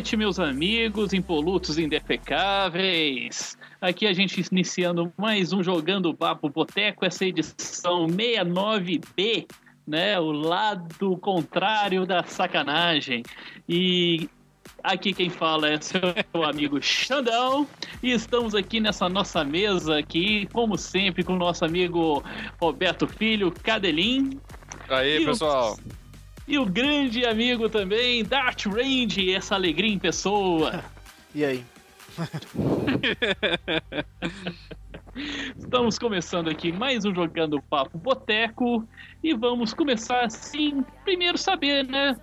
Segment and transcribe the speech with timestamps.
[0.00, 3.54] Noite, meus amigos impolutos indefecáveis.
[3.82, 9.46] Aqui a gente iniciando mais um Jogando Papo Boteco, essa edição 69B,
[9.86, 10.18] né?
[10.18, 13.22] O lado contrário da sacanagem.
[13.68, 14.26] E
[14.82, 16.00] aqui quem fala é seu
[16.48, 17.66] amigo Xandão.
[18.02, 22.24] E estamos aqui nessa nossa mesa aqui, como sempre, com o nosso amigo
[22.58, 24.40] Roberto Filho Cadelim.
[24.88, 25.76] Aí, E o- pessoal.
[26.50, 30.82] E o grande amigo também, Dart Range, essa alegria em pessoa.
[31.32, 31.64] E aí?
[35.56, 38.84] Estamos começando aqui mais um Jogando Papo Boteco
[39.22, 42.16] e vamos começar assim, primeiro saber, né,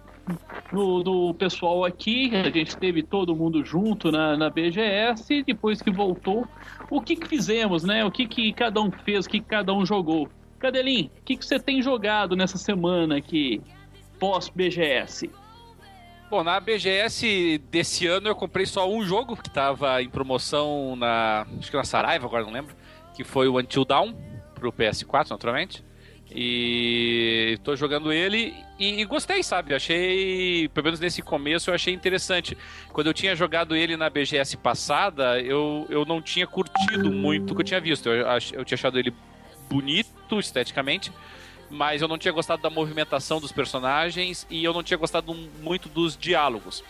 [0.73, 5.81] do, do pessoal aqui, a gente teve todo mundo junto na, na BGS e depois
[5.81, 6.45] que voltou,
[6.91, 9.73] o que que fizemos, né, o que que cada um fez, o que que cada
[9.73, 10.27] um jogou.
[10.59, 13.61] Cadelim, o que que você tem jogado nessa semana aqui,
[14.19, 15.29] pós-BGS?
[16.29, 21.47] Bom, na BGS desse ano eu comprei só um jogo que tava em promoção na.
[21.57, 22.75] Acho que na Saraiva, agora não lembro.
[23.15, 24.13] Que foi o Until Dawn,
[24.53, 25.83] pro PS4, naturalmente.
[26.29, 29.73] E tô jogando ele e, e gostei, sabe?
[29.73, 32.57] Achei, pelo menos nesse começo, eu achei interessante.
[32.91, 37.55] Quando eu tinha jogado ele na BGS passada, eu, eu não tinha curtido muito o
[37.55, 38.09] que eu tinha visto.
[38.09, 39.13] Eu, eu tinha achado ele
[39.69, 41.11] bonito esteticamente,
[41.69, 45.89] mas eu não tinha gostado da movimentação dos personagens e eu não tinha gostado muito
[45.89, 46.83] dos diálogos.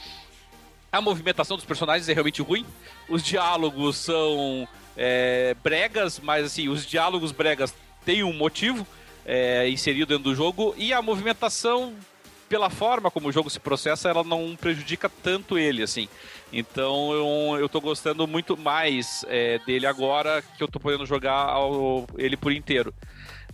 [0.92, 2.66] A movimentação dos personagens é realmente ruim.
[3.10, 7.74] Os diálogos são é, bregas, mas assim, os diálogos bregas
[8.06, 8.88] têm um motivo
[9.26, 11.94] é, inserido dentro do jogo e a movimentação,
[12.48, 16.08] pela forma como o jogo se processa, ela não prejudica tanto ele, assim.
[16.54, 21.34] Então eu, eu tô gostando muito mais é, dele agora que eu tô podendo jogar
[21.50, 22.94] ao- ele por inteiro.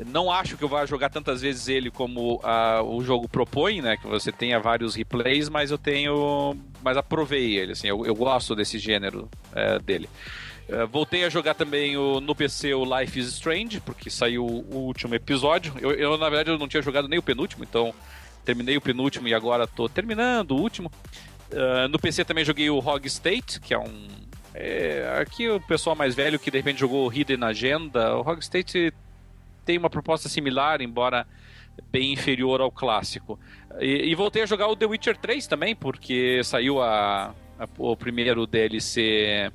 [0.06, 3.98] Não acho que eu vá jogar tantas vezes ele como ah, o jogo propõe, né?
[3.98, 6.58] Que você tenha vários replays, mas eu tenho.
[6.82, 10.10] Mas aprovei ele, assim, eu, eu gosto desse gênero é, dele.
[10.68, 14.78] Eh, voltei a jogar também o, no PC o Life is Strange, porque saiu o
[14.78, 15.74] último episódio.
[15.80, 17.94] Eu, eu, na verdade, eu não tinha jogado nem o penúltimo, então
[18.46, 20.92] terminei o penúltimo e agora tô terminando o último.
[21.52, 24.08] Eh, no PC também joguei o Hog State, que é um.
[24.54, 28.16] é, aqui o pessoal mais velho que de repente jogou Hidden Agenda.
[28.16, 28.94] O Hog State
[29.66, 31.28] tem uma proposta similar, embora
[31.92, 33.40] bem inferior ao clássico.
[33.80, 37.96] E, e voltei a jogar o The Witcher 3 também, porque saiu a, a- o
[37.98, 39.52] primeiro DLC.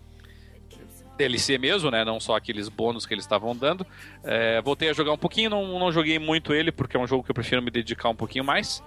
[1.17, 2.05] DLC mesmo, né?
[2.05, 3.85] Não só aqueles bônus que eles estavam dando.
[4.23, 7.25] É, voltei a jogar um pouquinho, não, não joguei muito ele, porque é um jogo
[7.25, 8.83] que eu prefiro me dedicar um pouquinho mais.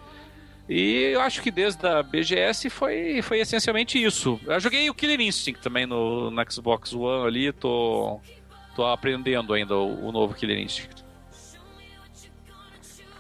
[0.70, 4.40] E eu acho que desde a BGS foi, foi essencialmente isso.
[4.46, 8.22] Eu joguei o Killer Instinct também no, no Xbox One ali, tô,
[8.76, 11.01] tô aprendendo ainda o, o novo Killer Instinct.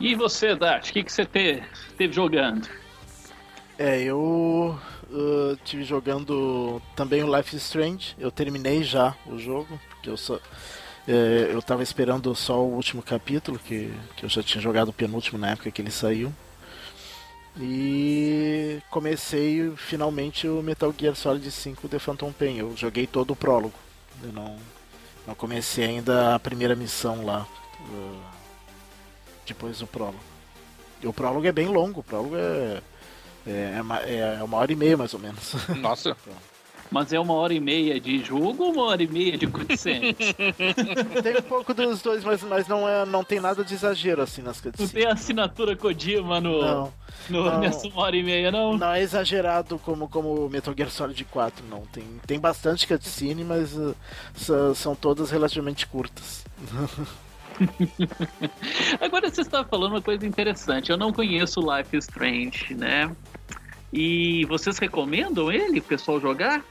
[0.01, 1.63] E você, Dart, o que que você te-
[1.97, 2.67] teve jogando?
[3.77, 4.79] É, eu
[5.09, 8.15] uh, tive jogando também o Life is Strange.
[8.19, 10.39] Eu terminei já o jogo, porque eu só.
[11.07, 14.93] é, eu tava esperando só o último capítulo, que, que eu já tinha jogado o
[14.93, 16.33] penúltimo na época que ele saiu.
[17.59, 22.57] E comecei finalmente o Metal Gear Solid 5 The Phantom Pain.
[22.57, 23.73] Eu joguei todo o prólogo.
[24.23, 24.57] Eu não,
[25.27, 27.45] não comecei ainda a primeira missão lá.
[27.81, 28.40] uh,
[29.45, 30.19] depois do prólogo.
[31.01, 32.81] E o prólogo é bem longo, o prólogo é.
[33.47, 35.53] É, é, ma- é uma hora e meia mais ou menos.
[35.81, 36.15] Nossa,
[36.91, 40.13] Mas é uma hora e meia de jogo ou uma hora e meia de cutscene?
[41.23, 44.43] tem um pouco dos dois, mas, mas não, é, não tem nada de exagero assim
[44.43, 44.91] nas Não cutscenes.
[44.91, 46.93] tem assinatura Kojima no, Não,
[47.31, 47.59] no- não.
[47.61, 48.77] nessa uma hora e meia, não?
[48.77, 51.81] não é exagerado como como Metal Gear Solid 4, não.
[51.87, 53.95] Tem, tem bastante cutscene, mas uh,
[54.75, 56.43] são todas relativamente curtas.
[58.99, 60.89] Agora você está falando uma coisa interessante.
[60.91, 63.15] Eu não conheço Life is Strange, né?
[63.93, 66.63] E vocês recomendam ele, o pessoal jogar?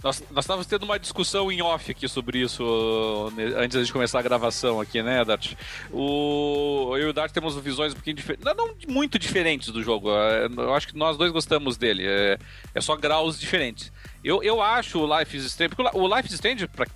[0.00, 4.22] nós, estávamos tendo uma discussão em off aqui sobre isso né, antes de começar a
[4.22, 5.54] gravação aqui, né, Dart?
[5.90, 9.82] O, eu e o Dart temos visões um pouquinho diferentes, não, não muito diferentes do
[9.82, 10.08] jogo.
[10.12, 12.04] é, Eu acho que nós dois gostamos dele.
[12.06, 12.38] É,
[12.76, 13.92] é só graus diferentes.
[14.22, 16.86] Eu, eu acho o Life is Strange, porque o Li- o Life is Strange, pra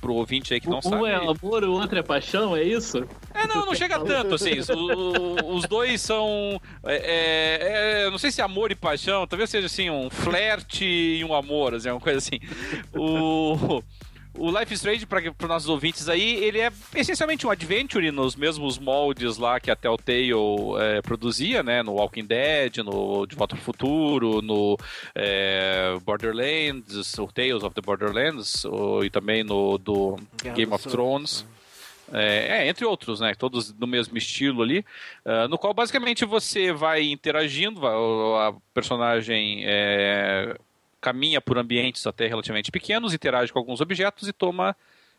[0.00, 0.96] pro ouvinte aí que não um sabe.
[0.96, 3.06] Um é amor, o outro é paixão, é isso?
[3.34, 4.58] É, não, não chega tanto, assim.
[4.58, 6.60] Os, os dois são.
[6.84, 11.34] É, é, não sei se amor e paixão, talvez seja assim, um flerte e um
[11.34, 12.40] amor, assim, uma coisa assim.
[12.94, 13.82] O.
[14.34, 18.36] O Life is Strange, para os nossos ouvintes aí, ele é essencialmente um adventure nos
[18.36, 20.30] mesmos moldes lá que a Telltale
[20.78, 21.82] é, produzia, né?
[21.82, 24.78] No Walking Dead, no De Volta ao Futuro, no
[25.14, 30.16] é, Borderlands, o Tales of the Borderlands, o, e também no do
[30.54, 31.44] Game of Thrones.
[32.12, 33.34] É, é, entre outros, né?
[33.34, 34.84] Todos do mesmo estilo ali.
[35.24, 40.56] Uh, no qual basicamente você vai interagindo, a personagem é,
[41.00, 44.76] caminha por ambientes até relativamente pequenos, interage com alguns objetos e toma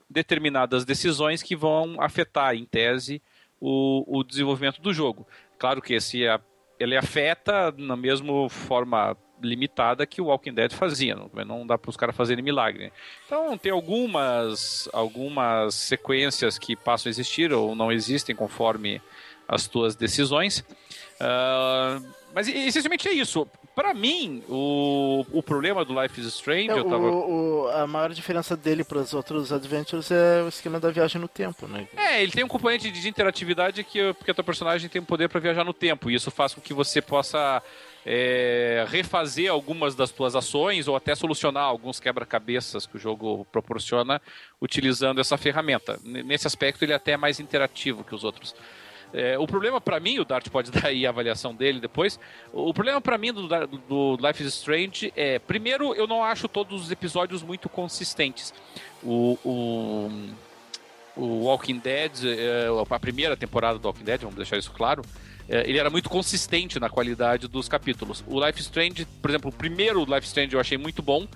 [0.10, 3.22] determinadas decisões que vão afetar, em tese,
[3.60, 5.26] o, o desenvolvimento do jogo.
[5.58, 6.24] Claro que esse,
[6.80, 11.16] ele afeta na mesma forma limitada que o Walking Dead fazia.
[11.16, 12.92] Não, não dá para os caras fazerem milagre.
[13.26, 19.02] Então tem algumas, algumas sequências que passam a existir ou não existem conforme
[19.48, 20.60] as tuas decisões.
[21.20, 23.48] Uh, mas essencialmente é isso.
[23.82, 26.70] Para mim, o, o problema do Life is Strange.
[26.70, 26.98] É, tava...
[26.98, 31.20] o, o, a maior diferença dele para os outros Adventures é o esquema da viagem
[31.20, 31.88] no tempo, né?
[31.98, 35.30] É, ele tem um componente de interatividade que porque a tua personagem tem o poder
[35.30, 36.12] para viajar no tempo.
[36.12, 37.60] E isso faz com que você possa
[38.06, 44.22] é, refazer algumas das tuas ações ou até solucionar alguns quebra-cabeças que o jogo proporciona
[44.62, 46.00] utilizando essa ferramenta.
[46.04, 48.54] Nesse aspecto, ele é até mais interativo que os outros.
[49.14, 52.20] É, o problema para mim, o Dart pode dar aí a avaliação dele depois.
[52.54, 56.84] O problema para mim do, do, Life is Strange é, primeiro, eu não acho todos
[56.84, 58.54] os episódios muito consistentes.
[59.04, 60.30] O, o,
[61.16, 65.04] o Walking Dead, é, a primeira temporada do Walking Dead, vamos deixar isso claro,
[65.52, 68.24] é, ele era muito consistente na qualidade dos capítulos.
[68.28, 71.28] O Life Strange, por exemplo, o primeiro Life Strange eu achei muito bom.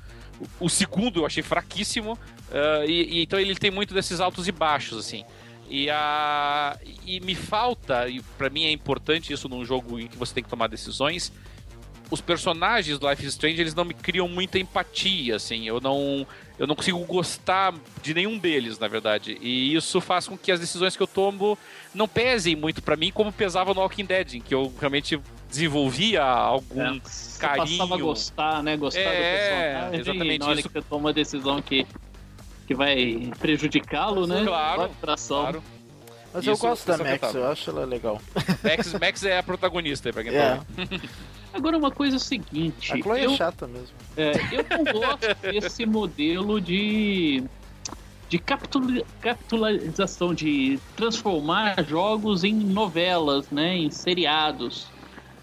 [0.59, 2.13] O segundo eu achei fraquíssimo.
[2.13, 5.23] Uh, e, e, então ele tem muito desses altos e baixos, assim.
[5.69, 10.17] E, a, e me falta, e para mim é importante isso num jogo em que
[10.17, 11.31] você tem que tomar decisões,
[12.11, 16.25] os personagens do Life is Strange eles não me criam muita empatia, assim, eu não
[16.57, 19.37] eu não consigo gostar de nenhum deles, na verdade.
[19.41, 21.57] E isso faz com que as decisões que eu tomo
[21.93, 25.19] não pesem muito para mim como pesava no Walking Dead, em que eu realmente
[25.49, 27.01] desenvolvia algum é,
[27.39, 27.77] carinho.
[27.77, 28.77] Passava a gostar, né?
[28.77, 29.99] Gostar é, do personagem.
[29.99, 30.39] Exatamente.
[30.39, 30.69] Na hora isso...
[30.69, 31.85] que você toma uma decisão que
[32.65, 34.43] que vai prejudicá-lo, né?
[34.45, 34.89] Claro,
[35.27, 35.63] claro.
[36.35, 38.21] Mas Isso, eu gosto da Max, eu acho ela legal.
[38.61, 40.61] Max, Max é a protagonista pra quem yeah.
[40.75, 40.85] tá é.
[41.55, 42.91] Agora, uma coisa é o seguinte...
[42.91, 43.95] A Chloe é eu, é chata mesmo.
[44.17, 47.41] É, eu não gosto desse modelo de...
[48.27, 48.39] De
[49.21, 53.77] capitalização, de transformar jogos em novelas, né?
[53.77, 54.87] Em seriados.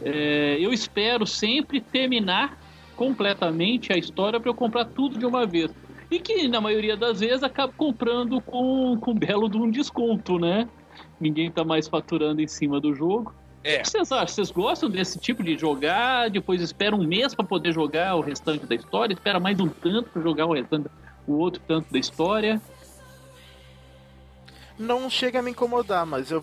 [0.03, 2.59] É, eu espero sempre terminar
[2.97, 5.71] completamente a história para eu comprar tudo de uma vez.
[6.13, 10.69] E que, na maioria das vezes, acaba comprando com, com belo de um desconto, né?
[11.19, 13.35] Ninguém tá mais faturando em cima do jogo.
[13.65, 13.79] É.
[13.79, 14.29] O que vocês acham?
[14.29, 16.29] Vocês gostam desse tipo de jogar?
[16.29, 19.15] Depois espera um mês para poder jogar o restante da história?
[19.15, 20.91] Espera mais um tanto para jogar o restante,
[21.27, 22.61] o outro tanto da história?
[24.79, 26.43] Não chega a me incomodar, mas eu,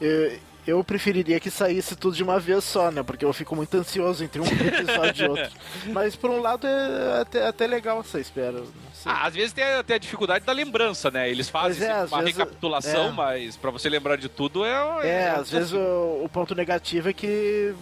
[0.00, 3.02] eu, eu preferiria que saísse tudo de uma vez só, né?
[3.02, 5.52] Porque eu fico muito ansioso entre um episódio e outro.
[5.86, 8.62] Mas por um lado é até, até legal essa espera.
[9.04, 11.28] Ah, às vezes tem até a dificuldade da lembrança, né?
[11.28, 13.12] Eles fazem é, uma vezes, recapitulação, é.
[13.12, 14.72] mas para você lembrar de tudo é.
[15.02, 17.74] É, é às vezes o, o, ponto negativo é que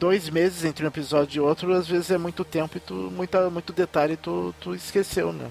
[0.00, 3.48] dois meses entre um episódio e outro, às vezes é muito tempo e tu, muita,
[3.50, 5.48] muito detalhe tu, tu esqueceu, né?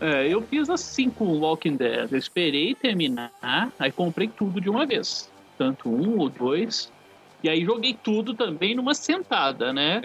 [0.00, 2.10] É, eu fiz assim com o Walking Dead.
[2.10, 3.30] Eu esperei terminar,
[3.78, 5.30] aí comprei tudo de uma vez.
[5.58, 6.90] Tanto um ou dois.
[7.42, 10.00] E aí joguei tudo também numa sentada, né?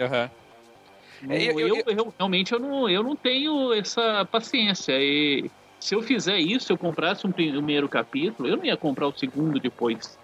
[1.22, 1.32] Uhum.
[1.32, 4.92] eu, eu, eu, eu, realmente eu não, eu não tenho essa paciência.
[5.00, 5.50] E
[5.80, 9.16] se eu fizer isso, se eu comprasse um primeiro capítulo, eu não ia comprar o
[9.16, 10.18] segundo depois.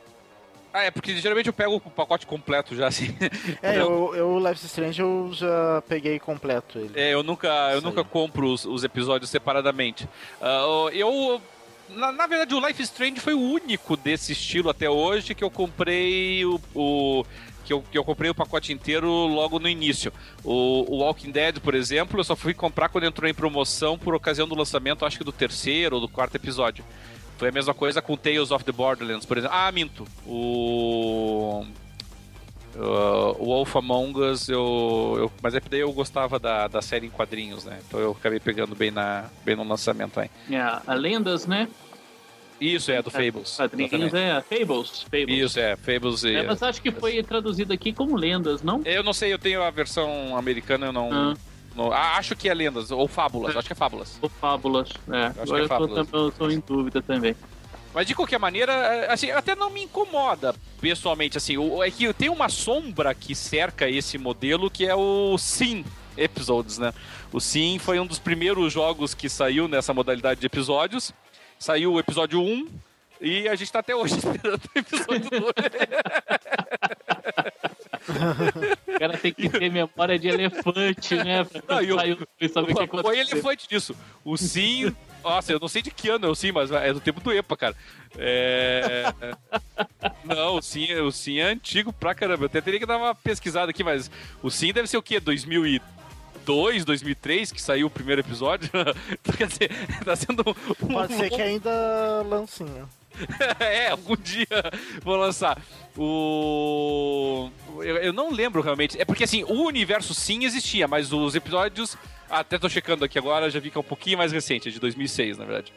[0.72, 3.14] Ah, é porque geralmente eu pego o pacote completo já, assim.
[3.62, 6.92] É, eu, eu Life Strange eu já peguei completo ele.
[6.94, 10.08] É, eu nunca, eu nunca compro os, os, episódios separadamente.
[10.40, 11.40] Uh, eu.
[11.90, 15.50] Na, na, verdade, o Life Strange foi o único desse estilo até hoje que eu
[15.50, 17.24] comprei o, o
[17.64, 20.12] que eu, que eu comprei o pacote inteiro logo no início.
[20.42, 24.14] O, o, Walking Dead, por exemplo, eu só fui comprar quando entrou em promoção por
[24.14, 26.84] ocasião do lançamento, acho que do terceiro ou do quarto episódio.
[27.42, 29.56] Foi a mesma coisa com Tales of the Borderlands, por exemplo.
[29.56, 30.06] Ah, minto.
[30.24, 31.66] O.
[32.76, 37.08] Uh, o Wolf Among Us, eu, eu, mas é daí eu gostava da, da série
[37.08, 37.80] em quadrinhos, né?
[37.84, 40.30] Então eu acabei pegando bem, na, bem no lançamento aí.
[40.48, 41.68] É, a Lendas, né?
[42.60, 43.56] Isso, é, do é, Fables.
[43.56, 45.28] Quadrinhos é Fables, Fables.
[45.28, 46.36] Isso, é, Fables e...
[46.36, 48.82] É, mas acho que foi traduzido aqui como Lendas, não?
[48.84, 51.10] Eu não sei, eu tenho a versão americana, eu não...
[51.12, 51.34] Ah.
[51.74, 54.18] No- acho que é Lendas, ou Fábulas, acho que é Fábulas.
[54.22, 55.30] Ou Fábulas, é.
[55.30, 56.08] que Agora é eu, Fábulas.
[56.12, 57.34] eu tô em dúvida também.
[57.94, 62.10] Mas de qualquer maneira, é, assim, até não me incomoda pessoalmente, assim, o- é que
[62.14, 65.84] tem uma sombra que cerca esse modelo que é o Sim
[66.16, 66.92] Episodes, né?
[67.32, 71.12] O Sim foi um dos primeiros jogos que saiu nessa modalidade de episódios.
[71.58, 72.66] Saiu o episódio 1
[73.20, 75.52] e a gente tá até hoje esperando o episódio 2.
[78.08, 81.44] O cara tem que ter memória de elefante, né?
[81.44, 83.94] Pra Não, e o- sair o- e saber o que Foi elefante disso.
[84.24, 84.94] O Sim.
[85.22, 87.32] Nossa, eu não sei de que ano é o Sim, mas é do tempo do
[87.32, 87.76] EPA, cara.
[88.18, 89.04] É...
[90.24, 92.42] Não, o Sim, o Sim é antigo pra caramba.
[92.42, 94.10] Eu até teria que dar uma pesquisada aqui, mas
[94.42, 95.20] o Sim deve ser o quê?
[95.20, 98.68] 2002, 2003 que saiu o primeiro episódio?
[99.38, 99.70] Quer dizer,
[100.04, 100.86] tá sendo um.
[100.92, 102.88] Pode ser que ainda lancinho.
[103.60, 104.46] é, algum dia
[105.02, 105.60] vou lançar.
[105.96, 107.50] O.
[107.78, 109.00] Eu, eu não lembro realmente.
[109.00, 111.96] É porque assim, o universo sim existia, mas os episódios.
[112.30, 114.80] Até tô checando aqui agora, já vi que é um pouquinho mais recente, é de
[114.80, 115.70] 2006, na verdade.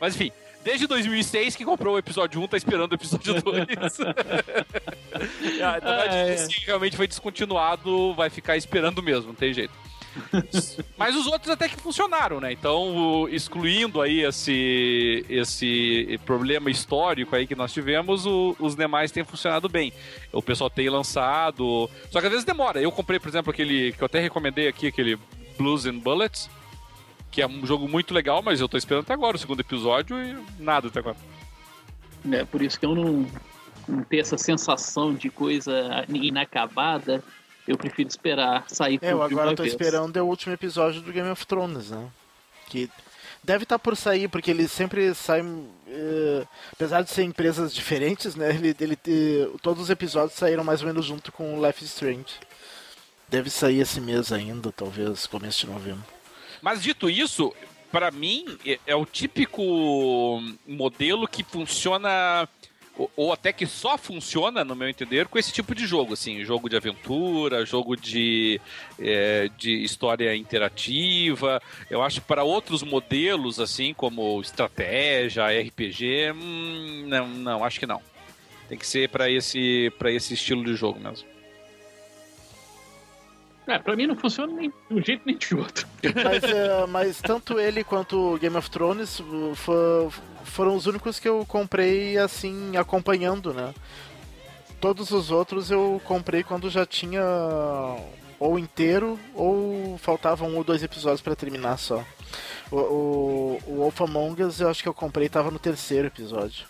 [0.00, 0.30] Mas enfim,
[0.62, 3.66] desde 2006 que comprou o episódio 1, tá esperando o episódio 2.
[5.60, 6.46] ah, verdade, Ah, é.
[6.64, 9.74] realmente foi descontinuado, vai ficar esperando mesmo, não tem jeito.
[10.96, 12.52] Mas os outros até que funcionaram, né?
[12.52, 19.24] Então, excluindo aí esse, esse problema histórico aí que nós tivemos, o- os demais têm
[19.24, 19.92] funcionado bem.
[20.32, 21.88] O pessoal tem lançado.
[22.10, 22.80] Só que às vezes demora.
[22.80, 25.18] Eu comprei, por exemplo, aquele que eu até recomendei aqui, aquele
[25.58, 26.48] Blues and Bullets,
[27.30, 30.16] que é um jogo muito legal, mas eu tô esperando até agora o segundo episódio
[30.22, 31.16] e nada até agora.
[32.30, 33.26] É, por isso que eu não,
[33.86, 37.22] não ter essa sensação de coisa inacabada,
[37.66, 39.72] eu prefiro esperar sair É, eu agora tô vez.
[39.74, 42.08] esperando o último episódio do Game of Thrones, né?
[42.68, 42.90] Que
[43.42, 45.68] deve estar por sair, porque eles sempre saem.
[45.88, 48.50] eh, apesar de ser empresas diferentes, né?
[48.50, 51.90] Ele, ele, eh, todos os episódios saíram mais ou menos junto com o Life is
[51.92, 52.26] Strange.
[53.28, 56.04] Deve sair esse mês ainda, talvez, começo de novembro.
[56.62, 57.52] Mas dito isso,
[57.90, 59.62] pra mim é- é o típico
[60.66, 62.48] modelo que funciona
[63.16, 66.68] ou- até que só funciona, no meu entender, com esse tipo de jogo, assim, jogo
[66.68, 68.60] de aventura, jogo de,
[68.98, 71.60] é, de história interativa.
[71.90, 77.86] Eu acho que para outros modelos, assim, como estratégia, RPG, hum, não, não, acho que
[77.86, 78.00] não.
[78.68, 81.26] Tem que ser para esse, esse estilo de jogo mesmo.
[83.66, 85.86] É, pra mim não funciona nem de um jeito nem de outro.
[86.24, 90.12] Mas, eh, mas tanto ele quanto Game of Thrones uh, fo-
[90.44, 93.74] foram os únicos que eu comprei assim, acompanhando, né?
[94.80, 97.22] Todos os outros eu comprei quando já tinha
[98.38, 102.04] ou inteiro ou faltavam um ou dois episódios pra terminar só.
[102.70, 106.66] O, o, o Wolf Among Us eu acho que eu comprei tava no terceiro episódio.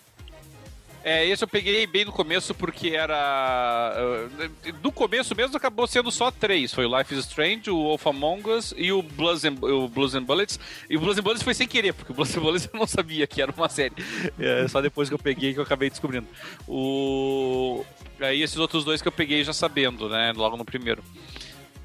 [1.09, 3.95] É, esse eu peguei bem no começo porque era.
[3.97, 6.73] uh, Do começo mesmo acabou sendo só três.
[6.73, 10.15] Foi o Life is Strange, o Wolf Among Us e o Blues and, o Blues
[10.15, 10.59] and Bullets.
[10.89, 12.85] E o Blues and Bullets foi sem querer, porque o Blues and Bullets eu não
[12.85, 13.93] sabia que era uma série.
[14.37, 16.27] É, só depois que eu peguei que eu acabei descobrindo.
[16.67, 17.85] O.
[18.19, 20.33] Aí esses outros dois que eu peguei já sabendo, né?
[20.35, 21.01] Logo no primeiro.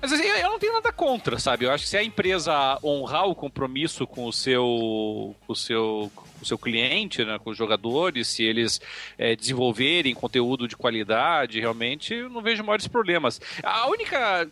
[0.03, 1.65] Mas assim, eu não tenho nada contra, sabe?
[1.65, 6.11] Eu acho que se a empresa honrar o compromisso com o seu, com o seu,
[6.41, 8.81] o seu cliente, né, com os jogadores, se eles
[9.17, 13.41] é, desenvolverem conteúdo de qualidade, realmente, eu não vejo maiores problemas.
[13.63, 14.51] A única.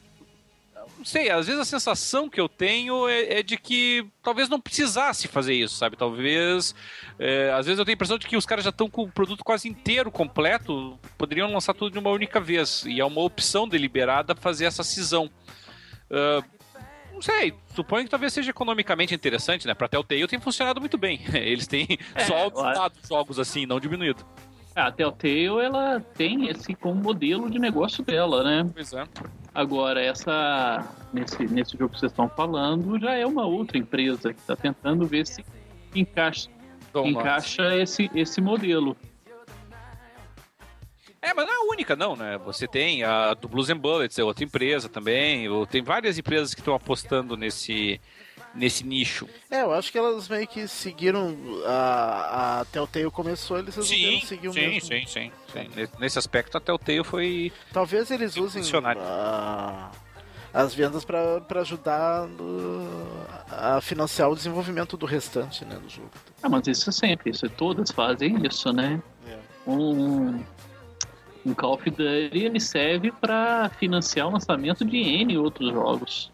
[1.01, 4.61] Não sei, às vezes a sensação que eu tenho é, é de que talvez não
[4.61, 5.97] precisasse fazer isso, sabe?
[5.97, 6.75] Talvez.
[7.19, 9.11] é, às vezes eu tenho a impressão de que os caras já estão com o
[9.11, 12.85] produto quase inteiro, completo, poderiam lançar tudo de uma única vez.
[12.85, 15.31] E é uma opção deliberada fazer essa cisão.
[16.11, 16.45] Ah,
[17.15, 19.73] não sei, suponho que talvez seja economicamente interessante, né?
[19.75, 21.21] Pra Telltale tem funcionado muito bem.
[21.33, 24.25] Eles têm É, só aumentado jogos assim, não diminuído.
[24.75, 28.71] A Telltale, ela tem esse como modelo de negócio dela, né?
[28.73, 29.05] Pois é.
[29.53, 34.41] Agora, essa nesse, nesse jogo que vocês estão falando, já é uma outra empresa que
[34.41, 35.45] está tentando ver se
[35.95, 36.49] encaixa,
[36.95, 38.97] encaixa esse, esse modelo.
[41.23, 42.39] É, mas não é a única, não, né?
[42.39, 45.47] Você tem a do Blues and Bullets, é outra empresa também.
[45.69, 48.01] Tem várias empresas que estão apostando nesse,
[48.55, 49.29] nesse nicho.
[49.51, 54.49] É, eu acho que elas meio que seguiram a, a Telltale começou, eles resolveram seguir
[54.49, 54.89] o sim, mesmo.
[54.89, 55.89] sim, sim, sim.
[55.99, 57.53] Nesse aspecto, a Telltale foi.
[57.73, 59.91] Talvez eles usem a-
[60.53, 66.11] as vendas para ajudar no- a financiar o desenvolvimento do restante né, do jogo.
[66.43, 69.01] Ah, mas isso é sempre, isso todas fazem isso, né?
[69.29, 69.39] É.
[69.67, 70.43] Um,
[71.47, 72.05] um Call of Duty
[72.45, 76.33] ele serve para financiar o lançamento de N outros jogos.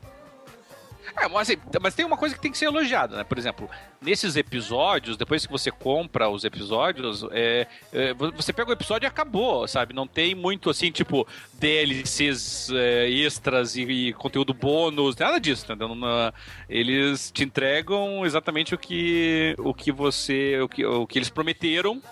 [1.18, 3.24] É, mas, assim, mas tem uma coisa que tem que ser elogiada, né?
[3.24, 3.70] Por exemplo,
[4.00, 9.08] nesses episódios, depois que você compra os episódios, é, é, você pega o episódio e
[9.08, 9.94] acabou, sabe?
[9.94, 15.94] Não tem muito assim, tipo, DLCs é, extras e, e, conteúdo bônus, nada disso, entendeu?
[15.94, 16.32] Não,
[16.68, 20.60] eles te entregam exatamente o que, o que você.
[20.60, 22.02] O que, o que eles prometeram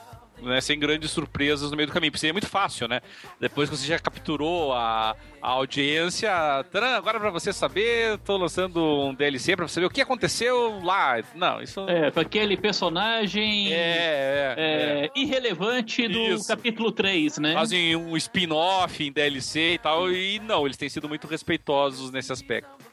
[0.42, 2.10] né, sem grandes surpresas no meio do caminho.
[2.10, 3.00] Porque seria muito fácil, né?
[3.40, 6.30] Depois que você já capturou a, a audiência,
[6.70, 10.80] taran, agora para você saber, tô lançando um DLC para você saber o que aconteceu
[10.82, 11.22] lá.
[11.34, 11.80] Não, isso.
[11.88, 15.10] É, para aquele personagem é, é, é, é.
[15.14, 16.48] irrelevante do isso.
[16.48, 17.54] capítulo 3, né?
[17.54, 22.32] Fazem um spin-off em DLC e tal, e não, eles têm sido muito respeitosos nesse
[22.32, 22.84] aspecto.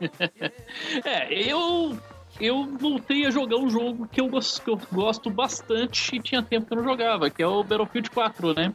[1.04, 1.98] é, eu
[2.40, 6.66] eu voltei a jogar um jogo que eu, que eu gosto bastante e tinha tempo
[6.66, 8.74] que eu não jogava, que é o Battlefield 4, né?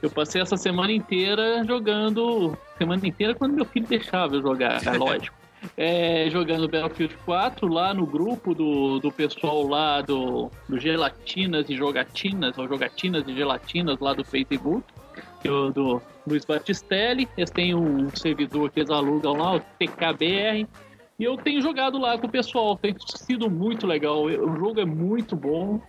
[0.00, 2.56] Eu passei essa semana inteira jogando.
[2.76, 5.36] Semana inteira quando meu filho deixava eu jogar, é lógico.
[5.76, 11.74] É, jogando Battlefield 4 lá no grupo do, do pessoal lá do, do Gelatinas e
[11.74, 14.84] Jogatinas, ou Jogatinas e Gelatinas lá do Facebook,
[15.42, 17.28] do, do Luiz Batistelli.
[17.36, 20.64] Eles têm um servidor que eles alugam lá, o TKBR.
[21.18, 24.22] E eu tenho jogado lá com o pessoal, tem sido muito legal.
[24.24, 25.80] O jogo é muito bom.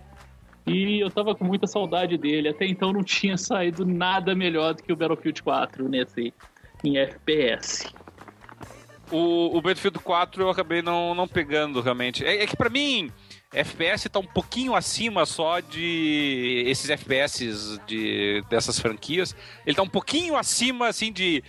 [0.65, 2.49] E eu tava com muita saudade dele.
[2.49, 6.33] Até então não tinha saído nada melhor do que o Battlefield 4 nesse
[6.83, 7.93] em FPS.
[9.11, 12.25] O, o Battlefield 4 eu acabei não, não pegando realmente.
[12.25, 13.11] É, é que para mim,
[13.53, 19.35] FPS tá um pouquinho acima só de esses FPS de, dessas franquias.
[19.65, 21.43] Ele tá um pouquinho acima assim de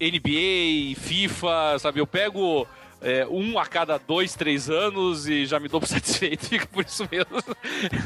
[0.00, 2.00] NBA, FIFA, sabe?
[2.00, 2.66] Eu pego
[3.04, 6.84] é, um a cada dois, três anos e já me dou por satisfeito, fica por
[6.84, 7.36] isso mesmo.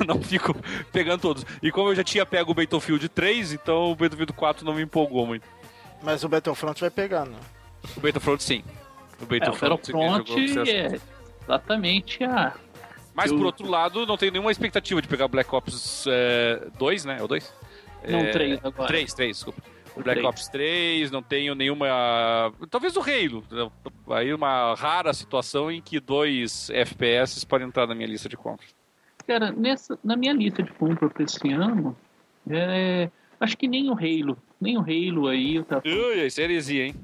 [0.00, 0.55] eu não fico
[0.93, 1.47] pegando todos.
[1.62, 4.83] E como eu já tinha pego o Battlefield 3, então o Battlefield 4 não me
[4.83, 5.47] empolgou muito.
[6.02, 7.37] Mas o Battlefront vai pegar, né?
[7.97, 8.64] O Battlefront sim.
[9.21, 10.99] O Battlefront, é, o Battlefront é
[11.45, 12.55] exatamente a.
[13.14, 17.17] Mas por outro lado, não tenho nenhuma expectativa de pegar Black Ops é, 2, né?
[17.19, 17.55] É o 2?
[18.09, 18.87] Não, é, 3 agora.
[18.87, 19.62] 3, 3, desculpa.
[19.99, 20.25] O Black 3.
[20.25, 21.87] Ops 3, não tenho nenhuma.
[22.71, 23.43] Talvez o Halo.
[24.11, 28.75] Aí uma rara situação em que dois FPS podem entrar na minha lista de compras.
[29.26, 31.97] Cara, nessa, na minha lista de compras para esse ano,
[32.49, 34.38] é, acho que nem o Halo.
[34.61, 35.57] Nem o Halo aí.
[35.57, 35.83] Eu tava...
[35.85, 36.95] Ui, isso é heresia, hein?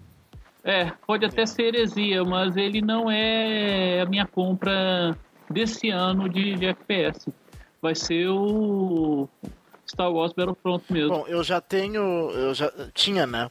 [0.63, 5.15] É, pode até ser heresia, mas ele não é a minha compra
[5.50, 7.28] desse ano de, de FPS.
[7.83, 9.28] Vai ser o
[9.86, 11.10] Star Wars Battlefront mesmo.
[11.10, 13.50] Bom, eu já tenho, eu já tinha, né?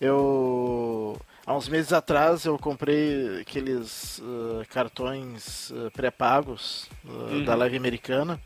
[0.00, 7.44] Eu há uns meses atrás eu comprei aqueles uh, cartões uh, pré-pagos uh, uhum.
[7.44, 8.38] da Live Americana,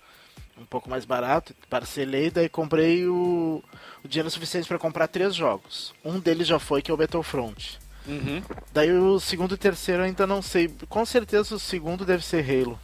[0.56, 3.62] um pouco mais barato, parcelei, daí comprei o,
[4.04, 5.92] o dinheiro suficiente para comprar três jogos.
[6.04, 7.78] Um deles já foi que é o Battlefront.
[8.06, 8.42] Uhum.
[8.72, 10.68] Daí o segundo e terceiro ainda não sei.
[10.88, 12.78] Com certeza o segundo deve ser Halo.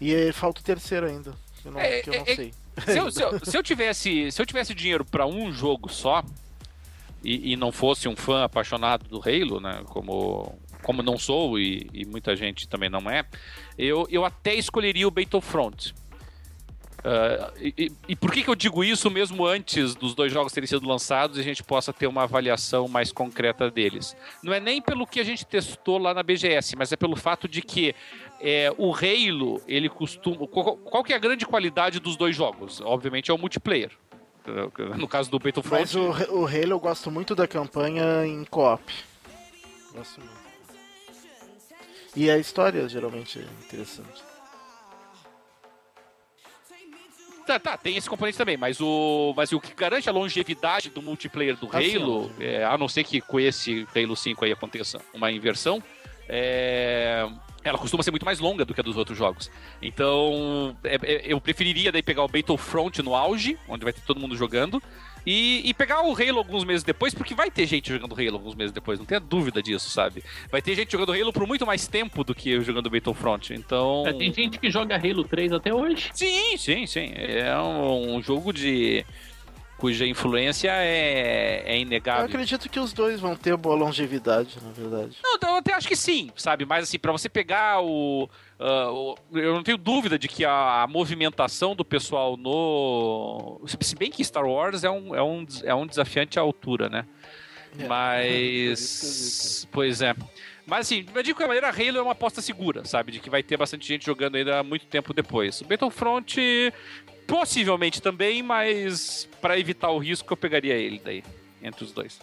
[0.00, 1.34] E falta o terceiro ainda.
[1.62, 2.54] Que, não, é, que eu não é, é sei.
[2.84, 6.24] Se eu, se, eu, se eu, tivesse, se eu tivesse dinheiro para um jogo só
[7.22, 11.88] e, e, não fosse um fã apaixonado do Halo, né, como, como não sou e,
[11.92, 13.24] e muita gente também não é,
[13.78, 15.94] eu, eu até escolheria o Battlefront.
[17.00, 20.66] Uh, e, e, por que, que eu digo isso mesmo antes dos dois jogos terem
[20.66, 24.14] sido lançados e a gente possa ter uma avaliação mais concreta deles?
[24.42, 27.48] Não é nem pelo que a gente testou lá na BGS, mas é pelo fato
[27.48, 27.94] de que
[28.40, 30.46] é, o Halo, ele costuma.
[30.46, 32.80] Qual, qual, que é a grande qualidade dos dois jogos?
[32.80, 33.90] Obviamente é o multiplayer.
[34.96, 35.80] No caso do Battlefront.
[35.80, 38.82] Mas o, o Halo eu gosto muito da campanha em co-op.
[39.92, 40.40] Gosto muito.
[42.16, 44.30] E a história geralmente é interessante.
[47.46, 51.02] Tá, tá, tem esse componente também, mas o, mas o que garante a longevidade do
[51.02, 55.00] multiplayer do assim, Halo, é, a não ser que com esse Halo 5 aí aconteça
[55.12, 55.82] uma inversão,
[56.28, 57.28] é,
[57.62, 59.50] ela costuma ser muito mais longa do que a dos outros jogos.
[59.82, 64.20] Então, é, é, eu preferiria daí pegar o Battlefront no auge, onde vai ter todo
[64.20, 64.82] mundo jogando,
[65.26, 68.54] e, e, pegar o Halo alguns meses depois, porque vai ter gente jogando Halo alguns
[68.54, 70.24] meses depois, não tenha dúvida disso, sabe?
[70.50, 74.04] Vai ter gente jogando Halo por muito mais tempo do que eu jogando Battlefront, então...
[74.06, 76.10] É, tem gente que joga Halo 3 até hoje.
[76.14, 77.12] Sim, sim, sim.
[77.14, 79.04] É um, um jogo de
[79.80, 82.24] cuja influência é, é inegável.
[82.24, 85.16] Eu acredito que os dois vão ter boa longevidade, na verdade.
[85.24, 86.66] Não, eu até acho que sim, sabe?
[86.66, 90.82] Mas assim, para você pegar o, uh, o, Eu não tenho dúvida de que a,
[90.82, 93.58] a, movimentação do pessoal no.
[93.80, 97.06] Se bem que Star Wars é um, é um, é um desafiante à altura, né?
[97.78, 97.88] É.
[97.88, 99.66] Mas.
[99.72, 100.14] pois é.
[100.66, 103.12] Mas assim, de qualquer maneira, Halo é uma aposta segura, sabe?
[103.12, 105.62] De que vai ter bastante gente jogando ainda muito tempo depois.
[105.62, 106.38] O Battlefront
[107.30, 111.22] Possivelmente também, mas para evitar o risco eu pegaria ele daí,
[111.62, 112.20] entre os dois.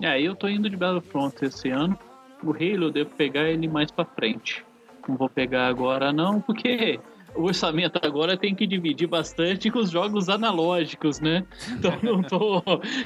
[0.00, 1.98] É, eu tô indo de Battlefront esse ano.
[2.42, 4.64] O Halo eu devo pegar ele mais pra frente.
[5.08, 7.00] Não vou pegar agora não, porque
[7.34, 11.44] o orçamento agora tem que dividir bastante com os jogos analógicos, né?
[11.70, 12.62] Então não tô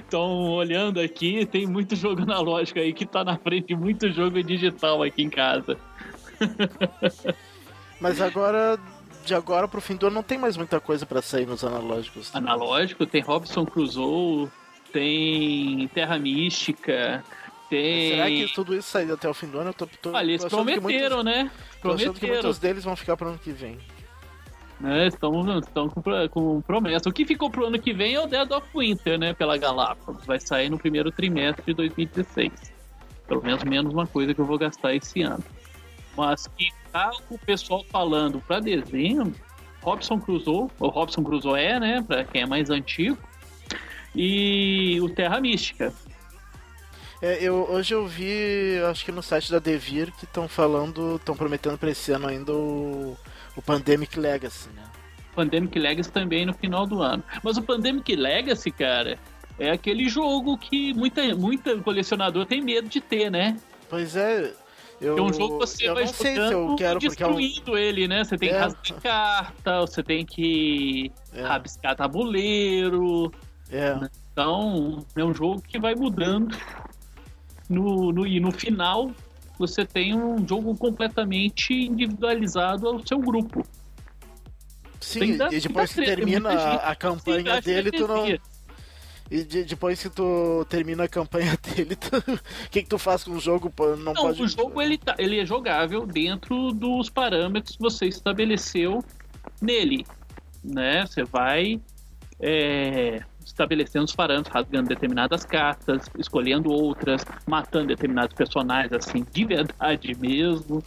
[0.08, 4.42] tão olhando aqui, tem muito jogo analógico aí que tá na frente de muito jogo
[4.42, 5.78] digital aqui em casa.
[8.00, 8.78] Mas agora,
[9.24, 12.34] de agora pro fim do ano, não tem mais muita coisa para sair nos analógicos.
[12.34, 14.48] Analógico, tem Robson Crusoe,
[14.92, 17.24] tem Terra Mística,
[17.68, 18.10] tem.
[18.10, 19.70] Será que tudo isso sair até o fim do ano?
[19.70, 21.40] Eu tô, tô, Olha, eles prometeram, muitos- né?
[21.42, 22.32] Achando que Prometeram.
[22.34, 23.78] muitos deles vão ficar pro ano que vem.
[24.80, 25.06] né?
[25.08, 27.08] Estão, estão com, com promessa.
[27.08, 29.34] O que ficou pro ano que vem é o Dead of Winter, né?
[29.34, 30.24] Pela Galápagos.
[30.26, 32.50] Vai sair no primeiro trimestre de 2016.
[33.28, 35.44] Pelo menos menos uma coisa que eu vou gastar esse ano.
[36.16, 39.34] Mas que tá o pessoal falando pra dezembro,
[39.82, 42.02] Robson Crusoe, o Robson Crusoe é, né?
[42.02, 43.18] Pra quem é mais antigo.
[44.14, 45.92] E o Terra Mística.
[47.22, 51.36] É, eu, hoje eu vi, acho que no site da Devir, que estão falando, estão
[51.36, 53.16] prometendo pra esse ano ainda o,
[53.54, 54.82] o Pandemic Legacy, né?
[55.34, 57.22] Pandemic Legacy também no final do ano.
[57.42, 59.18] Mas o Pandemic Legacy, cara,
[59.58, 63.56] é aquele jogo que muita, muita colecionador tem medo de ter, né?
[63.88, 64.54] Pois é,
[65.00, 67.26] eu, É um jogo que você eu vai não sei se eu quero, porque é
[67.26, 68.22] um, destruindo ele, né?
[68.24, 68.58] Você tem que É.
[68.58, 73.32] rasgar carta, você tem que é, rabiscar tabuleiro.
[73.70, 73.98] é.
[74.32, 76.56] Então, é um jogo que vai mudando.
[77.68, 79.10] No, no, e no final,
[79.58, 83.66] você tem um jogo completamente individualizado ao seu grupo.
[85.00, 88.24] Sim, e depois que termina a, Sim, campanha que dele, tu não.
[89.30, 91.96] E de- depois que tu termina a campanha dele,
[92.64, 93.72] o que, que tu faz com o jogo?
[93.78, 94.42] Não, Não, pode.
[94.42, 99.04] o jogo ele, tá, ele é jogável dentro dos parâmetros que você estabeleceu
[99.62, 100.04] nele,
[100.64, 101.06] né?
[101.06, 101.80] Você vai
[102.40, 110.12] é, estabelecendo os parâmetros, rasgando determinadas cartas, escolhendo outras, matando determinados personagens assim de verdade
[110.18, 110.82] mesmo,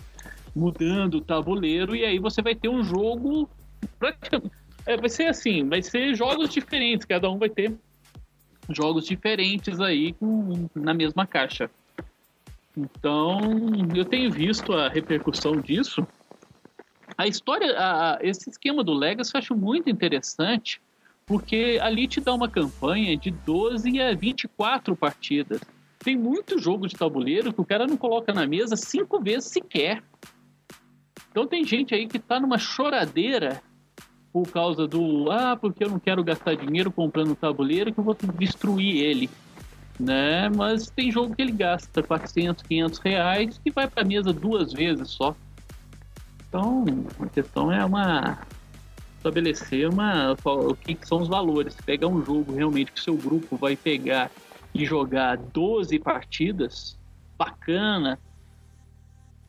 [0.53, 3.49] mudando o tabuleiro e aí você vai ter um jogo
[3.97, 4.51] praticamente
[4.85, 7.73] é, vai ser assim, vai ser jogos diferentes, cada um vai ter
[8.69, 10.15] jogos diferentes aí
[10.75, 11.69] na mesma caixa.
[12.75, 13.41] Então,
[13.95, 16.05] eu tenho visto a repercussão disso.
[17.17, 20.81] A história, a- esse esquema do Legacy eu acho muito interessante,
[21.27, 25.61] porque ali te dá uma campanha de 12 a 24 partidas.
[25.99, 30.03] Tem muito jogo de tabuleiro que o cara não coloca na mesa cinco vezes sequer.
[31.29, 33.61] Então tem gente aí que tá numa choradeira
[34.33, 38.03] por causa do ah, porque eu não quero gastar dinheiro comprando um tabuleiro que eu
[38.03, 39.29] vou destruir ele
[39.99, 40.49] né?
[40.49, 45.09] Mas tem jogo que ele gasta 400, 500 reais e vai pra mesa duas vezes
[45.09, 45.35] só.
[46.47, 46.85] Então,
[47.19, 48.39] a questão é uma
[49.17, 51.75] estabelecer uma o que, que são os valores.
[51.85, 54.29] Pegar um jogo realmente que seu grupo vai pegar
[54.73, 56.97] e jogar 12 partidas,
[57.37, 58.19] bacana.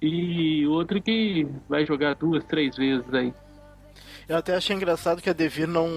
[0.01, 3.33] E outro que vai jogar duas, três vezes aí.
[4.29, 5.89] Eu até achei engraçado que a Devir não.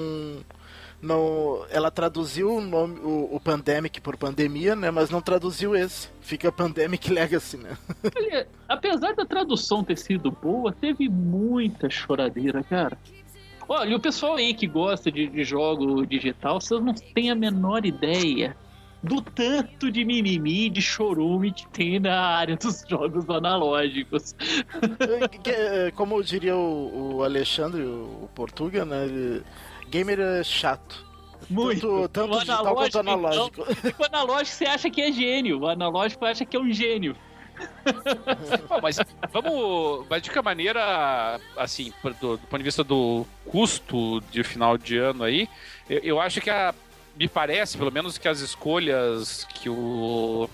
[1.02, 4.92] não ela traduziu o, nome, o, o Pandemic por pandemia, né?
[4.92, 6.10] Mas não traduziu esse.
[6.22, 7.78] Fica Pandemic Legacy, né?
[8.16, 12.98] Olha, apesar da tradução ter sido boa, teve muita choradeira, cara.
[13.70, 17.86] Olha, o pessoal aí que gosta de, de jogo digital, vocês não têm a menor
[17.86, 18.56] ideia
[19.04, 24.34] do tanto de mimimi, de chorume que tem na área dos jogos analógicos.
[25.44, 29.06] Que, eh, Como diria o, Alexandre, o, o Portuga, né?
[29.06, 29.44] ele-
[29.90, 31.06] gamer é chato.
[31.50, 32.10] Muito.
[32.10, 34.02] Tanto, tanto digital quanto analógico, analógico.
[34.02, 37.16] O analógico você acha que é gênio, o analógico acha que é um gênio.
[38.68, 38.98] Bom, mas
[39.32, 40.06] vamos.
[40.10, 44.98] Mas de que maneira, assim, do, do ponto de vista do custo de final de
[44.98, 45.48] ano aí,
[45.90, 46.74] eu, eu acho que a.
[47.18, 50.50] Me parece, pelo menos, que as escolhas que o.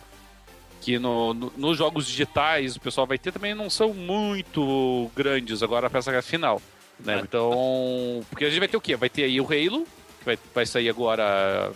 [0.81, 5.63] Que no, no- nos jogos digitais o pessoal vai ter também não são muito grandes
[5.63, 6.61] agora para essa final.
[6.99, 7.21] Né?
[7.23, 8.21] Então.
[8.29, 8.95] Porque a gente vai ter o quê?
[8.95, 9.85] Vai ter aí o Halo,
[10.19, 11.71] que vai, vai sair agora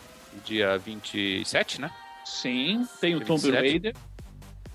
[0.45, 1.91] dia 27, né?
[2.25, 3.53] Sim, tem o Tomb 27.
[3.69, 3.95] Raider.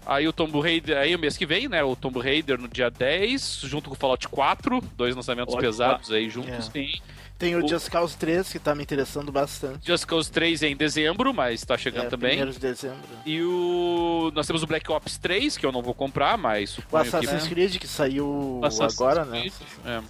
[0.05, 1.83] Aí o Tomb Raider, aí o mês que vem, né?
[1.85, 6.11] O Tomb Raider no dia 10, junto com o Fallout 4, dois lançamentos Olha, pesados
[6.11, 6.51] aí juntos.
[6.51, 6.61] É.
[6.73, 7.01] Sim.
[7.43, 9.85] Tem o O- Just Cause 3, que tá me interessando bastante.
[9.85, 12.31] Just Cause 3 é em dezembro, mas tá chegando É, também.
[12.31, 13.01] primeiro de dezembro.
[13.27, 14.31] E o.
[14.33, 17.09] Nós temos o Black Ops 3, que eu não vou comprar, mas O suponho que.
[17.17, 19.41] Assassin's Creed, que saiu Assassin's agora, né?
[19.41, 19.53] Creed.
[19.85, 20.01] É.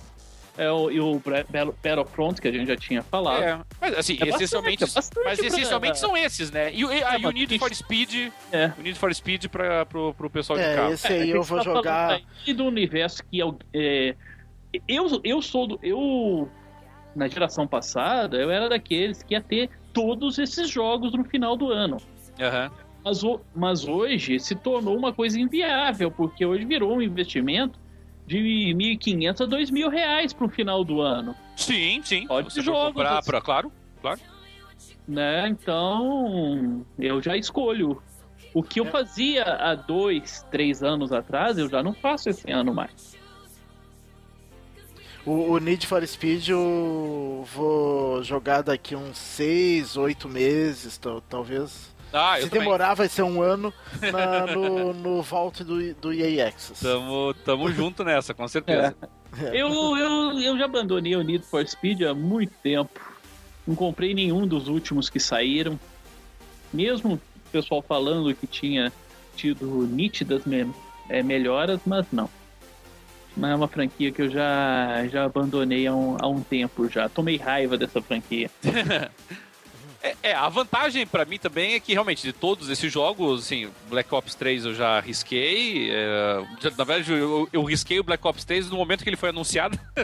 [0.58, 1.18] É o, e o
[1.82, 3.42] Battlefront, que a gente já tinha falado.
[3.42, 6.70] É, mas assim, É bastante, essencialmente, é bastante mas essencialmente são esses, né?
[6.74, 8.70] E, o- e, ah, É, e o mas Need for Speed, É.
[8.78, 10.92] o Need for Speed pra, pro, pro pessoal de É, carro.
[10.92, 12.20] esse É, aí eu vou tá jogar.
[12.46, 14.14] aí do universo que é, é,
[14.86, 16.46] eu eu sou do eu
[17.14, 21.70] na geração passada eu era daqueles que ia ter todos esses jogos no final do
[21.70, 21.98] ano.
[22.40, 22.70] Aham.
[23.04, 23.20] Mas,
[23.54, 27.78] mas hoje se tornou uma coisa inviável, porque hoje virou um investimento
[28.26, 31.34] de 1.500 a 2.000 reais para o final do ano.
[31.56, 32.26] Sim, sim.
[32.26, 33.30] Pode Você jogos, comprar assim.
[33.30, 34.20] pra, claro, claro.
[35.06, 35.48] né?
[35.48, 38.00] Então, eu já escolho.
[38.54, 38.90] O que eu É.
[38.90, 43.16] fazia há dois, três anos atrás, eu já não faço esse ano mais.
[45.24, 51.92] O, o Need for Speed eu vou jogar daqui uns 6, 8 meses, tal- talvez.
[52.12, 52.64] Ah, eu Se também.
[52.64, 53.72] demorar, vai ser um ano
[54.12, 56.82] na- no, no Vault do, do EA Access.
[56.82, 58.94] Tamo, tamo junto nessa, com certeza.
[59.52, 63.00] Eu, eu, eu já abandonei o Need for Speed há muito tempo.
[63.66, 65.78] Não comprei nenhum dos últimos que saíram.
[66.72, 68.92] Mesmo o pessoal falando que tinha
[69.36, 70.70] tido nítidas me-
[71.08, 72.28] é, melhoras, mas não.
[73.36, 77.08] Não é uma franquia que eu já, já abandonei há um, há um tempo já.
[77.08, 78.50] Tomei raiva dessa franquia.
[80.04, 83.68] É, é, a vantagem pra mim também é que realmente de todos esses jogos, assim,
[83.88, 85.90] Black Ops 3 eu já risquei.
[85.92, 89.16] é, já- na verdade, eu, eu risquei o Black Ops 3 no momento que ele
[89.16, 89.78] foi anunciado.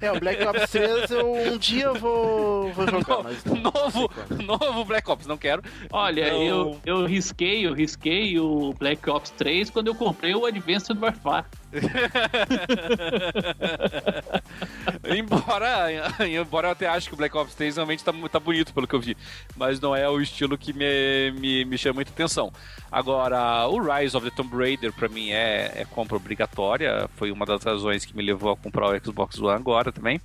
[0.00, 4.10] É, o Black Ops 3 eu um dia vou, vou jogar, mas não- novo,
[4.44, 5.62] novo Black Ops, não quero.
[5.90, 10.44] Olha, Então- eu, eu risquei, eu risquei o Black Ops 3 quando eu comprei o
[10.46, 11.46] Advanced Warfare.
[15.16, 18.86] embora, embora eu até ache que o Black Ops 3 realmente tá, tá bonito pelo
[18.86, 19.16] que eu vi.
[19.56, 22.52] Mas não é o estilo que me, me, me chama muita atenção.
[22.90, 27.08] Agora, o Rise of the Tomb Raider pra mim é, é compra obrigatória.
[27.16, 30.20] Foi uma das razões que me levou a comprar o Xbox One agora também.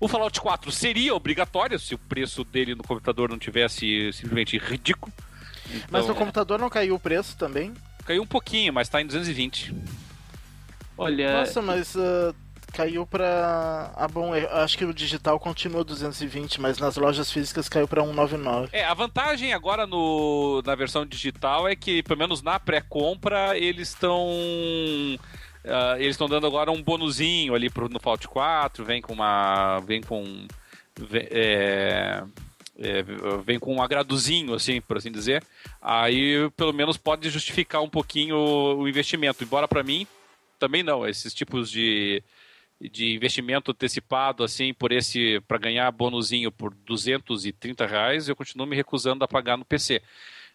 [0.00, 5.12] O Fallout 4 seria obrigatório se o preço dele no computador não tivesse simplesmente ridículo.
[5.90, 7.72] Mas no Então, computador não caiu o preço também?
[8.06, 9.74] caiu um pouquinho, mas tá em 220.
[10.96, 12.34] Olha, Nossa, mas ah,
[12.72, 13.92] caiu pra.
[13.96, 18.02] Ah, bom, eu acho que o digital continua 220, mas nas lojas físicas caiu pra
[18.02, 18.68] 199.
[18.72, 23.88] É, a vantagem agora no, na versão digital é que, pelo menos na pré-compra, eles
[23.88, 24.28] estão.
[25.66, 29.80] ah, eles estão dando agora um bonuzinho ali pro, no Fallout 4, vem com uma.
[29.80, 30.46] Vem com.
[30.98, 32.22] vem- é,
[32.78, 33.02] é,
[33.44, 35.42] vem com um agradozinho, assim, por assim dizer.
[35.80, 39.44] Aí, pelo menos, pode justificar um pouquinho o, o investimento.
[39.44, 40.06] Embora, pra mim,
[40.64, 41.06] também não.
[41.06, 42.22] Esses tipos de,
[42.80, 45.40] de investimento antecipado, assim, por esse.
[45.46, 50.00] para ganhar bonuzinho por 230 reais, eu continuo me recusando a pagar no PC.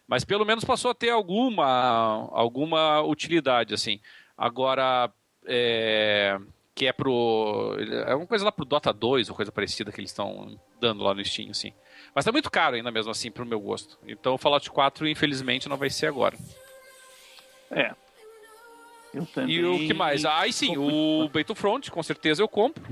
[0.08, 4.00] Mas pelo menos passou a ter alguma, alguma utilidade, assim.
[4.36, 5.08] Agora,
[5.46, 6.36] é,
[6.74, 7.76] que é pro.
[8.08, 11.14] É uma coisa lá pro Dota 2 ou coisa parecida que eles estão dando lá
[11.14, 11.72] no Steam, assim.
[12.12, 13.96] Mas tá muito caro ainda mesmo assim pro meu gosto.
[14.04, 16.36] Então o Fallout 4, infelizmente, não vai ser agora.
[17.70, 17.94] é.
[19.12, 19.56] Eu também.
[19.56, 20.24] E o que mais?
[20.24, 22.82] Ah, aí sim, o Battlefront, com certeza eu compro.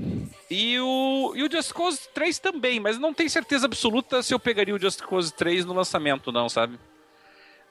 [0.49, 4.39] E o, e o Just Cause 3 também, mas não tenho certeza absoluta se eu
[4.39, 6.77] pegaria o Just Cause 3 no lançamento, não, sabe?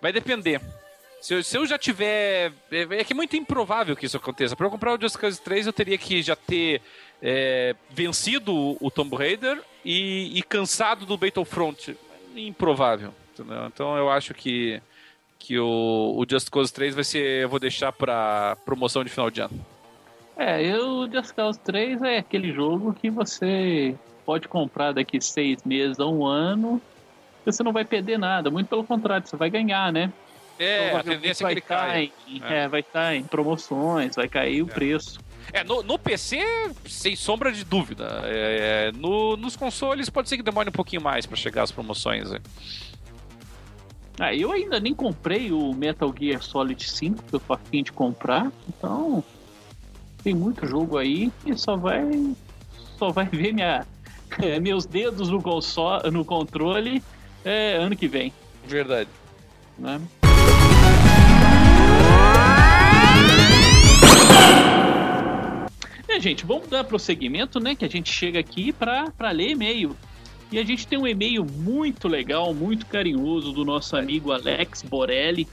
[0.00, 0.60] Vai depender.
[1.20, 2.52] Se eu, se eu já tiver.
[2.70, 4.54] É, é que é muito improvável que isso aconteça.
[4.54, 6.80] Para eu comprar o Just Cause 3, eu teria que já ter
[7.20, 11.96] é, vencido o, o Tomb Raider e, e cansado do Battlefront.
[12.36, 13.12] Improvável.
[13.32, 13.66] entendeu?
[13.66, 14.80] Então eu acho que,
[15.38, 17.42] que o, o Just Cause 3 vai ser.
[17.42, 19.58] Eu vou deixar para promoção de final de ano.
[20.36, 25.64] É, eu, o Just Cause 3 é aquele jogo que você pode comprar daqui seis
[25.64, 26.80] meses a um ano
[27.46, 28.50] e você não vai perder nada.
[28.50, 30.12] Muito pelo contrário, você vai ganhar, né?
[30.58, 32.10] É, a Provavelmente tendência é que vai ele estar caia.
[32.28, 32.58] em, É.
[32.64, 35.18] é, vai estar em promoções, vai cair o preço.
[35.52, 36.44] É, no, no PC,
[36.86, 38.20] sem sombra de dúvida.
[38.24, 42.30] É, no- nos consoles pode ser que demore um pouquinho mais para chegar as promoções.
[42.30, 42.38] né?
[44.20, 47.92] Ah, eu ainda nem comprei o Metal Gear Solid 5, que eu tô afim de
[47.92, 49.22] comprar, então
[50.24, 52.34] tem muito jogo aí que só vai
[52.98, 53.86] só vai ver minha,
[54.42, 57.00] é, meus dedos no, console, no controle
[57.44, 58.32] é, ano que vem,
[58.66, 59.08] Verdade.
[59.78, 60.00] né?
[66.08, 67.76] É, gente, vamos dar prosseguimento, né?
[67.76, 69.94] Que a gente chega aqui para ler e-mail.
[70.50, 75.46] E a gente tem um e-mail muito legal, muito carinhoso do nosso amigo Alex Borelli,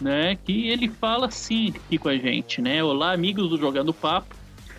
[0.00, 0.38] né?
[0.44, 2.82] Que ele fala assim aqui com a gente, né?
[2.84, 4.36] Olá, amigos do Jogando Papo.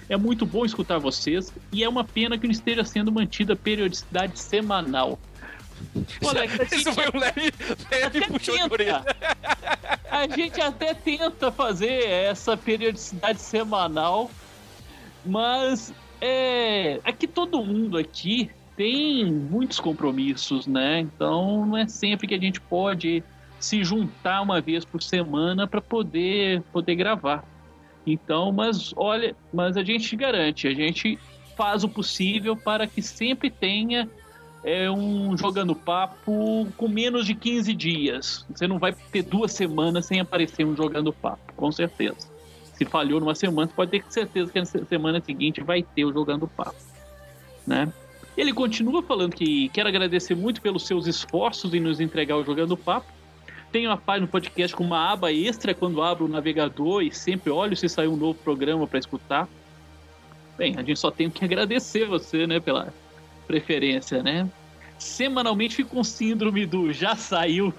[0.07, 3.55] É muito bom escutar vocês e é uma pena que não esteja sendo mantida a
[3.55, 5.19] periodicidade semanal.
[6.23, 7.53] Ô, Alex, a Isso gente foi um leve,
[7.91, 9.03] leve puxão de orelha.
[10.09, 14.31] A gente até tenta fazer essa periodicidade semanal,
[15.25, 18.49] mas é, é que todo mundo aqui
[18.81, 21.01] tem muitos compromissos, né?
[21.01, 23.23] Então não é sempre que a gente pode
[23.59, 27.45] se juntar uma vez por semana para poder poder gravar.
[28.07, 31.19] Então, mas olha, mas a gente garante, a gente
[31.55, 34.09] faz o possível para que sempre tenha
[34.63, 38.47] é um jogando papo com menos de 15 dias.
[38.49, 42.31] Você não vai ter duas semanas sem aparecer um jogando papo, com certeza.
[42.73, 46.11] Se falhou numa semana, você pode ter certeza que na semana seguinte vai ter o
[46.11, 46.81] jogando papo,
[47.67, 47.93] né?
[48.37, 52.77] Ele continua falando que quer agradecer muito pelos seus esforços em nos entregar o jogando
[52.77, 53.11] papo.
[53.71, 57.51] Tenho a página no podcast com uma aba extra quando abro o navegador e sempre
[57.51, 59.47] olho se saiu um novo programa para escutar.
[60.57, 62.93] Bem, a gente só tem que agradecer você, né, pela
[63.47, 64.49] preferência, né?
[64.99, 67.73] Semanalmente fico com síndrome do já saiu.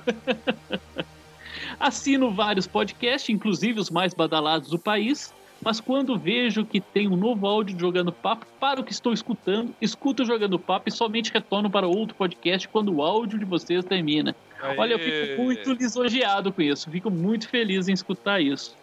[1.79, 5.33] Assino vários podcasts, inclusive os mais badalados do país,
[5.64, 9.75] mas quando vejo que tem um novo áudio jogando papo, para o que estou escutando,
[9.81, 14.35] escuto jogando papo e somente retorno para outro podcast quando o áudio de vocês termina.
[14.61, 14.77] Aê.
[14.77, 18.77] Olha, eu fico muito lisonjeado com isso, fico muito feliz em escutar isso.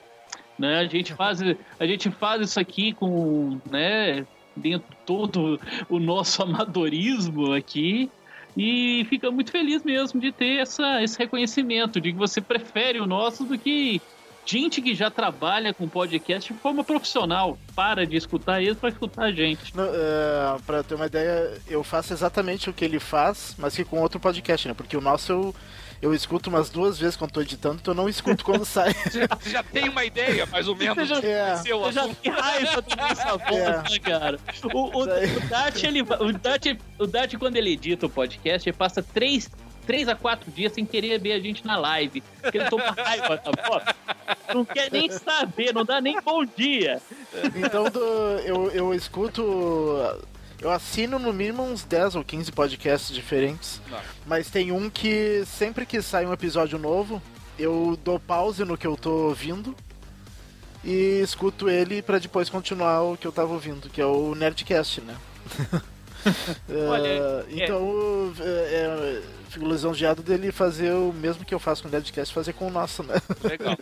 [0.57, 0.79] Né?
[0.79, 7.53] A gente faz, a gente faz isso aqui com, né, dentro todo o nosso amadorismo
[7.53, 8.09] aqui.
[8.57, 13.05] E fica muito feliz mesmo de ter essa, esse reconhecimento, de que você prefere o
[13.05, 14.01] nosso do que
[14.49, 17.57] gente que já trabalha com podcast de forma profissional.
[17.75, 19.71] Para de escutar eles para escutar a gente.
[19.73, 23.83] Uh, é, para ter uma ideia, eu faço exatamente o que ele faz, mas que
[23.83, 24.73] com outro podcast, né?
[24.73, 25.55] Porque o nosso eu
[26.01, 28.93] eu escuto umas duas vezes quando tô editando, então eu não escuto quando sai.
[28.93, 31.55] Você já, já, tem uma ideia, mais ou menos, você já, é.
[31.55, 33.81] você já tem raiva dessa voz, é.
[33.81, 34.39] né, cara?
[34.73, 36.65] O, o, o, Dart, ele, o, Dart,
[36.97, 39.49] o Dart, quando ele edita o podcast, ele passa três,
[39.89, 42.21] três a quatro dias sem querer ver a gente na live.
[42.39, 43.83] Porque ele toma raiva da voz.
[44.53, 47.01] Não quer nem saber, não dá nem bom dia.
[47.55, 47.99] Então do,
[48.45, 49.41] eu, eu escuto
[50.61, 53.81] eu assino no mínimo uns 10 ou 15 podcasts diferentes.
[53.89, 53.99] Não.
[54.27, 57.19] Mas tem um que sempre que sai um episódio novo,
[57.57, 59.75] eu dou pause no que eu tô ouvindo
[60.83, 65.01] e escuto ele para depois continuar o que eu tava ouvindo, que é o Nerdcast,
[65.01, 65.17] né?
[66.89, 71.89] Olha, uh, então, é, é, fico lisonjeado dele fazer o mesmo que eu faço com
[71.89, 73.15] o Nerdcast, fazer com o nosso, né?
[73.43, 73.75] Legal.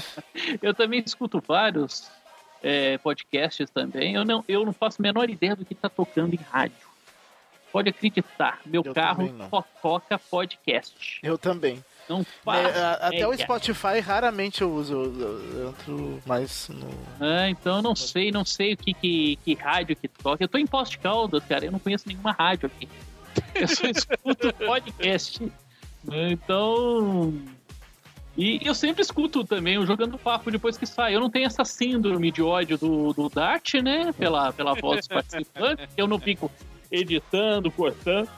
[0.62, 2.10] eu também escuto vários
[2.62, 4.14] é, podcasts também.
[4.14, 6.86] Eu não, eu não faço a menor ideia do que está tocando em rádio.
[7.72, 9.28] Pode acreditar, meu eu carro
[9.82, 11.20] toca podcast.
[11.22, 11.84] Eu também.
[12.08, 12.78] Não faço.
[12.78, 14.94] É, até o Spotify raramente eu uso.
[14.94, 16.88] Eu, eu entro mais no.
[17.20, 20.42] Ah, então eu não sei, não sei o que, que, que rádio que toca.
[20.42, 21.64] Eu tô em Post Caldas, cara.
[21.64, 22.88] Eu não conheço nenhuma rádio aqui.
[23.54, 25.52] Eu só escuto podcast.
[26.10, 27.34] Então.
[28.36, 31.14] E eu sempre escuto também o Jogando Papo depois que sai.
[31.14, 34.12] Eu não tenho essa síndrome de ódio do, do Dart, né?
[34.12, 35.88] Pela, pela voz dos participantes.
[35.96, 36.50] Eu não fico
[36.92, 38.28] editando, cortando,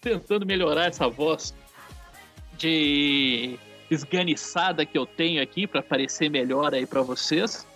[0.00, 1.54] tentando melhorar essa voz
[2.56, 3.58] de
[3.90, 7.66] esganiçada que eu tenho aqui para parecer melhor aí para vocês.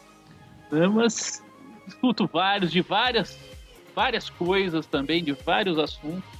[0.70, 0.86] Né?
[0.86, 1.42] Mas
[1.86, 3.38] escuto vários, de várias,
[3.94, 6.38] várias coisas também, de vários assuntos.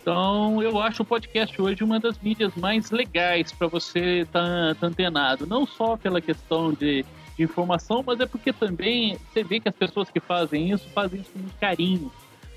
[0.00, 4.74] Então, eu acho o podcast hoje uma das mídias mais legais para você estar tá,
[4.80, 5.46] tá antenado.
[5.46, 7.04] Não só pela questão de,
[7.36, 11.20] de, informação, mas é porque também você vê que as pessoas que fazem isso fazem
[11.20, 12.10] isso com carinho,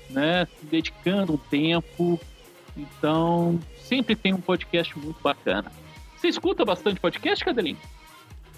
[0.08, 0.46] né?
[0.46, 2.18] Se dedicando um tempo.
[2.76, 5.70] Então, sempre tem um podcast muito bacana.
[6.16, 7.78] Você escuta bastante podcast, Cadelinho?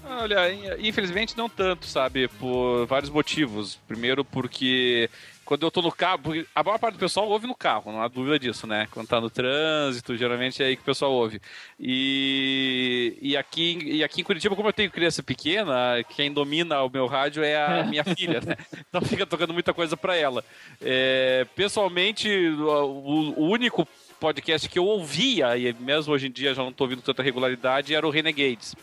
[0.06, 2.28] Olha, infelizmente não tanto, sabe?
[2.28, 3.76] Por vários motivos.
[3.88, 5.08] Primeiro, porque
[5.46, 6.20] quando eu tô no carro,
[6.54, 8.86] a maior parte do pessoal ouve no carro, não há dúvida disso, né?
[8.90, 11.40] Quando tá no trânsito, geralmente é aí que o pessoal ouve.
[11.80, 16.90] E, e, aqui, e aqui em Curitiba, como eu tenho criança pequena, quem domina o
[16.90, 18.56] meu rádio é a minha filha, né?
[18.88, 20.44] Então fica tocando muita coisa para ela.
[20.80, 23.88] É, pessoalmente, o, o único
[24.24, 27.94] podcast que eu ouvia, e mesmo hoje em dia já não tô ouvindo tanta regularidade,
[27.94, 28.74] era o Renegades.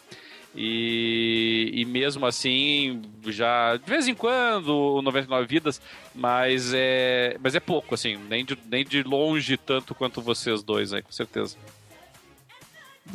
[0.55, 5.81] E, e mesmo assim, já de vez em quando, 99 vidas,
[6.13, 10.93] mas é, mas é pouco, assim, nem de, nem de longe tanto quanto vocês dois
[10.93, 11.57] aí, com certeza.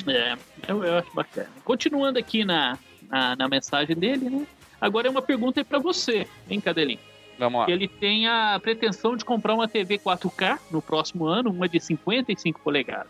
[0.09, 0.37] É,
[0.67, 1.51] eu, eu acho bacana.
[1.65, 2.77] Continuando aqui na,
[3.09, 4.45] na, na mensagem dele, né?
[4.81, 6.99] Agora é uma pergunta para você, hein, Cadelinho?
[7.39, 7.71] Vamos lá.
[7.71, 12.61] Ele tem a pretensão de comprar uma TV 4K no próximo ano, uma de 55
[12.61, 13.09] polegadas.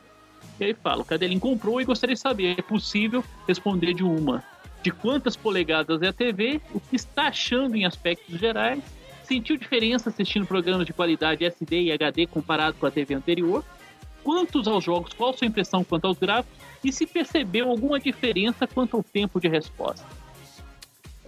[0.58, 4.42] E aí fala, o Cadelinho comprou e gostaria de saber, é possível responder de uma.
[4.82, 8.82] De quantas polegadas é a TV, o que está achando em aspectos gerais,
[9.22, 13.64] sentiu diferença assistindo programas de qualidade SD e HD comparado com a TV anterior,
[14.22, 18.66] quantos aos jogos, qual a sua impressão quanto aos gráficos e se percebeu alguma diferença
[18.66, 20.06] quanto ao tempo de resposta.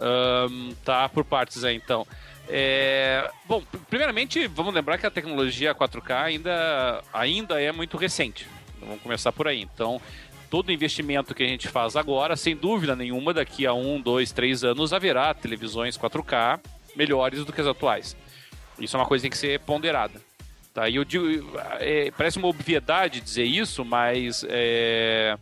[0.01, 2.07] Um, tá, por partes aí então.
[2.49, 8.46] É, bom, primeiramente, vamos lembrar que a tecnologia 4K ainda, ainda é muito recente.
[8.80, 9.61] Vamos começar por aí.
[9.61, 10.01] Então,
[10.49, 14.64] todo investimento que a gente faz agora, sem dúvida nenhuma, daqui a um, dois, três
[14.64, 16.61] anos haverá televisões 4K
[16.96, 18.16] melhores do que as atuais.
[18.78, 20.20] Isso é uma coisa que tem que ser ponderada.
[20.72, 20.88] Tá?
[20.88, 21.26] E eu digo,
[21.80, 25.36] é, parece uma obviedade dizer isso, mas é,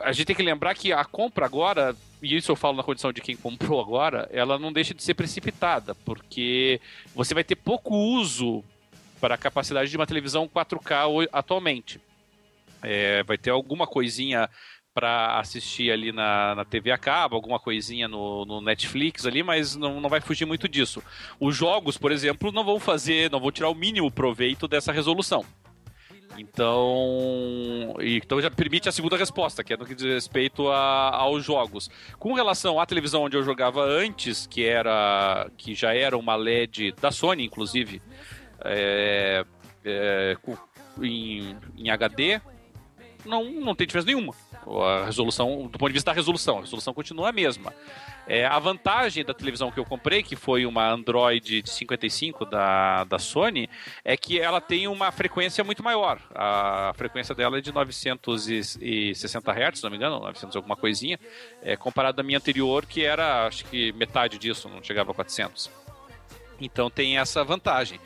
[0.00, 3.12] a gente tem que lembrar que a compra agora, e isso eu falo na condição
[3.12, 6.80] de quem comprou agora, ela não deixa de ser precipitada, porque
[7.14, 8.64] você vai ter pouco uso
[9.20, 12.00] para a capacidade de uma televisão 4K atualmente.
[12.82, 14.48] É, vai ter alguma coisinha
[14.94, 19.76] para assistir ali na, na TV a cabo, alguma coisinha no, no, Netflix ali, mas
[19.76, 21.02] não, não vai fugir muito disso.
[21.38, 25.44] Os jogos, por exemplo, não vão fazer, não vão tirar o mínimo proveito dessa resolução.
[26.38, 31.44] Então, então já permite a segunda resposta, que é no que diz respeito a, aos
[31.44, 31.90] jogos.
[32.18, 36.92] Com relação à televisão onde eu jogava antes, que era que já era uma LED
[36.92, 38.00] da Sony, inclusive,
[38.64, 39.44] é,
[39.84, 40.36] é,
[41.02, 42.40] em, em HD,
[43.24, 44.34] não, não tem diferença nenhuma.
[44.66, 47.74] A resolução, do ponto de vista da resolução, a resolução continua a mesma.
[48.26, 53.04] É, a vantagem da televisão que eu comprei, que foi uma Android de 55 da,
[53.04, 53.68] da Sony,
[54.04, 56.20] é que ela tem uma frequência muito maior.
[56.34, 61.18] A frequência dela é de 960 Hz, se não me engano, 900 alguma coisinha,
[61.62, 65.70] é, comparado à minha anterior, que era acho que metade disso, não chegava a 400.
[66.60, 67.98] Então tem essa vantagem.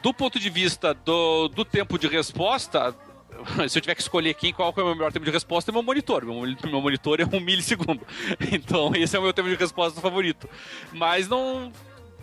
[0.00, 2.96] Do ponto de vista do, do tempo de resposta,
[3.68, 5.72] se eu tiver que escolher aqui qual é o meu melhor tempo de resposta, é
[5.72, 6.24] meu monitor.
[6.24, 8.06] Meu, meu monitor é um milissegundo.
[8.52, 10.48] Então, esse é o meu tempo de resposta favorito.
[10.92, 11.72] Mas não,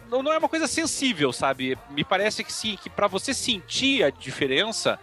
[0.09, 1.77] não, é uma coisa sensível, sabe?
[1.91, 4.99] Me parece que sim, que para você sentir a diferença,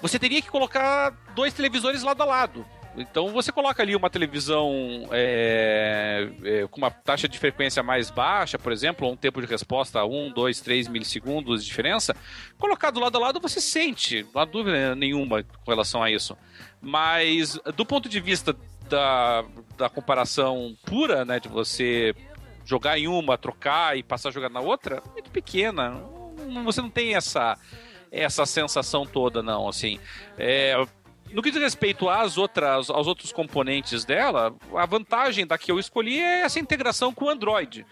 [0.00, 2.66] você teria que colocar dois televisores lado a lado.
[2.96, 4.70] Então você coloca ali uma televisão
[5.10, 10.00] é, é, com uma taxa de frequência mais baixa, por exemplo, um tempo de resposta
[10.00, 12.16] a 1, 2, 3 milissegundos de diferença,
[12.58, 16.36] colocado lado a lado você sente, não há dúvida nenhuma com relação a isso.
[16.80, 18.56] Mas do ponto de vista
[18.88, 19.44] da,
[19.76, 22.14] da comparação pura, né, de você
[22.64, 26.00] jogar em uma, trocar e passar a jogar na outra, é muito pequena.
[26.64, 27.56] Você não tem essa
[28.10, 29.68] essa sensação toda, não.
[29.68, 29.98] Assim,
[30.38, 30.74] é,
[31.32, 35.78] no que diz respeito às outras, aos outros componentes dela, a vantagem da que eu
[35.78, 37.86] escolhi é essa integração com o Android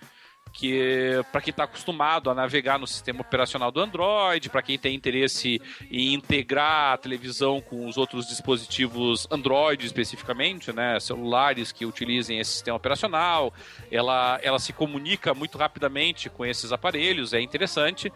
[0.55, 4.95] que para quem está acostumado a navegar no sistema operacional do Android, para quem tem
[4.95, 5.61] interesse
[5.91, 12.53] em integrar a televisão com os outros dispositivos Android especificamente, né, celulares que utilizem esse
[12.53, 13.53] sistema operacional,
[13.91, 18.13] ela, ela se comunica muito rapidamente com esses aparelhos, é interessante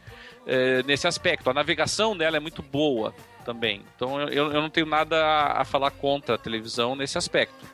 [0.47, 1.51] é, nesse aspecto.
[1.51, 3.13] A navegação dela é muito boa
[3.49, 3.83] também.
[3.97, 5.17] Então eu, eu não tenho nada
[5.55, 7.67] a, falar contra a televisão nesse aspecto.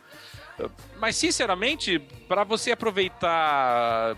[0.97, 1.99] Mas, sinceramente,
[2.29, 4.15] para você aproveitar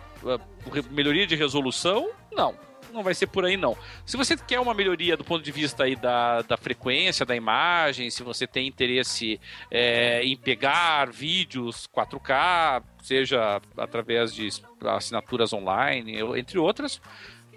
[0.92, 2.54] melhoria de resolução, não.
[2.94, 3.76] Não vai ser por aí, não.
[4.06, 8.12] Se você quer uma melhoria do ponto de vista aí da, da frequência da imagem,
[8.12, 9.42] se você tem interesse
[9.72, 14.48] é, em pegar vídeos 4K, seja através de
[14.86, 17.02] assinaturas online, entre outras,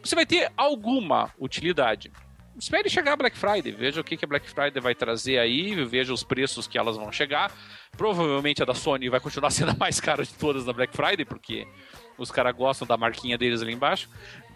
[0.03, 2.11] você vai ter alguma utilidade
[2.59, 5.85] espere chegar a Black Friday, veja o que, que a Black Friday vai trazer aí,
[5.85, 7.53] veja os preços que elas vão chegar.
[7.97, 11.25] Provavelmente a da Sony vai continuar sendo a mais cara de todas na Black Friday,
[11.25, 11.67] porque
[12.19, 14.09] os caras gostam da marquinha deles ali embaixo.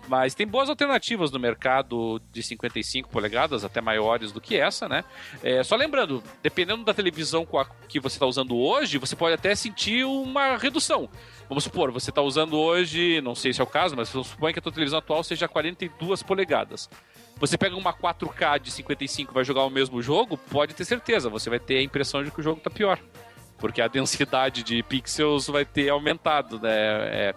[0.06, 5.04] Mas tem boas alternativas no mercado de 55 polegadas, até maiores do que essa, né?
[5.42, 7.46] É, só lembrando, dependendo da televisão
[7.88, 11.08] que você está usando hoje, você pode até sentir uma redução.
[11.48, 14.58] Vamos supor, você está usando hoje, não sei se é o caso, mas supõe que
[14.58, 16.88] a tua televisão atual seja 42 polegadas.
[17.38, 21.28] Você pega uma 4K de 55 e vai jogar o mesmo jogo, pode ter certeza,
[21.28, 22.98] você vai ter a impressão de que o jogo está pior.
[23.58, 26.70] Porque a densidade de pixels vai ter aumentado, né?
[26.70, 27.34] É,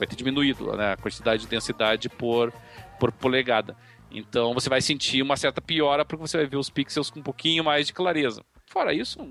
[0.00, 0.94] vai ter diminuído né?
[0.94, 2.52] a quantidade de densidade por,
[2.98, 3.76] por polegada.
[4.10, 7.22] Então você vai sentir uma certa piora porque você vai ver os pixels com um
[7.22, 8.42] pouquinho mais de clareza.
[8.66, 9.28] Fora isso,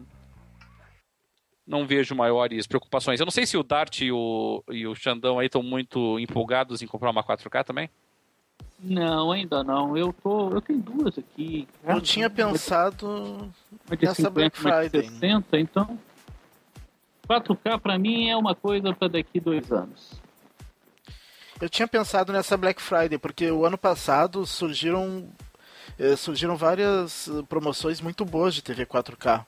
[1.66, 3.20] não vejo maiores preocupações.
[3.20, 6.82] Eu não sei se o Dart e o, e o Xandão aí estão muito empolgados
[6.82, 7.90] em comprar uma 4K também.
[8.80, 9.98] Não, ainda não.
[9.98, 10.52] Eu tô.
[10.52, 11.68] Eu tenho duas aqui.
[11.84, 13.52] Eu tinha pensado
[14.02, 15.10] nessa Black Friday.
[15.10, 16.00] 60, então.
[17.28, 20.19] 4K para mim é uma coisa para daqui dois anos.
[21.62, 25.28] Eu tinha pensado nessa Black Friday, porque o ano passado surgiram,
[25.98, 29.46] eh, surgiram várias promoções muito boas de TV 4K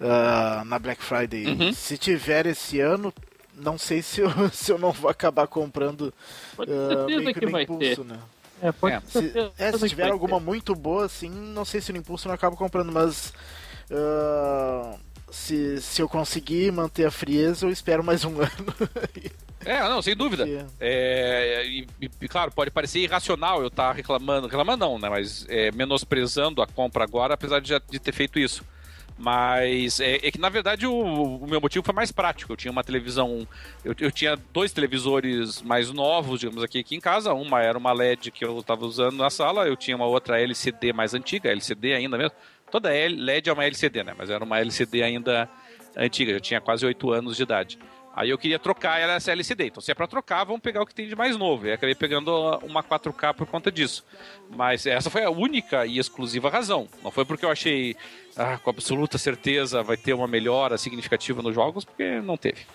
[0.00, 1.46] uh, na Black Friday.
[1.46, 1.72] Uhum.
[1.72, 3.12] Se tiver esse ano,
[3.54, 6.12] não sei se eu, se eu não vou acabar comprando
[6.58, 8.04] uh, meio que, que no impulso, ter.
[8.04, 8.18] né?
[8.62, 9.00] É, pode é.
[9.06, 10.44] Se, é, se tiver alguma ter.
[10.44, 13.32] muito boa, assim, não sei se no impulso eu não acabo comprando, mas
[13.90, 14.98] uh,
[15.30, 18.74] se, se eu conseguir manter a frieza, eu espero mais um ano.
[19.64, 20.46] É, não, sem dúvida.
[20.80, 25.08] É, e, e, claro, pode parecer irracional eu estar tá reclamando, reclamando não, né?
[25.08, 28.64] Mas é, menosprezando a compra agora, apesar de já de ter feito isso.
[29.20, 32.52] Mas é, é que, na verdade, o, o, meu motivo foi mais prático.
[32.52, 33.46] Eu tinha uma televisão.
[33.84, 37.34] Eu, eu, tinha dois televisores mais novos, digamos, aqui, aqui em casa.
[37.34, 40.94] Uma era uma LED que eu estava usando na sala, eu tinha uma outra LCD
[40.94, 42.32] mais antiga, LCD ainda mesmo.
[42.70, 44.14] Toda LED é uma LCD, né?
[44.16, 45.48] Mas era uma LCD ainda
[45.96, 47.78] antiga, já tinha quase 8 anos de idade.
[48.14, 49.68] Aí eu queria trocar essa LCD.
[49.68, 51.66] Então, se é para trocar, vamos pegar o que tem de mais novo.
[51.66, 52.30] E acabei pegando
[52.62, 54.04] uma 4K por conta disso.
[54.50, 56.88] Mas essa foi a única e exclusiva razão.
[57.02, 57.96] Não foi porque eu achei
[58.36, 62.66] ah, com absoluta certeza vai ter uma melhora significativa nos jogos, porque não teve.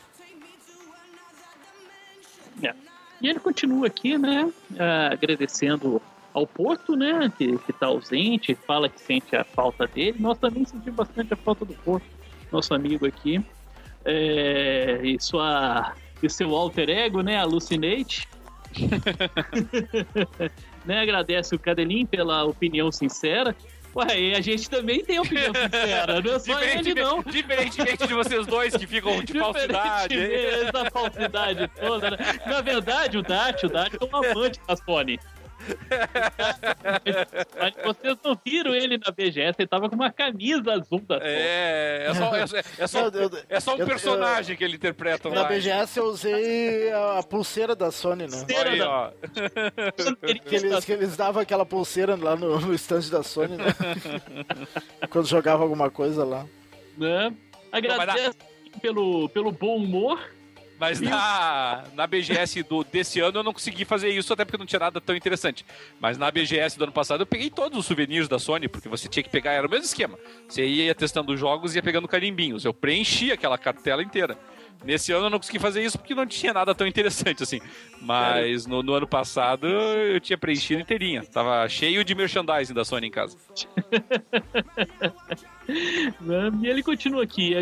[2.64, 2.74] É.
[3.22, 4.52] E ele continua aqui, né?
[4.80, 6.02] Ah, agradecendo
[6.36, 7.32] ao Porto, né?
[7.38, 10.18] Que, que tá ausente, fala que sente a falta dele.
[10.20, 12.06] Nós também sentimos bastante a falta do Porto,
[12.52, 13.44] nosso amigo aqui
[14.06, 18.28] é, e sua e seu alter ego, né, Alucinate.
[20.86, 23.56] né, agradece o Cadelim pela opinião sincera.
[23.96, 27.24] Ué, a gente também tem opinião sincera, não é só ele, não.
[27.24, 30.20] Diferentemente de vocês dois que ficam de falsidade.
[30.20, 32.12] Essa falsidade toda.
[32.12, 32.18] Né?
[32.46, 35.18] Na verdade, o Dart, o Dart é um amante da Sony.
[37.84, 42.14] Vocês não viram ele na BGS, ele tava com uma camisa azul da É, é
[42.14, 42.42] só, é,
[42.80, 43.00] é só,
[43.50, 45.36] é só um personagem que ele interpreta lá.
[45.36, 48.46] Na BGS eu usei a pulseira da Sony, né?
[48.66, 49.12] Aí, ó.
[50.46, 53.66] que, eles, que eles davam aquela pulseira lá no, no stand da Sony, né?
[55.10, 56.46] Quando jogava alguma coisa lá.
[56.98, 57.34] Né?
[57.72, 58.38] Agradeço
[58.82, 60.20] pelo, pelo bom humor
[60.80, 64.66] mas na, na BGS do, desse ano eu não consegui fazer isso, até porque não
[64.66, 65.66] tinha nada tão interessante.
[66.00, 69.08] Mas na BGS do ano passado eu peguei todos os souvenirs da Sony, porque você
[69.08, 70.18] tinha que pegar, era o mesmo esquema.
[70.48, 72.66] Você ia testando os jogos e ia pegando carimbinhos.
[72.66, 74.38] Eu preenchi aquela cartela inteira.
[74.84, 77.62] Nesse ano eu não consegui fazer isso porque não tinha nada tão interessante assim.
[78.02, 81.24] Mas no, no, ano passado eu tinha preenchido inteirinha.
[81.24, 83.38] Tava cheio de merchandising da Sony em casa.
[86.62, 87.54] e ele continua aqui,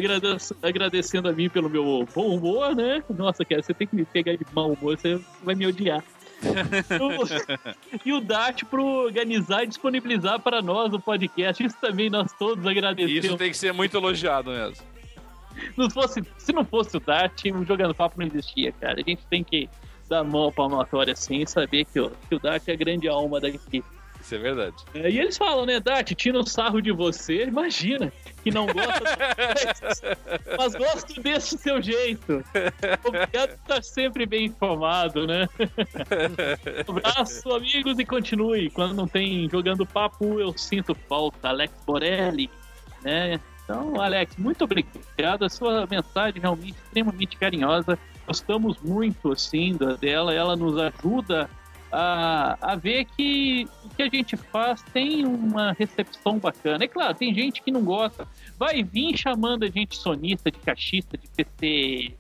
[0.62, 3.04] agradecendo a mim pelo meu bom humor, né?
[3.10, 6.04] Nossa, cara, você tem que me pegar de mau humor, você vai me odiar.
[8.06, 11.64] e o Dart para organizar e disponibilizar para nós o podcast.
[11.64, 13.26] Isso também nós todos agradecemos.
[13.26, 14.86] Isso tem que ser muito elogiado mesmo.
[15.78, 19.00] Não fosse, se não fosse o Dart, o Jogando Papo não existia, cara.
[19.00, 19.70] A gente tem que
[20.10, 23.40] dar mão palmatória assim e saber que, ó, que o Dart é a grande alma
[23.40, 23.84] daqui.
[24.24, 24.76] Isso é verdade.
[24.94, 28.12] É, e eles falam, né, Dart, tira o sarro de você, imagina,
[28.42, 30.18] que não gosta,
[30.58, 32.42] mas gosto desse seu jeito.
[33.04, 35.46] Obrigado por estar sempre bem informado, né?
[36.88, 38.70] Um abraço, amigos, e continue.
[38.70, 41.50] Quando não tem jogando papo, eu sinto falta.
[41.50, 42.50] Alex Borelli,
[43.04, 43.42] né?
[43.66, 45.44] Então, Alex, muito obrigado.
[45.44, 48.00] A sua mensagem realmente extremamente carinhosa.
[48.26, 50.34] Gostamos muito, assim, dela.
[50.34, 51.50] Ela nos ajuda
[51.94, 56.84] a, a ver que o que a gente faz tem uma recepção bacana.
[56.84, 58.28] É claro, tem gente que não gosta,
[58.58, 62.16] vai vir chamando a gente sonista, de cachista, de PC,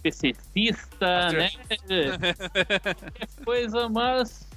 [0.00, 1.50] PCcista, né?
[3.44, 4.48] coisa, mas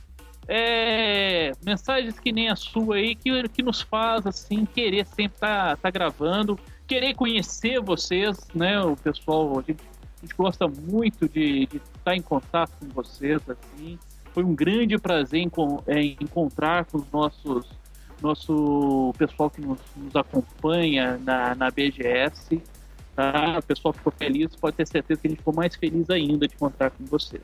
[0.47, 5.69] é, mensagens que nem a sua aí, que, que nos faz assim querer sempre estar
[5.71, 8.79] tá, tá gravando, querer conhecer vocês, né?
[8.81, 12.87] O pessoal, a gente, a gente gosta muito de, de estar tá em contato com
[12.89, 13.97] vocês, assim.
[14.33, 15.47] Foi um grande prazer
[15.87, 17.67] é, encontrar com os nossos
[18.21, 22.61] nosso pessoal que nos, nos acompanha na, na BGS.
[23.15, 23.59] Tá?
[23.59, 26.55] O pessoal ficou feliz, pode ter certeza que a gente ficou mais feliz ainda de
[26.55, 27.43] encontrar com vocês.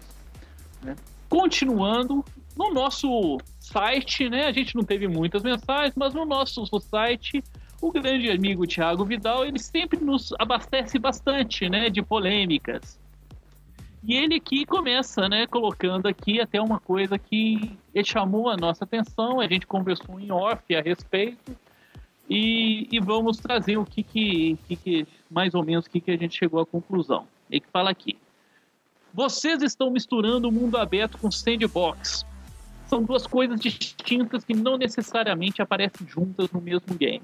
[0.81, 0.95] Né?
[1.27, 2.23] Continuando,
[2.57, 7.43] no nosso site, né, a gente não teve muitas mensagens, mas no nosso site,
[7.81, 12.99] o grande amigo Thiago Vidal, ele sempre nos abastece bastante, né, de polêmicas.
[14.03, 19.41] E ele aqui começa, né, colocando aqui até uma coisa que chamou a nossa atenção,
[19.41, 21.55] a gente conversou em off a respeito,
[22.29, 26.11] e, e vamos trazer o que que, que, que mais ou menos, o que, que
[26.11, 27.27] a gente chegou à conclusão.
[27.49, 28.17] Ele fala aqui,
[29.13, 32.25] vocês estão misturando o mundo aberto com sandbox.
[32.85, 37.23] São duas coisas distintas que não necessariamente aparecem juntas no mesmo game.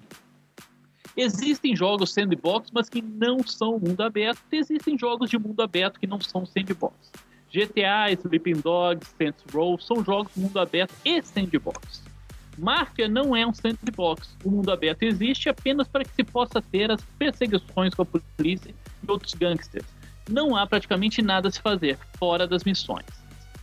[1.18, 4.42] Existem jogos sandbox, mas que não são mundo aberto.
[4.52, 7.12] Existem jogos de mundo aberto que não são sandbox.
[7.50, 12.04] GTA, Sleeping Dogs, Saints Row são jogos mundo aberto e sandbox.
[12.58, 14.36] Mafia não é um sandbox.
[14.44, 18.74] O mundo aberto existe apenas para que se possa ter as perseguições com a polícia
[19.04, 19.86] e outros gangsters.
[20.30, 23.06] Não há praticamente nada a se fazer fora das missões.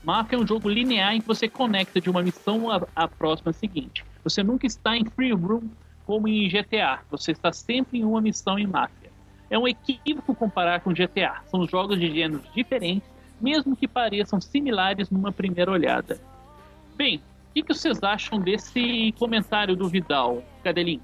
[0.03, 4.05] Mafia é um jogo linear em que você conecta de uma missão à próxima seguinte.
[4.25, 5.69] Você nunca está em free room
[6.13, 7.01] como em GTA.
[7.11, 9.11] Você está sempre em uma missão em máfia.
[9.49, 11.41] É um equívoco comparar com GTA.
[11.47, 13.09] São jogos de gêneros diferentes,
[13.41, 16.21] mesmo que pareçam similares numa primeira olhada.
[16.95, 21.01] Bem, o que, que vocês acham desse comentário do Vidal, Cadelinho?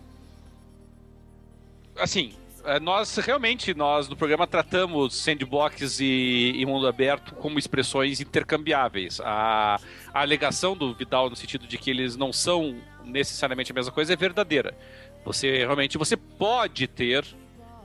[1.98, 2.32] assim,
[2.80, 9.20] nós realmente, nós no programa tratamos sandbox e, e, mundo aberto como expressões intercambiáveis.
[9.20, 9.80] A,
[10.12, 14.12] a alegação do Vidal no sentido de que eles não são necessariamente a mesma coisa
[14.12, 14.76] é verdadeira.
[15.24, 17.24] Você realmente você pode ter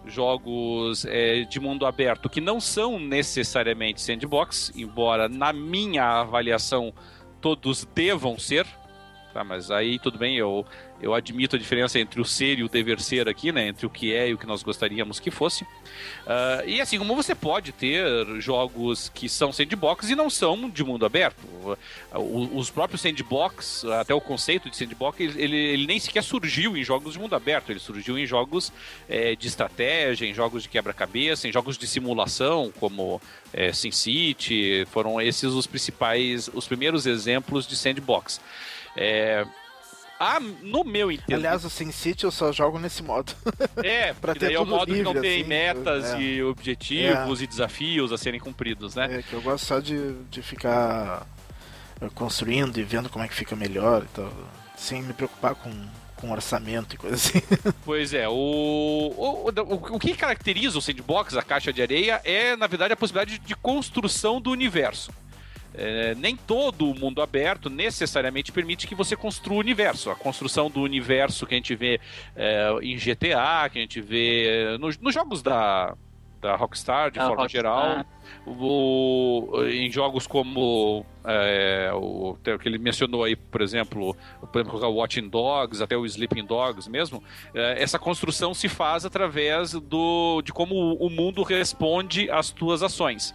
[0.05, 6.93] jogos é, de mundo aberto que não são necessariamente sandbox, embora na minha avaliação
[7.41, 8.65] todos devam ser.
[9.33, 10.63] Tá, mas aí tudo bem, eu
[11.03, 13.67] eu admito a diferença entre o ser e o dever ser aqui, né?
[13.67, 15.63] Entre o que é e o que nós gostaríamos que fosse.
[15.63, 18.05] Uh, e assim como você pode ter
[18.39, 21.43] jogos que são sandbox e não são de mundo aberto.
[22.53, 27.13] Os próprios sandbox, até o conceito de sandbox, ele, ele, nem sequer surgiu em jogos
[27.13, 27.69] de mundo aberto.
[27.69, 28.71] Ele surgiu em jogos
[29.09, 34.87] é, de estratégia, em jogos de quebra-cabeça, em jogos de simulação, como é, SimCity.
[34.89, 38.39] Foram esses os principais, os primeiros exemplos de sandbox.
[38.95, 39.45] É,
[40.19, 41.33] ah, no meu entendimento.
[41.33, 43.33] Aliás, o SimCity eu só jogo nesse modo.
[43.83, 46.21] É, pra ter daí é o modo livre, que não tem assim, metas é.
[46.21, 47.43] e objetivos é.
[47.43, 49.19] e desafios a serem cumpridos, né?
[49.19, 51.25] É, que eu gosto só de, de ficar
[52.01, 54.31] eh, construindo e vendo como é que fica melhor e tal.
[54.77, 55.71] Sem me preocupar com,
[56.15, 57.41] com orçamento e coisa assim.
[57.83, 62.55] Pois é, o, o, o, o que caracteriza o sandbox, a caixa de areia, é,
[62.55, 65.11] na verdade, a possibilidade de construção do universo.
[65.75, 70.09] É, nem todo o mundo aberto necessariamente permite que você construa o universo.
[70.11, 71.99] A construção do universo que a gente vê
[72.35, 75.95] é, em GTA, que a gente vê nos, nos jogos da,
[76.43, 77.49] da Rockstar, de forma Rockstar.
[77.49, 78.05] geral.
[78.45, 84.15] O, em jogos como é, o que ele mencionou aí, por exemplo,
[84.51, 89.05] por exemplo, o Watching Dogs, até o Sleeping Dogs mesmo, é, essa construção se faz
[89.05, 93.33] através do, de como o mundo responde às tuas ações.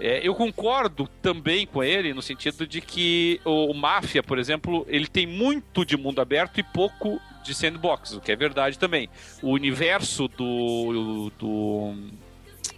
[0.00, 4.86] É, eu concordo também com ele no sentido de que o, o Máfia, por exemplo,
[4.88, 9.08] ele tem muito de mundo aberto e pouco de sandbox, o que é verdade também.
[9.42, 11.94] O universo do, do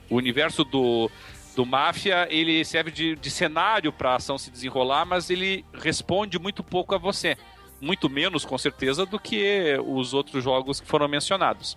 [0.09, 1.11] o universo do
[1.55, 6.39] do Máfia, ele serve de, de cenário para a ação se desenrolar, mas ele responde
[6.39, 7.37] muito pouco a você.
[7.81, 11.77] Muito menos, com certeza, do que os outros jogos que foram mencionados.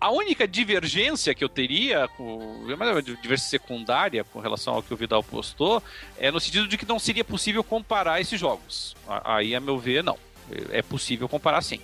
[0.00, 5.24] A única divergência que eu teria, uma divergência secundária com relação ao que o Vidal
[5.24, 5.82] postou,
[6.16, 8.96] é no sentido de que não seria possível comparar esses jogos.
[9.24, 10.16] Aí, a meu ver, não.
[10.70, 11.80] É possível comparar sim.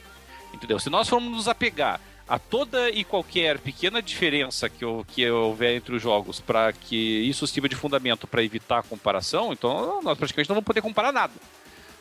[0.53, 0.79] Entendeu?
[0.79, 5.97] Se nós formos nos apegar a toda e qualquer pequena diferença que, que houver entre
[5.97, 10.49] os jogos para que isso sirva de fundamento para evitar a comparação, então nós praticamente
[10.49, 11.35] não vamos poder comparar nada.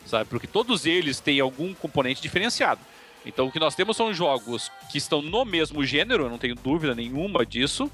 [0.06, 0.26] Sabe?
[0.26, 2.80] Porque todos eles têm algum componente diferenciado.
[3.24, 6.54] Então o que nós temos são jogos que estão no mesmo gênero, eu não tenho
[6.54, 7.90] dúvida nenhuma disso.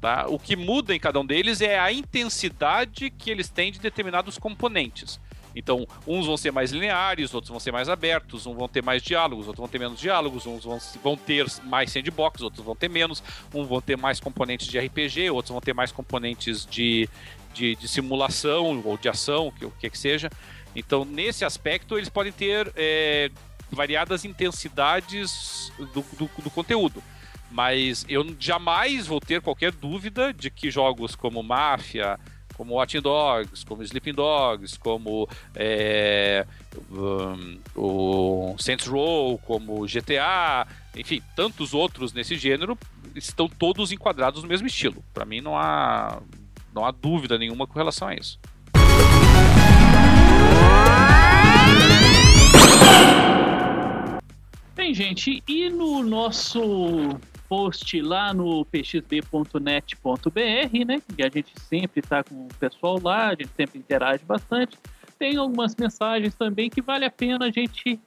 [0.00, 0.26] Tá?
[0.28, 4.36] O que muda em cada um deles é a intensidade que eles têm de determinados
[4.36, 5.18] componentes.
[5.56, 9.02] Então, uns vão ser mais lineares, outros vão ser mais abertos, uns vão ter mais
[9.02, 12.90] diálogos, outros vão ter menos diálogos, uns vão, vão ter mais sandbox, outros vão ter
[12.90, 13.22] menos,
[13.54, 17.08] uns vão ter mais componentes de RPG, outros vão ter mais componentes de,
[17.52, 20.28] de, de simulação ou de ação, o que, que seja.
[20.74, 23.30] Então, nesse aspecto, eles podem ter é,
[23.70, 27.02] variadas intensidades do, do, do conteúdo.
[27.50, 32.18] Mas eu jamais vou ter qualquer dúvida de que jogos como Máfia,
[32.54, 36.46] como Watching Dogs, como Sleeping Dogs, como é,
[36.90, 42.78] um, o Saints Row, como GTA, enfim, tantos outros nesse gênero
[43.14, 45.04] estão todos enquadrados no mesmo estilo.
[45.12, 46.20] Para mim não há
[46.74, 48.38] não há dúvida nenhuma com relação a isso.
[54.74, 56.60] Bem, gente, e no nosso
[57.48, 59.60] post lá no pxb.net.br,
[60.84, 61.00] né?
[61.16, 64.76] Que a gente sempre está com o pessoal lá, a gente sempre interage bastante.
[65.16, 68.00] Tem algumas mensagens também que vale a pena a gente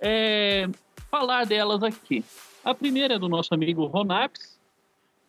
[0.00, 0.68] é,
[1.08, 2.24] falar delas aqui.
[2.64, 4.58] A primeira é do nosso amigo Ronaps,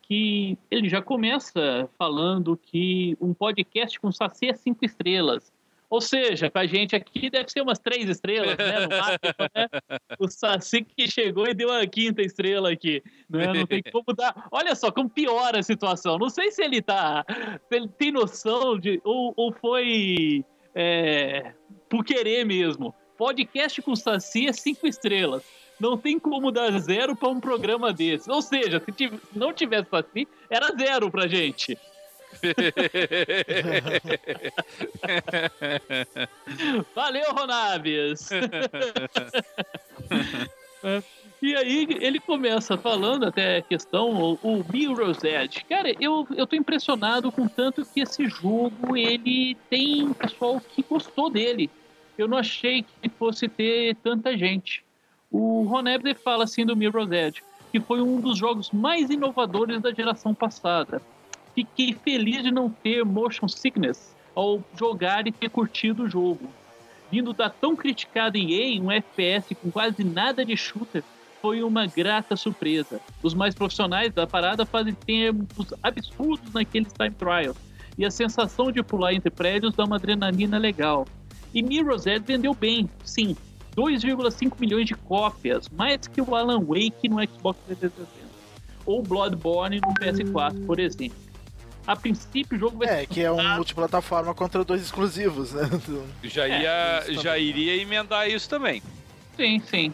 [0.02, 5.49] que ele já começa falando que um podcast com saci é cinco estrelas.
[5.90, 8.80] Ou seja, pra gente aqui deve ser umas três estrelas, né?
[8.80, 9.68] No né?
[10.20, 13.02] O Saci que chegou e deu a quinta estrela aqui.
[13.28, 13.52] Né?
[13.52, 14.46] Não tem como dar.
[14.52, 16.16] Olha só como piora a situação.
[16.16, 17.24] Não sei se ele tá.
[17.68, 19.00] Se ele tem noção de.
[19.02, 20.44] Ou, ou foi.
[20.72, 21.52] É,
[21.88, 22.94] por querer mesmo.
[23.18, 25.42] Podcast com Saci é cinco estrelas.
[25.80, 28.30] Não tem como dar zero para um programa desse.
[28.30, 31.76] Ou seja, se não tivesse Saci, era zero pra gente.
[36.94, 38.28] Valeu, Ronaves!
[41.42, 45.64] E aí ele começa falando até a questão, o, Mirror's Edge.
[45.64, 51.30] Cara, eu, eu tô impressionado com tanto que esse jogo, ele tem pessoal que gostou
[51.30, 51.70] dele.
[52.18, 54.84] Eu não achei que fosse ter tanta gente.
[55.30, 57.42] O Ron Ebner fala assim do Mirror's Edge.
[57.72, 61.00] que foi um dos jogos mais inovadores da geração passada.
[61.60, 66.48] Fiquei feliz de não ter motion sickness ao jogar e ter curtido o jogo.
[67.12, 71.04] Vindo da tão criticada EA, um FPS com quase nada de shooter,
[71.42, 72.98] foi uma grata surpresa.
[73.22, 77.58] Os mais profissionais da parada fazem tempos absurdos naqueles time trials,
[77.98, 81.06] e a sensação de pular entre prédios dá uma adrenalina legal.
[81.52, 83.36] E Mirror's Edge vendeu bem, sim,
[83.76, 88.08] 2,5 milhões de cópias, mais que o Alan Wake no Xbox 360
[88.86, 91.29] ou Bloodborne no PS4, por exemplo.
[91.90, 95.68] A princípio o jogo vai É, que é um multiplataforma contra dois exclusivos, né?
[96.22, 96.62] Já, É,
[97.10, 98.80] ia, já iria emendar isso também.
[99.36, 99.92] Sim, sim.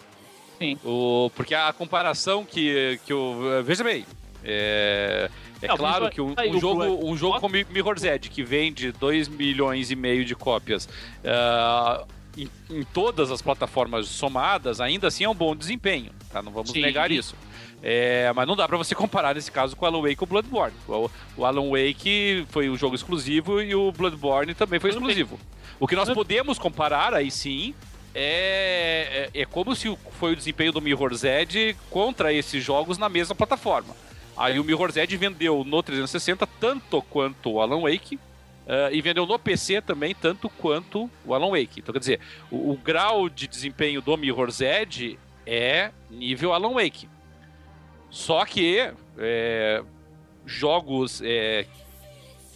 [0.59, 0.79] Sim.
[0.85, 3.63] O, porque a comparação que, que eu.
[3.65, 4.05] Veja bem.
[4.45, 5.31] É,
[5.63, 8.93] é Não, claro que um, um jogo, o- um jogo como Mirror's Edge, que vende
[8.93, 10.87] 2 milhões e meio de cópias
[11.25, 12.05] ah,
[12.37, 16.13] em, em todas as plataformas somadas, ainda assim é um bom desempenho.
[16.31, 16.43] Tá?
[16.43, 16.83] Não vamos Sim.
[16.83, 17.35] negar isso.
[17.83, 20.27] É, mas não dá pra você comparar nesse caso com o Alan Wake ou o
[20.27, 20.75] Bloodborne.
[20.89, 25.39] O, o Alan Wake foi um jogo exclusivo e o Bloodborne também foi exclusivo.
[25.79, 27.75] O que nós podemos comparar aí sim
[28.15, 33.09] é, é, é como se foi o desempenho do Mirror's Edge contra esses jogos na
[33.09, 33.95] mesma plataforma.
[34.37, 38.19] Aí o Mirror's Edge vendeu no 360 tanto quanto o Alan Wake
[38.67, 41.81] eh, e vendeu no PC também tanto quanto o Alan Wake.
[41.81, 42.21] Então quer dizer,
[42.51, 47.09] o, o grau de desempenho do Mirror's Edge é nível Alan Wake.
[48.11, 48.79] Só que
[49.19, 49.83] é,
[50.45, 51.67] jogos é,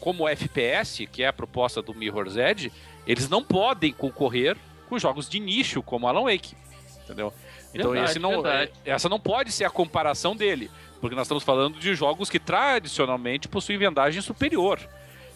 [0.01, 2.73] como FPS, que é a proposta do Mirror's Edge,
[3.07, 4.57] eles não podem concorrer
[4.89, 6.55] com jogos de nicho como Alan Wake.
[7.05, 7.33] Entendeu?
[7.75, 10.71] Então Verdade, não, é- essa não pode ser a comparação dele,
[11.01, 14.81] porque nós estamos falando de jogos que tradicionalmente possuem vendagem superior.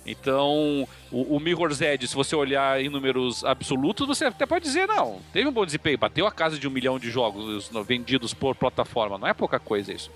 [0.06, 4.86] Então, o, o Mirror's Edge, se você olhar em números absolutos, você até pode dizer,
[4.86, 8.54] não, teve um bom desempenho, bateu a casa de um milhão de jogos vendidos por
[8.54, 10.10] plataforma, não é pouca coisa isso.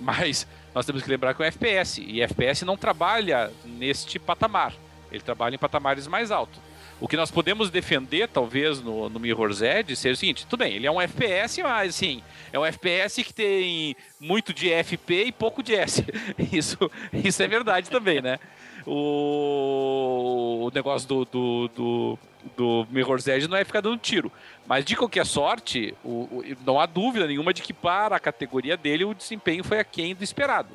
[0.00, 4.72] Mas nós temos que lembrar que é um FPS, e FPS não trabalha neste patamar,
[5.12, 6.68] ele trabalha em patamares mais altos.
[7.00, 10.74] O que nós podemos defender, talvez, no, no Mirror's Edge, seja o seguinte: tudo bem,
[10.74, 12.22] ele é um FPS, mas assim,
[12.52, 16.04] é um FPS que tem muito de FP e pouco de S.
[16.52, 18.40] Isso, isso é verdade também, né?
[18.88, 22.18] O, o negócio do, do, do,
[22.56, 24.30] do Mirror's Edge não é ficar dando tiro.
[24.66, 28.76] Mas de qualquer sorte, o, o- não há dúvida nenhuma de que para a categoria
[28.76, 30.70] dele o desempenho foi aquém do esperado.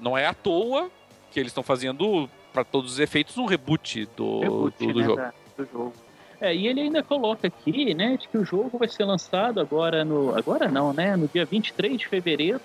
[0.00, 0.90] Não é à toa
[1.30, 5.04] que eles estão fazendo, para todos os efeitos, um reboot do, Reboot, do, do né,
[5.06, 5.16] jogo.
[5.16, 5.92] da- do jogo.
[6.40, 10.04] É, e ele ainda coloca aqui, né, de que o jogo vai ser lançado agora
[10.04, 10.36] no.
[10.36, 11.14] Agora não, né?
[11.16, 12.60] No dia 23 de fevereiro,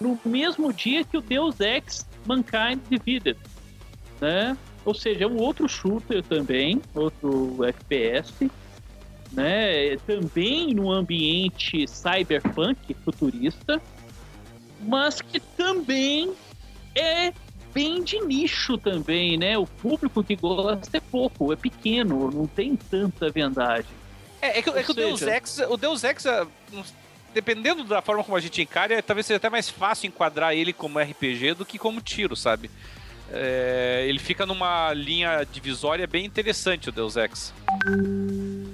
[0.00, 3.38] no mesmo dia que o Deus Ex Mankind Divided.
[4.20, 4.56] Né?
[4.84, 8.50] Ou seja, é um outro shooter também, outro FPS,
[9.32, 9.96] né?
[10.06, 13.80] Também no ambiente cyberpunk futurista,
[14.80, 16.32] mas que também
[16.94, 17.32] é
[17.74, 19.58] bem de nicho também, né?
[19.58, 23.90] O público que gosta é pouco, é pequeno, não tem tanta vendagem.
[24.40, 26.46] É, é que, é que o Deus seja- Ex, o Deus Ex, ah,
[27.34, 30.98] dependendo da forma como a gente encara, talvez seja até mais fácil enquadrar ele como
[30.98, 32.70] RPG do que como tiro, sabe?
[33.32, 37.52] É, ele fica numa linha divisória bem interessante, o Deus Ex.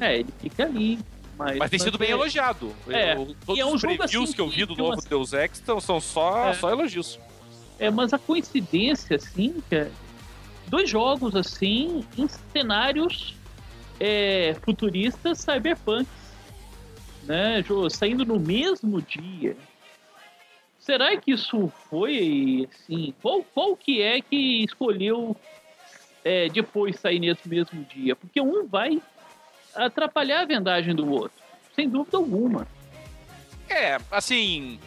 [0.01, 0.99] É, ele fica ali.
[1.37, 2.73] Mas, Mas tem sido bem é- elogiado.
[2.89, 5.01] É, Eu- todos e é um os jogo previews assim que eu vi do novo
[5.09, 6.55] Deus Ex tão- são só, É.
[6.55, 7.19] só elogios.
[7.79, 9.91] É, mas a coincidência, assim, que é
[10.69, 13.35] dois jogos, assim, em cenários
[13.99, 16.07] é, futuristas cyberpunk,
[17.25, 19.57] né, saindo no mesmo dia.
[20.85, 25.35] Será que isso foi, assim, qual, qual que é que escolheu
[26.23, 28.15] é, depois sair nesse mesmo dia?
[28.15, 29.01] Porque um vai
[29.75, 31.43] atrapalhar a vendagem do outro,
[31.75, 32.69] sem dúvida alguma.
[33.67, 34.79] É, assim.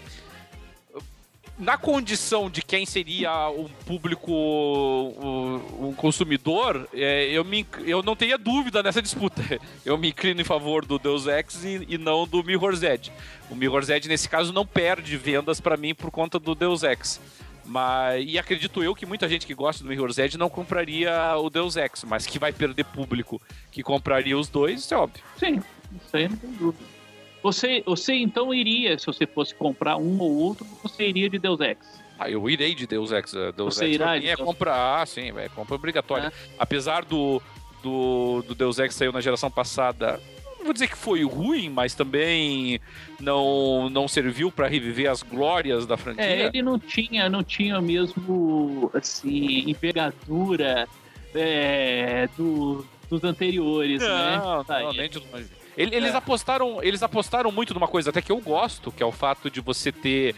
[1.58, 8.16] Na condição de quem seria um público, um, um consumidor, é, eu, me, eu não
[8.16, 9.42] teria dúvida nessa disputa.
[9.84, 13.12] Eu me inclino em favor do Deus Ex e, e não do Mirror's Edge.
[13.50, 17.20] O Mirror's Edge, nesse caso, não perde vendas pra mim por conta do Deus Ex.
[17.66, 21.50] Mas, e acredito eu que muita gente que gosta do Mirror's Edge não compraria o
[21.50, 23.42] Deus Ex, mas que vai perder público
[23.72, 25.24] que compraria os dois, isso é óbvio.
[25.38, 25.62] Sim,
[26.06, 26.97] isso aí não tem dúvida.
[27.44, 31.60] Você, você então iria, se você fosse comprar um ou outro, você iria de Deus
[31.60, 31.78] Ex.
[32.20, 33.34] Ah, eu irei de Deus Ex.
[33.34, 36.28] eh, Deus Você Ex irá de é Deus- compra, ah, sim, é compra obrigatória.
[36.28, 36.32] É.
[36.58, 37.42] Apesar do,
[37.84, 40.20] do, do Deus Ex que saiu na geração passada,
[40.58, 42.82] não vou dizer que foi ruim, mas também
[43.20, 46.26] não, não serviu pra reviver as glórias da franquia.
[46.26, 50.88] É, ele não tinha, não tinha mesmo assim, envergadura
[51.36, 54.38] é, do, dos anteriores, né?
[54.44, 55.48] Não, Tá, não, e- nem de longe.
[55.78, 56.18] Ele- Eles, É.
[56.18, 59.62] apostaram, eles apostaram muito numa coisa até que eu gosto, que é o fato de
[59.62, 60.36] você ter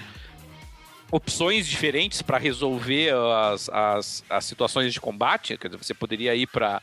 [1.11, 3.11] opções diferentes para resolver
[3.51, 5.57] as, as, as situações de combate.
[5.57, 6.81] Quer dizer, você poderia ir para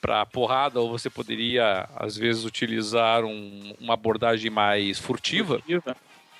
[0.00, 5.56] para porrada ou você poderia às vezes utilizar um, uma abordagem mais furtiva.
[5.56, 5.96] furtiva.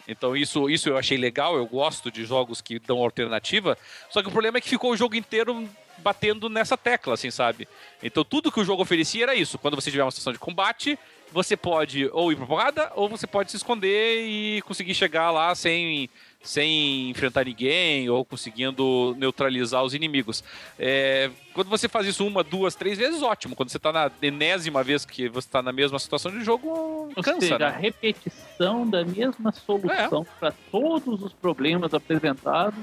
[0.06, 3.76] Então isso, isso eu achei legal, eu gosto de jogos que dão alternativa.
[4.10, 5.68] Só que o problema é que ficou o jogo inteiro
[6.02, 7.68] batendo nessa tecla, assim, sabe?
[8.02, 9.58] Então tudo que o jogo oferecia era isso.
[9.58, 10.98] Quando você tiver uma situação de combate,
[11.32, 15.54] você pode ou ir pra porrada, ou você pode se esconder e conseguir chegar lá
[15.54, 16.08] sem
[16.40, 20.42] sem enfrentar ninguém ou conseguindo neutralizar os inimigos.
[20.78, 23.56] É, quando você faz isso uma, duas, três vezes, ótimo.
[23.56, 26.68] Quando você está na enésima vez que você está na mesma situação de jogo,
[27.14, 27.40] Ou cansa.
[27.40, 27.66] Seja, né?
[27.66, 30.38] a repetição da mesma solução é.
[30.38, 32.78] para todos os problemas apresentados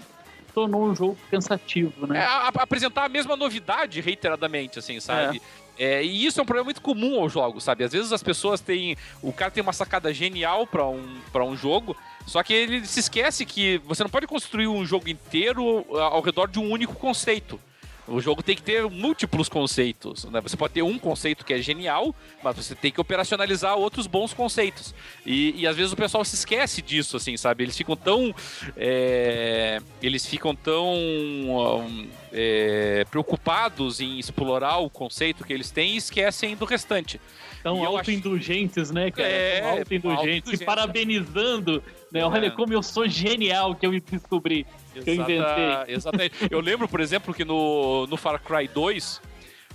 [0.56, 2.20] tornou um jogo cansativo, né?
[2.20, 5.42] É, a, apresentar a mesma novidade reiteradamente, assim, sabe?
[5.78, 5.98] É.
[5.98, 6.04] é.
[6.04, 7.84] e isso é um problema muito comum aos jogos, sabe?
[7.84, 8.96] Às vezes as pessoas têm.
[9.22, 11.96] O cara tem uma sacada genial para um, pra um jogo,
[12.26, 16.48] só que ele se esquece que você não pode construir um jogo inteiro ao redor
[16.48, 17.60] de um único conceito.
[18.08, 20.26] O jogo tem que ter múltiplos conceitos.
[20.26, 20.40] Né?
[20.42, 24.34] Você pode ter um conceito que é genial, mas você tem que operacionalizar outros bons
[24.34, 24.94] conceitos.
[25.26, 27.64] E, e às vezes o pessoal se esquece disso, assim, sabe?
[27.64, 28.34] Eles ficam tão.
[28.78, 30.94] É, eles ficam tão.
[30.96, 37.20] Um, é, preocupados em explorar o conceito que eles têm e esquecem do restante.
[37.64, 38.94] Tão autoindulgentes, acho...
[38.94, 39.28] né, cara?
[39.28, 41.82] É, autoindulgentes, se parabenizando,
[42.12, 42.26] né?
[42.26, 42.52] Olha é.
[42.52, 44.68] como eu sou genial que eu descobri
[45.04, 45.96] que eu inventei.
[45.96, 46.36] Exatamente.
[46.50, 49.22] eu lembro, por exemplo, que no, no Far Cry 2,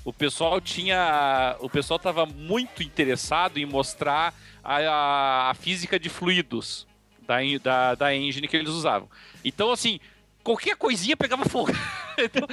[0.05, 1.57] o pessoal tinha.
[1.61, 6.87] O pessoal estava muito interessado em mostrar a, a, física de fluidos
[7.27, 9.09] da, da, da engine que eles usavam.
[9.45, 10.01] Então, assim,
[10.43, 11.73] qualquer coisinha pegava fogo.
[12.19, 12.47] então,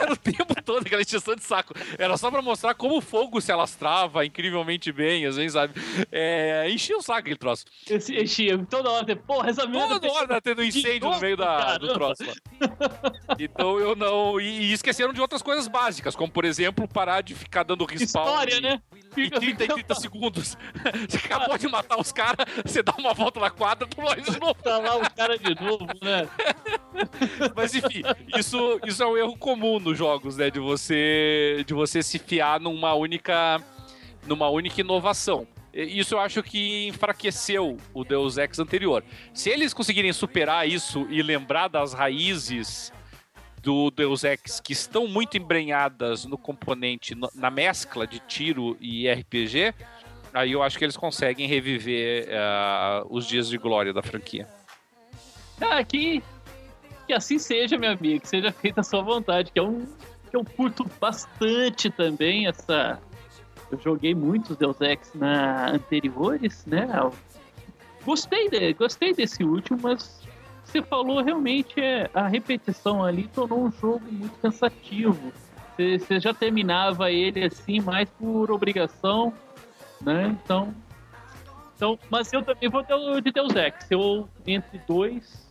[0.00, 1.74] era o tempo todo aquela extensão de saco.
[1.98, 5.74] Era só pra mostrar como o fogo se alastrava incrivelmente bem, assim, sabe?
[6.10, 7.64] É, enchia o saco aquele troço.
[7.90, 10.00] Enchia, toda hora, porra, essa merda.
[10.00, 12.34] Toda hora tá tendo incêndio no meio da, do troço lá.
[13.38, 14.40] Então eu não.
[14.40, 18.24] E, e, esqueceram de outras coisas básicas, como por exemplo, parar de ficar dando respawn.
[18.24, 18.82] História, né?
[19.24, 19.74] Fica, em 30 fica...
[19.74, 20.56] 30 segundos.
[21.08, 24.54] Você acabou de matar os caras, você dá uma volta na quadra, morre de novo.
[24.54, 26.28] Tá lá o cara de novo, né?
[27.54, 28.02] Mas enfim,
[28.36, 30.50] isso, isso é um erro comum nos jogos, né?
[30.50, 33.62] De você, de você se fiar numa única,
[34.26, 35.46] numa única inovação.
[35.72, 39.04] Isso eu acho que enfraqueceu o Deus Ex anterior.
[39.32, 42.92] Se eles conseguirem superar isso e lembrar das raízes
[43.62, 49.74] do Deus Ex que estão muito embrenhadas no componente, na mescla de tiro e RPG,
[50.32, 54.48] aí eu acho que eles conseguem reviver uh, os dias de glória da franquia.
[55.60, 56.22] Aqui
[57.06, 59.86] que assim seja, meu amigo, que seja feita a sua vontade, que é um
[60.30, 63.00] que eu curto bastante também essa
[63.70, 66.88] eu joguei muitos Deus Ex na anteriores, né?
[68.04, 70.20] Gostei de, gostei desse último, mas
[70.68, 75.32] você falou realmente é a repetição ali tornou um jogo muito cansativo.
[75.76, 79.32] Você, já terminava ele assim mais por obrigação,
[80.00, 80.36] né?
[80.44, 80.74] Então,
[81.74, 82.82] então, mas eu também vou
[83.22, 83.74] de Deus Ex.
[83.90, 85.48] Eu entre dois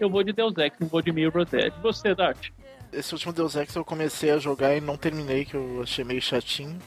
[0.00, 1.74] eu vou de Deus Ex, não vou de Mirror's Edge.
[1.82, 2.50] Você, Dart?
[2.92, 6.22] Esse último Deus Ex eu comecei a jogar e não terminei, que eu achei meio
[6.22, 6.78] chatinho.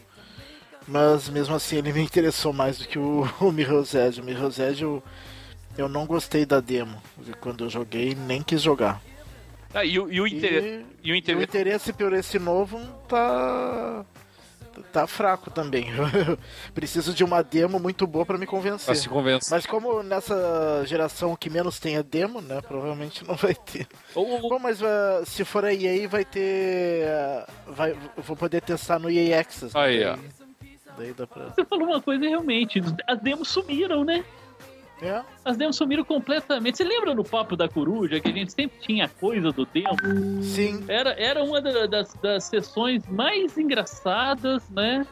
[0.87, 4.19] Mas mesmo assim ele me interessou mais do que o, o Mirror's Edge.
[4.19, 5.03] O Mirror's Edge eu,
[5.77, 7.01] eu não gostei da demo.
[7.39, 9.01] Quando eu joguei, nem quis jogar.
[9.73, 10.63] Ah, e, e, o, inter...
[10.63, 11.37] e, e o, inter...
[11.37, 14.05] o interesse por esse novo tá
[14.91, 15.87] tá fraco também.
[16.73, 18.85] Preciso de uma demo muito boa para me convencer.
[18.85, 19.49] Pra se convence.
[19.49, 22.61] Mas como nessa geração que menos tem a demo, né?
[22.61, 23.87] Provavelmente não vai ter.
[24.15, 24.49] Ou...
[24.49, 27.05] Bom, mas uh, se for a EA, vai ter.
[27.07, 29.77] Uh, vai, vou poder testar no EA Access.
[29.77, 30.17] Aí, ó.
[30.97, 31.45] Daí dá pra...
[31.45, 34.25] Você falou uma coisa realmente, as demos sumiram, né?
[35.01, 35.23] É.
[35.43, 36.77] As demos sumiram completamente.
[36.77, 40.43] Você lembra no Papo da Coruja que a gente sempre tinha coisa do demo?
[40.43, 40.85] Sim.
[40.87, 45.05] Era, era uma das, das sessões mais engraçadas, né?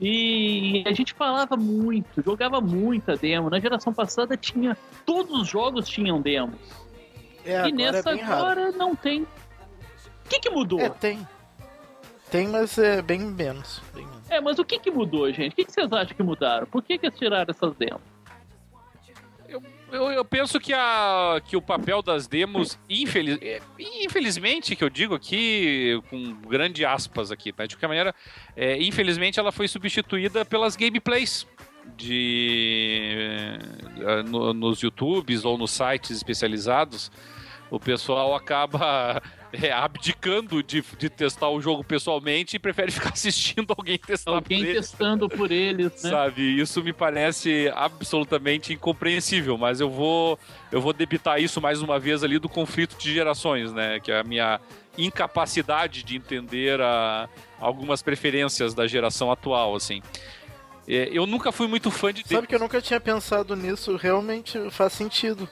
[0.00, 3.50] E a gente falava muito, jogava muita demo.
[3.50, 4.76] Na geração passada tinha.
[5.04, 6.58] Todos os jogos tinham demos.
[7.44, 8.76] É, e nessa é agora raro.
[8.76, 9.22] não tem.
[9.22, 10.80] O que, que mudou?
[10.80, 11.26] É, tem.
[12.30, 13.82] Tem, mas é bem menos.
[13.92, 14.30] Bem menos.
[14.30, 15.52] É, mas o que, que mudou, gente?
[15.52, 16.66] O que, que vocês acham que mudaram?
[16.66, 18.13] Por que, que eles tiraram essas demos?
[19.94, 24.90] Eu, eu, penso que, a, que o papel das demos, infeliz, é, infelizmente, que eu
[24.90, 27.66] digo aqui, com grande aspas aqui, né?
[27.66, 28.14] de qualquer maneira,
[28.56, 31.46] é, infelizmente ela foi substituída pelas gameplays
[31.96, 33.58] de,
[34.00, 37.10] é, no, nos YouTubes ou nos sites especializados.
[37.74, 39.20] O pessoal acaba
[39.52, 44.60] é, abdicando de, de testar o jogo pessoalmente e prefere ficar assistindo alguém testar Alguém
[44.60, 44.90] por eles.
[44.90, 46.10] testando por eles, né?
[46.10, 50.38] Sabe, isso me parece absolutamente incompreensível, mas eu vou
[50.70, 54.20] eu vou debitar isso mais uma vez ali do conflito de gerações, né, que é
[54.20, 54.60] a minha
[54.96, 60.00] incapacidade de entender a, algumas preferências da geração atual, assim.
[60.86, 64.70] É, eu nunca fui muito fã de Sabe que eu nunca tinha pensado nisso, realmente
[64.70, 65.48] faz sentido.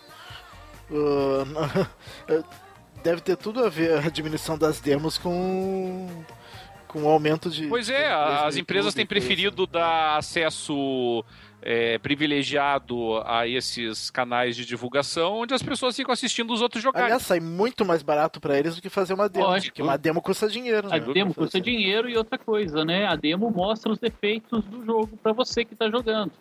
[0.92, 2.44] Uh,
[3.02, 6.24] deve ter tudo a ver a diminuição das demos com
[6.92, 7.66] com o aumento de.
[7.68, 11.24] Pois é, de as empresas têm preferido dar acesso
[11.62, 17.06] é, privilegiado a esses canais de divulgação, onde as pessoas ficam assistindo os outros jogarem.
[17.06, 19.46] Aliás, sai muito mais barato para eles do que fazer uma demo.
[19.46, 19.72] Lógico.
[19.72, 20.88] Porque uma demo custa dinheiro.
[20.88, 21.12] A né?
[21.14, 23.06] demo custa dinheiro e outra coisa, né?
[23.06, 26.32] A demo mostra os defeitos do jogo para você que tá jogando.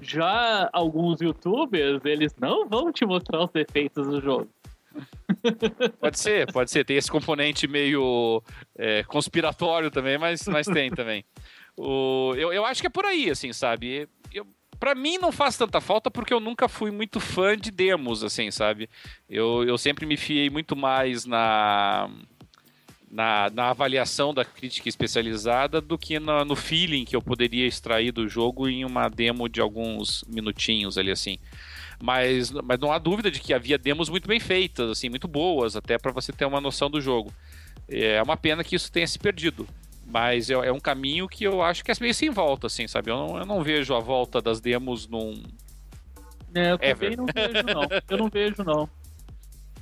[0.00, 4.48] Já alguns youtubers, eles não vão te mostrar os defeitos do jogo.
[6.00, 6.84] Pode ser, pode ser.
[6.84, 8.42] Tem esse componente meio
[8.76, 11.24] é, conspiratório também, mas, mas tem também.
[11.76, 14.08] O, eu, eu acho que é por aí, assim, sabe?
[14.32, 14.46] Eu,
[14.78, 18.50] pra mim não faz tanta falta porque eu nunca fui muito fã de demos, assim,
[18.50, 18.90] sabe?
[19.28, 22.10] Eu, eu sempre me fiei muito mais na,
[23.12, 28.10] na, na avaliação da crítica especializada do que na, no feeling que eu poderia extrair
[28.10, 31.38] do jogo em uma demo de alguns minutinhos ali, assim.
[32.02, 35.76] Mas, mas não há dúvida de que havia demos muito bem feitas, assim, muito boas,
[35.76, 37.30] até para você ter uma noção do jogo.
[37.86, 39.68] É uma pena que isso tenha se perdido.
[40.06, 43.10] Mas é, é um caminho que eu acho que é meio sem volta, assim, sabe?
[43.10, 45.42] Eu não, eu não vejo a volta das demos num.
[46.54, 46.94] É, eu Ever.
[46.94, 47.82] também não vejo, não.
[48.08, 49.01] Eu não vejo, não.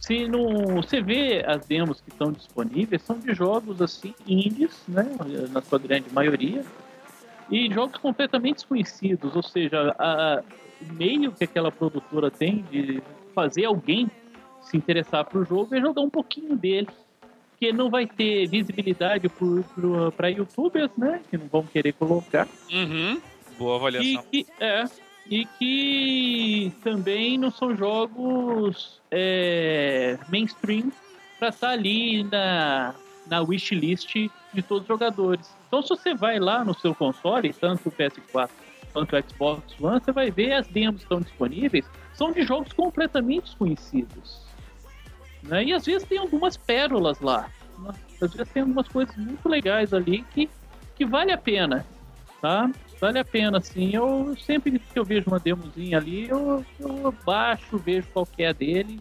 [0.01, 5.07] Se não, você vê as demos que estão disponíveis, são de jogos assim, indies, né?
[5.51, 6.64] Na sua grande maioria.
[7.51, 10.42] E jogos completamente desconhecidos, ou seja, a,
[10.80, 13.03] o meio que aquela produtora tem de
[13.34, 14.11] fazer alguém
[14.62, 16.88] se interessar pro jogo é jogar um pouquinho dele.
[17.51, 19.30] Porque não vai ter visibilidade
[20.16, 21.20] para youtubers, né?
[21.28, 22.48] Que não vão querer colocar.
[22.72, 23.20] Uhum.
[23.59, 24.24] Boa E avaliação.
[24.30, 24.84] que, é,
[25.28, 30.90] e que também não são jogos é, mainstream
[31.38, 32.94] para estar ali na,
[33.26, 34.14] na wishlist
[34.52, 35.54] de todos os jogadores.
[35.68, 38.50] Então, se você vai lá no seu console, tanto o PS4
[38.92, 42.72] quanto o Xbox One, você vai ver as demos que estão disponíveis, são de jogos
[42.72, 44.42] completamente desconhecidos.
[45.42, 45.64] Né?
[45.64, 47.48] E às vezes tem algumas pérolas lá.
[47.78, 47.92] né?
[48.20, 50.50] Às vezes tem algumas coisas muito legais ali que,
[50.96, 51.86] que vale a pena.
[52.40, 52.70] Tá?
[53.01, 53.94] Vale a pena, assim.
[53.94, 58.53] Eu sempre que eu vejo uma demozinha ali, eu, eu baixo, vejo qual que é
[58.53, 59.01] dele.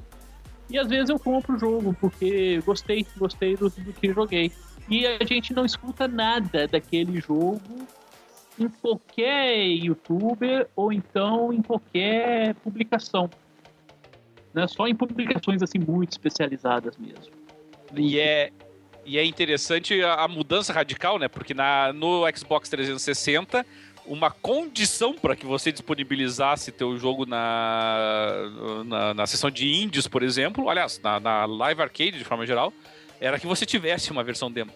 [0.69, 4.51] E às vezes eu compro o jogo, porque gostei, gostei do, do que joguei.
[4.87, 7.59] E a gente não escuta nada daquele jogo
[8.57, 13.29] em qualquer youtuber ou então em qualquer publicação.
[14.53, 14.67] Né?
[14.67, 17.33] Só em publicações assim muito especializadas mesmo.
[17.95, 18.51] E é,
[19.05, 21.27] e é interessante a, a mudança radical, né?
[21.27, 23.65] Porque na, no Xbox 360,
[24.09, 28.33] uma condição para que você disponibilizasse teu jogo na,
[28.83, 32.73] na, na seção de indies, por exemplo, aliás, na, na Live Arcade de forma geral,
[33.21, 34.71] era que você tivesse uma versão demo.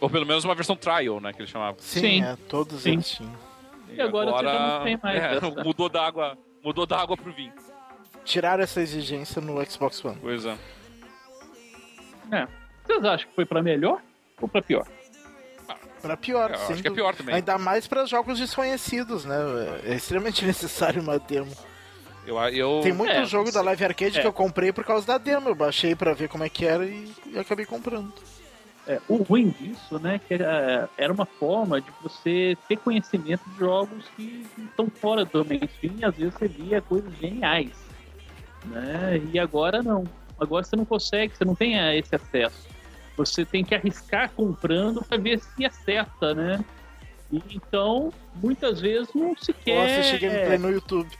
[0.00, 1.32] Ou pelo menos uma versão trial, né?
[1.32, 1.76] Que eles chamavam.
[1.78, 2.24] Sim, Sim.
[2.24, 2.94] é, todos Sim.
[2.94, 3.32] eles tinham.
[3.88, 5.50] E agora já não tem mais é, essa.
[5.62, 7.52] mudou da água, mudou da água pro vinho.
[8.24, 10.18] Tiraram essa exigência no Xbox One.
[10.20, 10.58] Pois é.
[12.32, 12.48] É.
[12.84, 14.02] Vocês acham que foi pra melhor
[14.40, 14.86] ou pra pior?
[16.02, 17.36] Pra pior, Eu acho que é pior também.
[17.36, 19.36] Ainda mais para jogos desconhecidos, né?
[19.84, 21.52] É extremamente necessário uma demo.
[22.26, 24.20] Eu, eu, Tem muito É, jogo da Live Arcade é.
[24.20, 25.48] que eu comprei por causa da demo.
[25.48, 28.12] Eu baixei pra ver como é que era e, e acabei comprando.
[28.86, 33.58] É, o ruim disso, né, que era, era uma forma de você ter conhecimento de
[33.58, 37.70] jogos que estão fora do mainstream e às vezes você via coisas geniais,
[38.64, 40.02] né, e agora não.
[40.38, 42.66] Agora você não consegue, você não tem esse acesso.
[43.16, 46.64] Você tem que arriscar comprando para ver se acerta, né?
[47.30, 50.00] E, então, muitas vezes não se quer.
[50.00, 51.10] assistir gameplay no YouTube.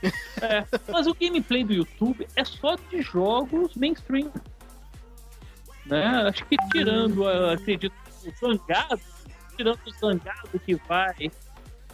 [0.43, 4.30] É, mas o gameplay do YouTube é só de jogos mainstream.
[5.86, 6.05] Né?
[6.28, 7.95] Acho que tirando, ah, acredito,
[8.26, 9.01] o Zangado,
[9.57, 11.30] tirando o Zangado que vai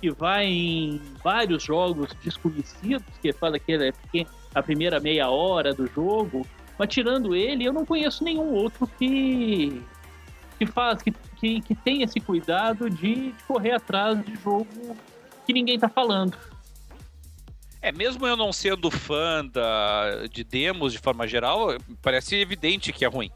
[0.00, 5.28] que vai em vários jogos desconhecidos, que fala que ele é pequeno, a primeira meia
[5.28, 6.46] hora do jogo,
[6.78, 9.82] mas tirando ele, eu não conheço nenhum outro que
[10.58, 14.96] que faz, que, que, que tem esse cuidado de correr atrás de jogo
[15.46, 16.36] que ninguém tá falando.
[17.80, 21.68] É, mesmo eu não sendo fã da, de demos de forma geral,
[22.02, 23.30] parece evidente que é ruim.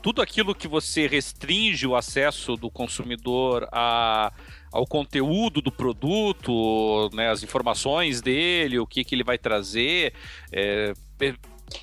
[0.00, 4.32] Tudo aquilo que você restringe o acesso do consumidor a,
[4.70, 10.14] ao conteúdo do produto, né, as informações dele, o que, que ele vai trazer,
[10.52, 10.92] é,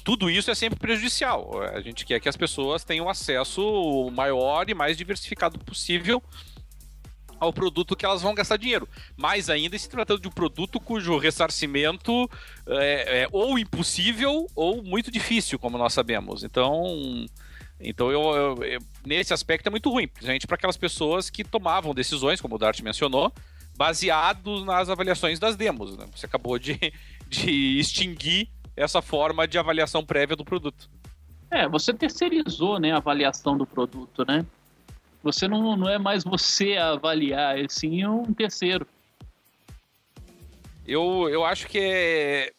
[0.04, 1.62] tudo isso é sempre prejudicial.
[1.74, 6.22] A gente quer que as pessoas tenham acesso maior e mais diversificado possível
[7.40, 8.88] ao produto que elas vão gastar dinheiro.
[9.18, 12.30] Mais ainda se tratando de um produto cujo ressarcimento
[12.68, 16.44] é, é ou impossível ou muito difícil, como nós sabemos.
[16.44, 17.26] Então,
[17.80, 21.96] então eu, eu, eu, nesse aspecto é muito ruim, principalmente para aquelas pessoas que tomavam
[21.96, 23.34] decisões, como o Dart mencionou,
[23.76, 25.98] baseados nas avaliações das demos.
[25.98, 26.06] Né?
[26.16, 26.78] Você acabou de,
[27.28, 30.90] de extinguir essa forma de avaliação prévia do produto.
[31.50, 34.46] É, você terceirizou né, a avaliação do produto, né?
[35.24, 38.88] Você não, não é mais você a avaliar, é sim um terceiro.
[40.88, 42.54] Eu, eu acho que é,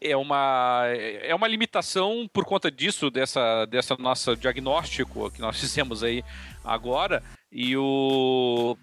[0.00, 6.02] é, uma, é uma limitação por conta disso, dessa, dessa nossa diagnóstico que nós fizemos
[6.02, 6.22] aí
[6.64, 7.22] agora.
[7.50, 8.76] E o.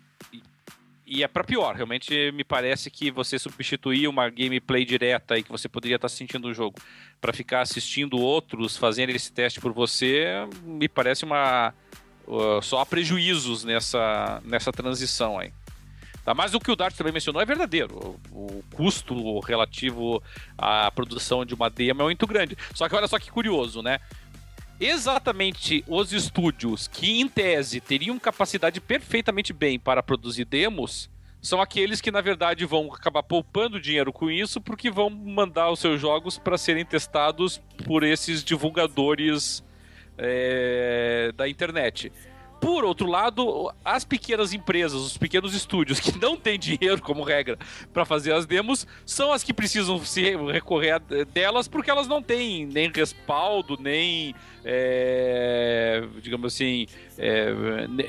[1.05, 5.51] E é para pior, realmente me parece que você substituir uma gameplay direta e que
[5.51, 6.79] você poderia estar sentindo o jogo
[7.21, 10.33] para ficar assistindo outros fazendo esse teste por você,
[10.63, 11.73] me parece uma,
[12.27, 15.53] Uh, só há prejuízos nessa, nessa transição aí.
[16.23, 16.33] Tá?
[16.33, 18.19] Mas o que o Dart também mencionou é verdadeiro.
[18.31, 20.21] O, o, custo relativo
[20.57, 22.57] à produção de uma demo é muito grande.
[22.73, 23.99] Só que olha só que curioso, né?
[24.79, 31.09] Exatamente os estúdios que, em tese, teriam capacidade perfeitamente bem para produzir demos
[31.41, 35.79] são aqueles que, na verdade, vão acabar poupando dinheiro com isso porque vão mandar os
[35.79, 39.63] seus jogos para serem testados por esses divulgadores
[40.17, 42.11] é, da internet.
[42.65, 47.59] Por outro lado, as pequenas empresas, os pequenos estúdios que não têm dinheiro como regra
[47.93, 50.99] para fazer as demos, são as que precisam se recorrer
[51.31, 56.87] delas porque elas não têm nem respaldo, nem, é, digamos assim,
[57.19, 57.53] é,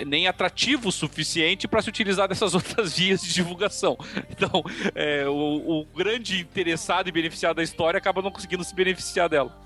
[0.06, 3.94] nem atrativo suficiente para se utilizar dessas outras vias de divulgação.
[4.30, 9.28] Então, é, o, o grande interessado e beneficiado da história acaba não conseguindo se beneficiar
[9.28, 9.65] dela.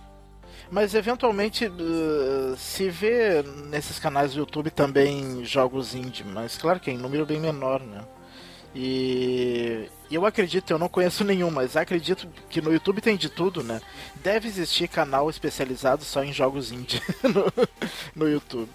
[0.70, 6.90] Mas eventualmente uh, se vê nesses canais do YouTube também jogos indie, mas claro que
[6.90, 8.04] é em número bem menor, né?
[8.72, 13.64] E eu acredito, eu não conheço nenhum, mas acredito que no YouTube tem de tudo,
[13.64, 13.80] né?
[14.16, 17.52] Deve existir canal especializado só em jogos indie no,
[18.14, 18.70] no YouTube.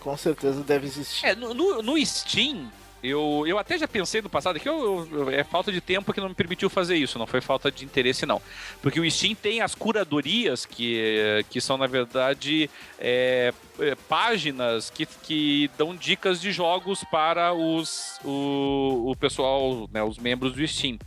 [0.00, 1.26] Com certeza deve existir.
[1.26, 2.70] É, no, no, Steam
[3.04, 6.20] eu, eu até já pensei no passado que eu, eu, é falta de tempo que
[6.20, 8.40] não me permitiu fazer isso, não foi falta de interesse, não.
[8.80, 15.06] Porque o Steam tem as curadorias, que, que são, na verdade, é, é, páginas que,
[15.22, 20.98] que dão dicas de jogos para os, o, o pessoal, né, os membros do Steam.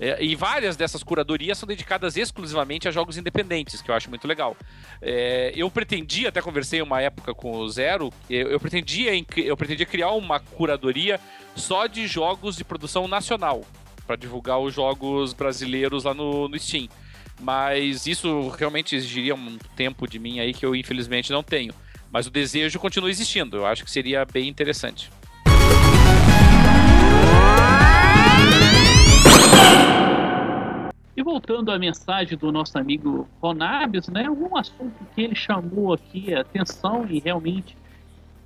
[0.00, 4.28] É, e várias dessas curadorias são dedicadas exclusivamente a jogos independentes, que eu acho muito
[4.28, 4.56] legal.
[5.02, 9.86] É, eu pretendia, até conversei uma época com o Zero, eu, eu, pretendia, eu pretendia
[9.86, 11.18] criar uma curadoria
[11.56, 13.64] só de jogos de produção nacional,
[14.06, 16.88] para divulgar os jogos brasileiros lá no, no Steam.
[17.40, 21.74] Mas isso realmente exigiria um tempo de mim aí que eu infelizmente não tenho.
[22.10, 25.10] Mas o desejo continua existindo, eu acho que seria bem interessante.
[31.18, 36.32] E voltando à mensagem do nosso amigo Ronabes, né, um assunto que ele chamou aqui
[36.32, 37.76] a atenção e realmente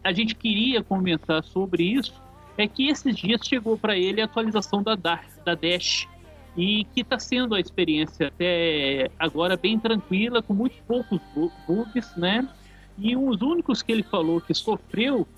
[0.02, 2.14] a gente queria comentar sobre isso
[2.56, 6.08] é que esses dias chegou para ele a atualização da, da Dash
[6.56, 11.20] e que está sendo a experiência até agora bem tranquila, com muito poucos
[11.68, 12.48] bugs, né?
[12.96, 15.28] E os únicos que ele falou que sofreu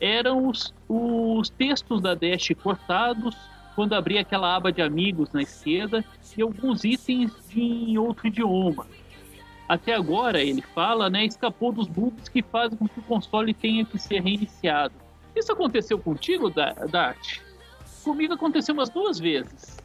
[0.00, 3.36] eram os, os textos da Dash cortados,
[3.78, 6.04] quando abrir aquela aba de amigos na esquerda
[6.36, 8.88] e alguns itens em outro idioma.
[9.68, 13.84] Até agora, ele fala, né, escapou dos bugs que fazem com que o console tenha
[13.84, 14.94] que ser reiniciado.
[15.32, 17.38] Isso aconteceu contigo, Dart?
[18.02, 19.76] Comigo aconteceu umas duas vezes.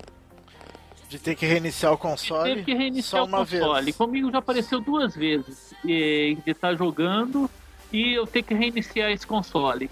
[1.07, 2.49] De ter que reiniciar o console?
[2.49, 3.85] De ter que reiniciar o console.
[3.85, 3.95] Vez.
[3.95, 5.71] Comigo já apareceu duas vezes.
[5.85, 7.47] De estar tá jogando
[7.91, 9.87] e eu ter que reiniciar esse console.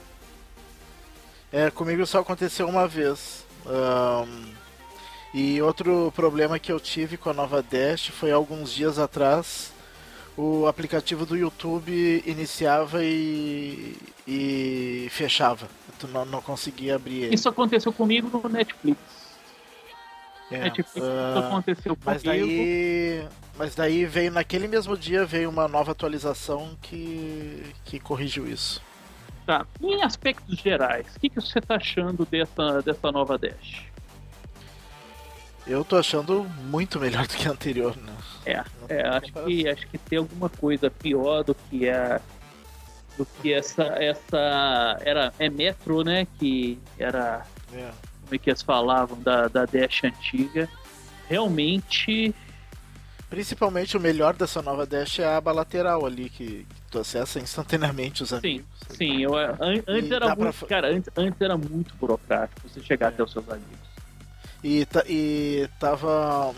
[1.51, 3.45] É, comigo só aconteceu uma vez.
[3.66, 4.51] Um,
[5.34, 9.71] e outro problema que eu tive com a nova Dash foi alguns dias atrás
[10.38, 13.97] o aplicativo do YouTube iniciava e,
[14.28, 15.67] e fechava.
[16.00, 17.36] Tu não, não conseguia abrir ele.
[17.36, 19.00] Isso aconteceu comigo no Netflix.
[20.50, 22.01] É, Netflix uh, aconteceu comigo.
[22.05, 23.28] Mas daí,
[23.58, 28.82] mas daí veio naquele mesmo dia veio uma nova atualização que, que corrigiu isso.
[29.46, 29.66] Tá.
[29.82, 33.84] Em aspectos gerais, o que, que você está achando dessa, dessa nova Dash?
[35.66, 38.13] Eu tô achando muito melhor do que a anterior, né?
[38.46, 42.20] É, é acho, que, acho que tem alguma coisa pior do que a.
[43.18, 43.84] do que essa.
[43.84, 46.28] essa era, é Metro, né?
[46.39, 47.46] Que era.
[47.74, 47.92] É.
[48.24, 50.68] Como é que eles falavam da, da Dash antiga.
[51.28, 52.34] Realmente
[53.32, 57.39] Principalmente o melhor dessa nova Dash é a aba lateral ali, que, que tu acessa
[57.39, 58.66] instantaneamente os amigos.
[58.89, 59.22] Sim, sim.
[59.24, 59.55] Eu, an,
[59.88, 60.68] antes era muito, pra...
[60.68, 63.09] cara, antes, antes era muito burocrático você chegar é.
[63.09, 63.80] até os seus amigos.
[64.63, 66.54] E, e tava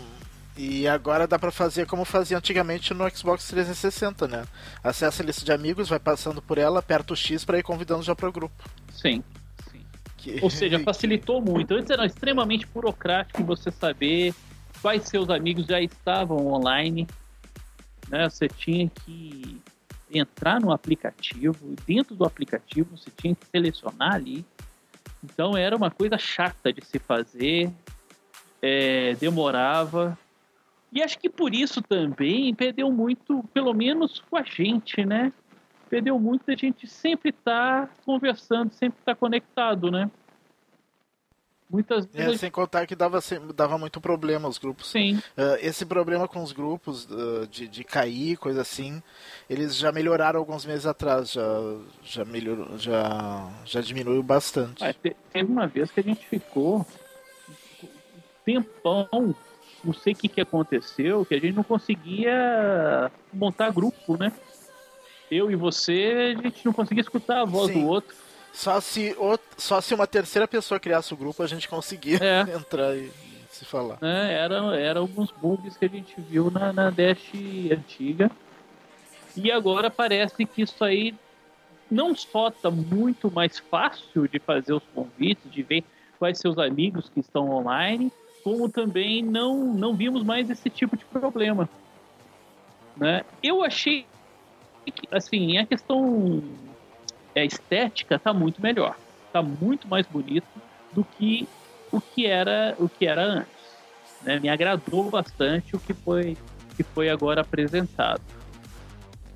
[0.56, 4.44] e agora dá para fazer como fazia antigamente no Xbox 360, né?
[4.82, 8.02] Acessa a lista de amigos, vai passando por ela, aperta o X para ir convidando
[8.02, 8.62] já para o grupo.
[8.92, 9.22] Sim.
[9.70, 9.80] sim.
[10.16, 10.38] Que...
[10.42, 11.74] Ou seja, facilitou muito.
[11.74, 14.34] Antes era extremamente burocrático você saber
[14.82, 17.06] quais seus amigos já estavam online.
[18.08, 18.28] Né?
[18.28, 19.60] Você tinha que
[20.14, 24.44] entrar no aplicativo, dentro do aplicativo você tinha que selecionar ali.
[25.22, 27.70] Então era uma coisa chata de se fazer,
[28.60, 30.18] é, demorava
[30.94, 35.32] e acho que por isso também perdeu muito, pelo menos com a gente, né?
[35.90, 40.08] Perdeu muito a gente sempre estar tá conversando, sempre estar tá conectado, né?
[41.74, 42.34] Muitas é, vezes.
[42.34, 43.18] É, sem contar que dava,
[43.52, 44.92] dava muito problema os grupos.
[44.92, 45.16] Sim.
[45.16, 49.02] Uh, esse problema com os grupos uh, de, de cair, coisa assim,
[49.50, 51.42] eles já melhoraram alguns meses atrás, já,
[52.04, 54.84] já, melhorou, já, já diminuiu bastante.
[54.84, 54.94] Ah,
[55.32, 56.86] teve uma vez que a gente ficou
[57.82, 57.88] um
[58.44, 59.34] tempão
[59.82, 64.32] não sei o que, que aconteceu, que a gente não conseguia montar grupo, né?
[65.30, 67.80] Eu e você, a gente não conseguia escutar a voz Sim.
[67.80, 68.23] do outro.
[68.54, 69.16] Só se,
[69.58, 72.40] só se uma terceira pessoa criasse o grupo, a gente conseguia é.
[72.54, 73.10] entrar e
[73.50, 73.98] se falar.
[74.00, 77.32] É, era, era alguns bugs que a gente viu na, na Dash
[77.70, 78.30] antiga.
[79.36, 81.14] E agora parece que isso aí
[81.90, 85.84] não só está muito mais fácil de fazer os convites, de ver
[86.18, 88.12] quais seus amigos que estão online,
[88.44, 91.68] como também não, não vimos mais esse tipo de problema.
[92.96, 93.24] Né?
[93.42, 94.06] Eu achei
[94.86, 96.42] que, assim, a questão
[97.34, 98.96] é, estética está muito melhor,
[99.26, 100.46] está muito mais bonito
[100.92, 101.48] do que
[101.90, 103.52] o que era o que era antes.
[104.22, 104.38] Né?
[104.40, 106.36] Me agradou bastante o que foi
[106.76, 108.20] que foi agora apresentado.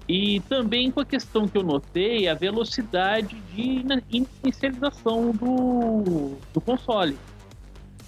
[0.08, 3.84] E também com a questão que eu notei, a velocidade de
[4.42, 7.18] inicialização do, do console.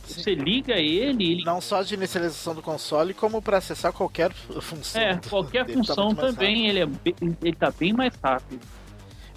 [0.03, 1.45] Você liga ele, ele.
[1.45, 5.01] Não só de inicialização do console, como para acessar qualquer função.
[5.01, 8.67] É, qualquer tá função tá também, ele, é bem, ele tá bem mais rápido.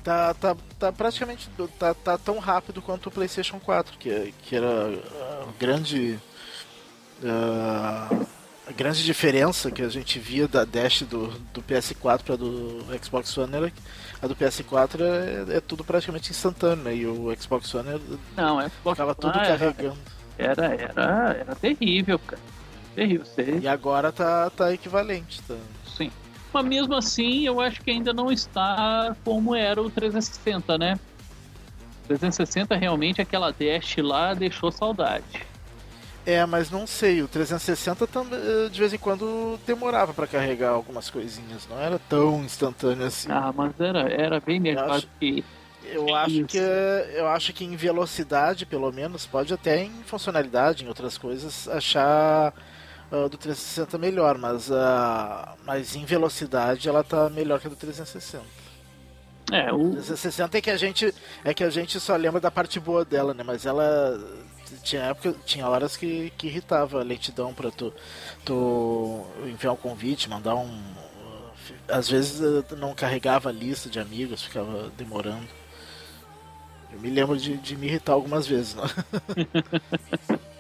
[0.04, 1.50] Tá, tá, tá praticamente
[1.80, 6.20] tá, tá tão rápido quanto o PlayStation 4, que, que era a grande.
[7.22, 8.28] Uh,
[8.68, 13.38] a grande diferença que a gente via da Dash do, do PS4 para do Xbox
[13.38, 13.72] One era
[14.22, 16.96] a do PS4 é, é tudo praticamente instantâneo, né?
[16.96, 18.00] E o Xbox One é,
[18.38, 20.00] não, é ficava tudo ah, carregando.
[20.38, 22.42] Era, era, era terrível, cara.
[22.96, 23.26] Terrível.
[23.26, 23.60] Você...
[23.62, 25.56] E agora tá, tá equivalente, tá?
[26.54, 31.00] Mas mesmo assim, eu acho que ainda não está como era o 360, né?
[32.08, 35.46] 360 realmente aquela dash lá deixou saudade.
[36.26, 40.70] É, mas não sei, o 360 também eh, de vez em quando demorava para carregar
[40.70, 43.30] algumas coisinhas, não era tão instantâneo assim.
[43.30, 45.08] Ah, mas era, era bem melhor acho...
[45.20, 45.44] que
[45.84, 50.88] eu acho que eu acho que em velocidade, pelo menos, pode até em funcionalidade, em
[50.88, 52.54] outras coisas, achar
[53.14, 57.76] uh, do 360 melhor, mas uh, mas em velocidade ela tá melhor que a do
[57.76, 58.44] 360.
[59.52, 61.14] É, o 360 é que a gente
[61.44, 63.44] é que a gente só lembra da parte boa dela, né?
[63.44, 64.19] Mas ela
[64.81, 67.94] tinha época, tinha horas que, que irritava a lentidão para tu
[68.44, 70.81] tu enviar um convite, mandar um
[71.88, 72.41] às vezes
[72.77, 75.48] não carregava a lista de amigos, ficava demorando.
[76.91, 78.84] Eu me lembro de, de me irritar algumas vezes, né?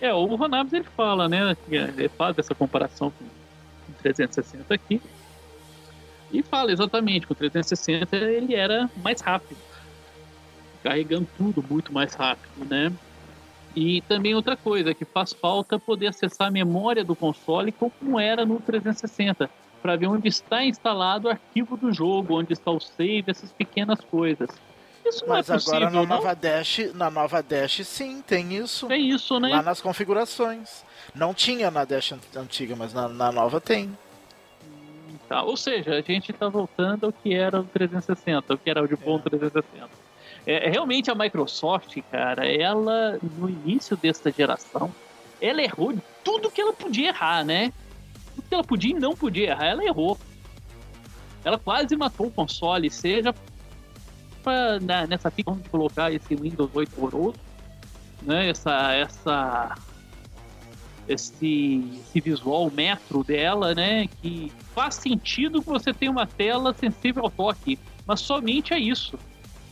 [0.00, 1.56] é, o Ronabs ele fala, né?
[1.68, 5.00] Ele faz essa comparação com o 360 aqui.
[6.32, 9.58] E fala exatamente, com o 360 ele era mais rápido.
[10.82, 12.92] Carregando tudo muito mais rápido, né?
[13.74, 18.44] E também outra coisa que faz falta poder acessar a memória do console como era
[18.44, 19.48] no 360,
[19.82, 24.00] para ver onde está instalado o arquivo do jogo, onde está o save, essas pequenas
[24.00, 24.48] coisas.
[25.08, 26.06] Isso não Mas é possível, agora na não?
[26.06, 28.86] nova Dash, na nova Dash sim, tem isso.
[28.86, 29.48] Tem isso, né?
[29.48, 30.84] Lá nas configurações.
[31.14, 33.96] Não tinha na Dash antiga, mas na, na nova tem.
[35.28, 38.82] Tá, ou seja, a gente está voltando ao que era o 360, o que era
[38.82, 39.28] o de bom é.
[39.28, 39.88] 360.
[40.46, 44.90] É, realmente a Microsoft, cara, ela no início desta geração,
[45.40, 45.94] ela errou
[46.24, 47.72] tudo que ela podia errar, né?
[48.34, 50.18] Tudo que ela podia e não podia errar, ela errou.
[51.44, 53.34] Ela quase matou o console, seja
[54.80, 57.38] né, nessa fica de colocar esse Windows 8 horroroso,
[58.22, 58.50] né?
[58.50, 59.74] Essa, essa,
[61.08, 64.08] esse, esse visual metro dela, né?
[64.20, 69.18] Que faz sentido que você tenha uma tela sensível ao toque, mas somente é isso.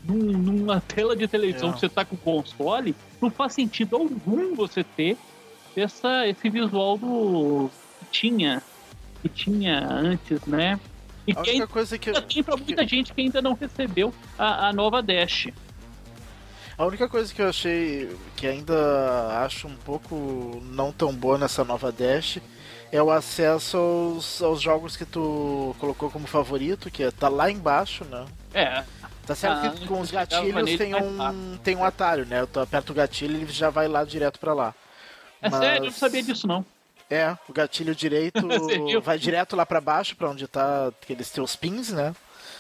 [0.04, 1.72] Num, numa tela de televisão é.
[1.72, 5.16] que você tá com o console, não faz sentido algum você ter
[5.76, 7.70] essa, esse visual do
[8.10, 8.62] tinha,
[9.20, 10.80] que tinha antes, né?
[11.26, 13.54] E A que única ainda coisa que eu, tem pra muita gente que ainda não
[13.54, 15.48] recebeu a, a nova Dash.
[16.78, 21.64] A única coisa que eu achei que ainda acho um pouco não tão boa nessa
[21.64, 22.38] nova Dash
[22.92, 27.50] é o acesso aos, aos jogos que tu colocou como favorito, que é, tá lá
[27.50, 28.24] embaixo, né?
[28.54, 28.84] É,
[29.26, 32.46] Tá certo Ah, que com os gatilhos tem mais um, tem um atalho, né?
[32.46, 34.72] Tu aperta o gatilho e ele já vai lá direto pra lá.
[35.42, 36.64] é Mas- sério, eu não sabia disso não.
[37.10, 38.40] É, o gatilho direito
[39.02, 42.14] vai direto lá pra baixo, pra onde tá aqueles teus pins, né?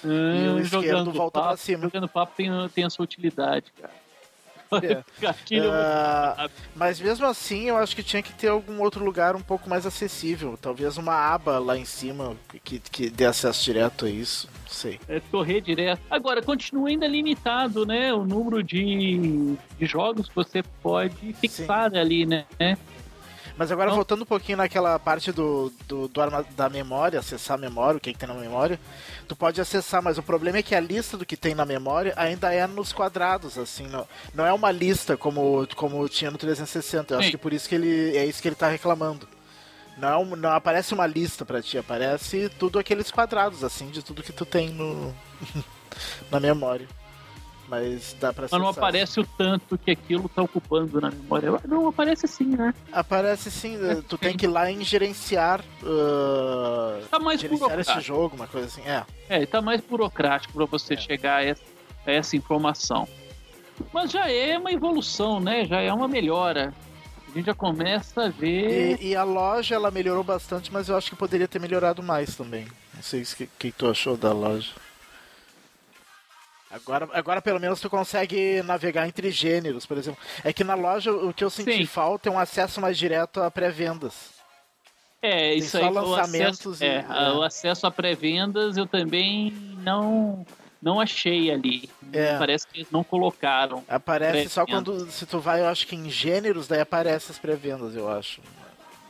[0.04, 1.82] Ah, o esquerdo jogando volta pra cima.
[1.82, 3.92] Jogando papo tem, tem a sua utilidade, cara.
[4.82, 5.02] É.
[5.20, 6.60] Gatilho Ah, rápido.
[6.74, 9.86] mas mesmo assim, eu acho que tinha que ter algum outro lugar um pouco mais
[9.86, 10.58] acessível.
[10.60, 14.48] Talvez uma aba lá em cima que, que dê acesso direto a isso.
[14.64, 15.00] Não sei.
[15.08, 16.02] é correr direto.
[16.10, 18.12] Agora, continua ainda limitado, né?
[18.12, 22.44] O número de, de jogos que você pode fixar ali, né?
[23.56, 23.96] Mas agora, Não.
[23.96, 28.00] voltando um pouquinho naquela parte do, do, do arma- da memória, acessar a memória, o
[28.00, 28.78] que, que tem na memória,
[29.26, 32.12] tu pode acessar, mas o problema é que a lista do que tem na memória
[32.16, 37.14] ainda é nos quadrados, assim, não, não é uma lista como, como tinha no 360.
[37.14, 37.30] Eu acho Sim.
[37.32, 39.26] que por isso que ele é isso que ele tá reclamando.
[39.96, 44.22] Não, é não aparece uma lista pra ti, aparece tudo aqueles quadrados, assim, de tudo
[44.22, 45.14] que tu tem no
[46.30, 46.86] na memória.
[47.68, 48.84] Mas dá pra Mas não acessar.
[48.84, 51.52] aparece o tanto que aquilo tá ocupando na memória.
[51.66, 52.72] Não, aparece sim, né?
[52.92, 55.64] Aparece sim, eh, tu tem que ir lá em gerenciar.
[55.84, 58.82] ah, Tá mais gerenciar esse jogo, uma coisa assim.
[58.82, 59.04] É.
[59.28, 60.96] É, tá mais burocrático para você É.
[60.96, 61.62] chegar a essa,
[62.06, 63.08] a essa informação.
[63.92, 65.64] Mas já é uma evolução, né?
[65.64, 66.72] Já é uma melhora.
[67.28, 68.98] A gente já começa a ver.
[69.02, 72.34] E, e a loja ela melhorou bastante, mas eu acho que poderia ter melhorado mais
[72.34, 72.66] também.
[72.94, 74.70] Não sei o que, que tu achou da loja.
[76.76, 80.20] Agora, agora pelo menos tu consegue navegar entre gêneros, por exemplo.
[80.44, 81.86] É que na loja o que eu senti Sim.
[81.86, 84.36] falta é um acesso mais direto a pré-vendas.
[85.22, 85.84] É, isso só aí.
[85.86, 87.32] O lançamentos acesso, é, e- a- é.
[87.32, 89.50] o acesso a pré-vendas eu também
[89.82, 90.46] não,
[90.80, 91.88] não achei ali.
[92.12, 92.36] É.
[92.38, 93.82] Parece que eles não colocaram.
[93.88, 95.10] Aparece só quando.
[95.10, 98.40] Se tu vai, eu acho que em gêneros, daí aparece as pré-vendas, eu acho.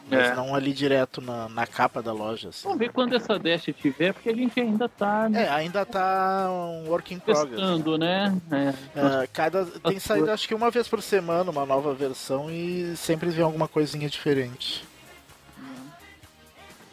[0.09, 0.35] Mas É.
[0.37, 2.51] não ali direto na, na capa da loja.
[2.51, 2.63] Assim.
[2.65, 6.89] Vamos ver quando essa Dash tiver, porque a gente ainda tá É, ainda tá um
[6.89, 7.51] work in progress.
[7.51, 8.37] testando, né?
[8.51, 9.23] É.
[9.23, 13.31] É, cada, tem saído acho que uma vez por semana uma nova versão e sempre
[13.31, 14.85] vem alguma coisinha diferente.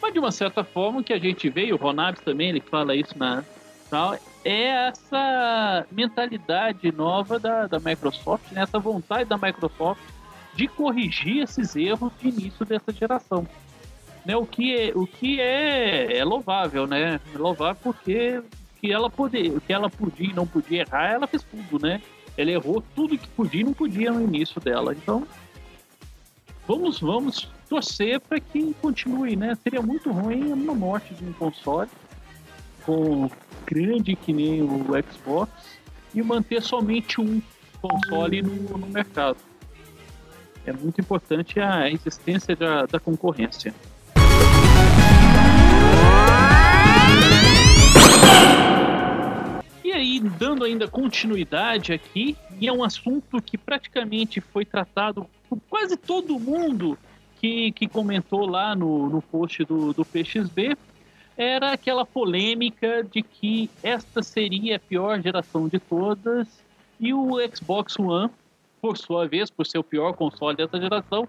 [0.01, 2.61] Mas de uma certa forma o que a gente vê, e o Ronabs também, ele
[2.61, 3.43] fala isso na
[3.89, 8.63] tal, é essa mentalidade nova da, da Microsoft, né?
[8.63, 10.01] essa vontade da Microsoft
[10.55, 13.47] de corrigir esses erros de início dessa geração.
[14.25, 14.35] Né?
[14.35, 17.19] O que, é, o que é, é louvável, né?
[17.33, 18.41] É louvável porque
[18.79, 22.01] que ela poder, que ela podia e não podia errar, ela fez tudo, né?
[22.37, 24.93] Ela errou tudo que podia e não podia no início dela.
[24.93, 25.25] Então,
[26.67, 29.55] vamos, vamos torcer para que continue, né?
[29.63, 31.89] Seria muito ruim uma morte de um console
[32.85, 33.29] com
[33.65, 35.51] grande que nem o Xbox
[36.13, 37.41] e manter somente um
[37.81, 39.37] console no, no mercado.
[40.65, 43.73] É muito importante a existência da, da concorrência.
[49.83, 55.59] E aí, dando ainda continuidade aqui, e é um assunto que praticamente foi tratado por
[55.69, 56.97] quase todo mundo
[57.41, 60.77] que, que comentou lá no, no post do, do PXB,
[61.35, 66.47] era aquela polêmica de que esta seria a pior geração de todas
[66.99, 68.31] e o Xbox One,
[68.83, 71.25] por sua vez, por ser o pior console dessa geração,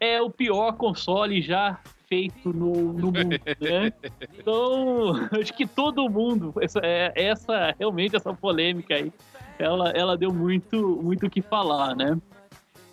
[0.00, 1.78] é o pior console já
[2.08, 3.92] feito no, no mundo, né?
[4.32, 9.12] Então, acho que todo mundo, essa, é- essa realmente essa polêmica aí,
[9.58, 12.18] ela, ela deu muito muito o que falar, né?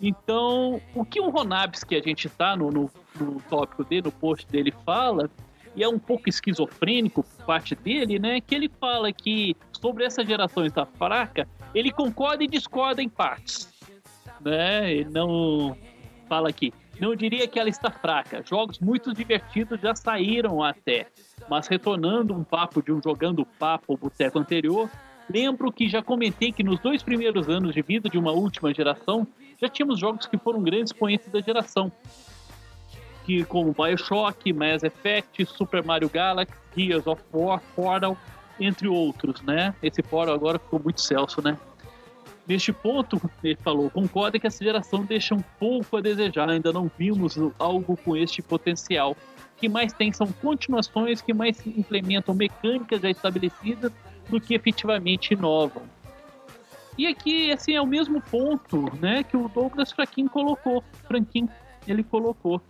[0.02, 4.12] Então, o que o Ronabs, que a gente tá no, no, no tópico dele, no
[4.12, 5.30] post dele, fala,
[5.74, 8.42] e é um pouco esquizofrênico por parte dele, né?
[8.42, 13.74] Que ele fala que sobre essa geração estar fraca, ele concorda e discorda em partes,
[14.40, 14.92] né?
[14.92, 15.76] Ele não
[16.28, 16.72] fala aqui.
[17.00, 18.42] Não diria que ela está fraca.
[18.44, 21.06] Jogos muito divertidos já saíram até.
[21.48, 24.90] Mas retornando um papo de um jogando papo boteco anterior,
[25.28, 29.26] lembro que já comentei que nos dois primeiros anos de vida de uma última geração,
[29.60, 31.92] já tínhamos jogos que foram grandes expoentes da geração.
[33.24, 38.16] Que como Bioshock, Mass Effect, Super Mario Galaxy, Gears of War, Portal,
[38.58, 39.74] entre outros, né?
[39.82, 41.58] Esse Portal agora ficou muito celso, né?
[42.46, 46.90] Neste ponto, ele falou, concorda que essa geração deixa um pouco a desejar, ainda não
[46.96, 49.12] vimos algo com este potencial.
[49.56, 53.92] O que mais tem são continuações que mais implementam mecânicas já estabelecidas
[54.28, 55.82] do que efetivamente inovam.
[56.96, 60.84] E aqui, assim, é o mesmo ponto, né, que o Douglas Franquin colocou.
[61.06, 61.48] Franquin,
[61.86, 62.60] ele colocou.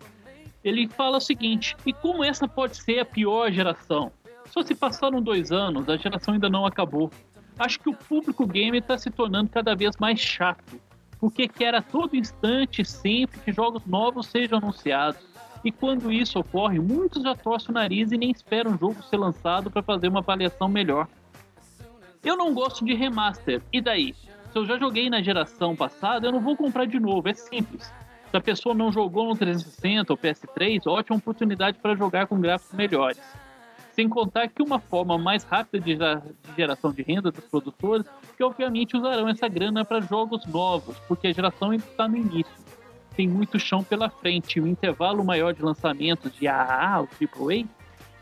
[0.65, 4.11] ele fala o seguinte: e como essa pode ser a pior geração?
[4.51, 7.11] Só se passaram dois anos, a geração ainda não acabou.
[7.59, 10.81] Acho que o público game está se tornando cada vez mais chato,
[11.19, 15.21] porque quer a todo instante, sempre, que jogos novos sejam anunciados.
[15.65, 19.17] E quando isso ocorre, muitos já torcem o nariz e nem esperam o jogo ser
[19.17, 21.09] lançado para fazer uma avaliação melhor.
[22.23, 24.15] Eu não gosto de remaster, e daí?
[24.53, 27.93] Se eu já joguei na geração passada, eu não vou comprar de novo, é simples.
[28.31, 32.75] Se a pessoa não jogou no 360 ou PS3, ótima oportunidade para jogar com gráficos
[32.75, 33.21] melhores.
[33.97, 35.99] Sem contar que uma forma mais rápida de
[36.55, 38.07] geração de renda dos produtores,
[38.37, 42.53] que obviamente usarão essa grana para jogos novos, porque a geração ainda está no início.
[43.17, 47.09] Tem muito chão pela frente, o intervalo maior de lançamentos de AAA ou
[47.49, 47.65] AAA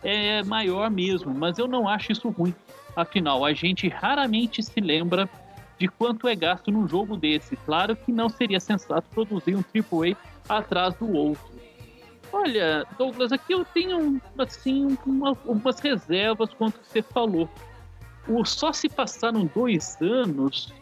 [0.05, 2.55] é maior mesmo, mas eu não acho isso ruim.
[2.95, 5.29] Afinal, a gente raramente se lembra
[5.77, 7.57] de quanto é gasto num jogo desse.
[7.57, 10.17] Claro que não seria sensato produzir um AAA
[10.49, 11.53] atrás do outro.
[12.35, 17.49] Olha, Douglas, aqui eu tenho assim uma, umas reservas quanto que você falou.
[18.27, 20.75] O só se passaram dois anos.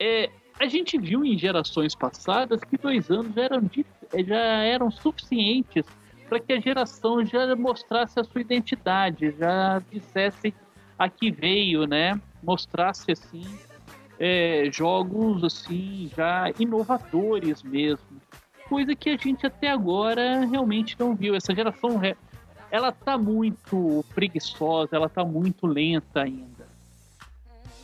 [0.00, 3.70] É, a gente viu em gerações passadas que dois anos eram,
[4.26, 5.84] já eram suficientes
[6.26, 10.54] para que a geração já mostrasse a sua identidade, já dissesse
[10.98, 12.18] a que veio, né?
[12.42, 13.44] Mostrasse assim
[14.18, 18.18] é, jogos assim já inovadores mesmo
[18.68, 21.34] coisa que a gente até agora realmente não viu.
[21.34, 22.00] Essa geração,
[22.70, 26.68] ela tá muito preguiçosa, ela tá muito lenta ainda.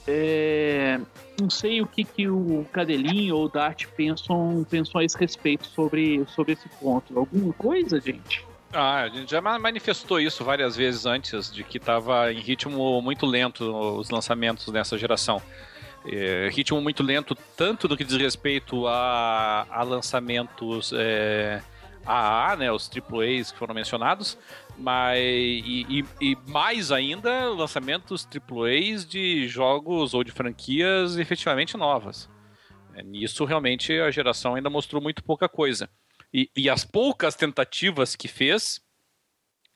[0.06, 1.00] É,
[1.40, 5.66] não sei o que, que o Cadelinho ou o Dart pensam, pensam a esse respeito
[5.66, 7.18] sobre, sobre esse ponto.
[7.18, 8.46] Alguma coisa, gente?
[8.72, 13.24] Ah, a gente já manifestou isso várias vezes antes, de que estava em ritmo muito
[13.24, 13.64] lento
[13.98, 15.40] os lançamentos nessa geração.
[16.06, 21.62] É, ritmo muito lento, tanto do que diz respeito a, a lançamentos é,
[22.04, 24.36] AA, né, os AAAs que foram mencionados,
[24.76, 32.28] mas e, e, e, mais ainda lançamentos AAAs de jogos ou de franquias efetivamente novas.
[32.94, 35.88] É, nisso realmente a geração ainda mostrou muito pouca coisa.
[36.32, 38.80] E, e as poucas tentativas que fez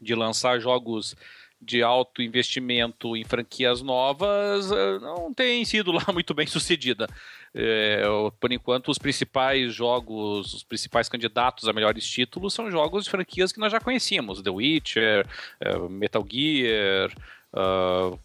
[0.01, 1.17] de lançar jogos
[1.61, 7.09] de alto investimento em franquias novas eh, não tem sido lá muito bem sucedida.
[7.55, 8.03] É,
[8.39, 13.51] por enquanto, os principais jogos, os principais candidatos a melhores títulos são jogos de franquias
[13.51, 15.27] que nós já conhecíamos: The Witcher,
[15.61, 17.11] eh, Metal Gear.
[17.53, 18.19] Uh,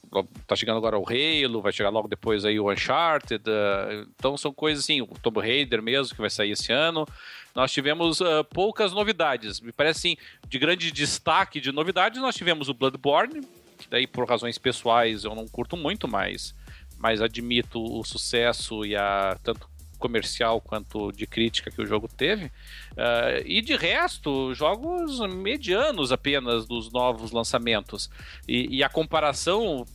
[0.45, 3.43] tá chegando agora o Halo, vai chegar logo depois aí o Uncharted.
[3.49, 7.07] Uh, então são coisas assim, o Tomb Raider mesmo, que vai sair esse ano
[7.55, 9.59] nós tivemos uh, poucas novidades.
[9.59, 10.17] Me parece assim,
[10.47, 13.41] de grande destaque de novidades, nós tivemos o Bloodborne,
[13.77, 16.55] que daí por razões pessoais eu não curto muito, mas,
[16.97, 19.69] mas admito o sucesso e a tanto
[20.03, 22.47] comercial quanto de crítica que o jogo teve.
[22.47, 28.09] Uh, e de resto, jogos medianos apenas dos novos lançamentos.
[28.45, 29.85] E, e a comparação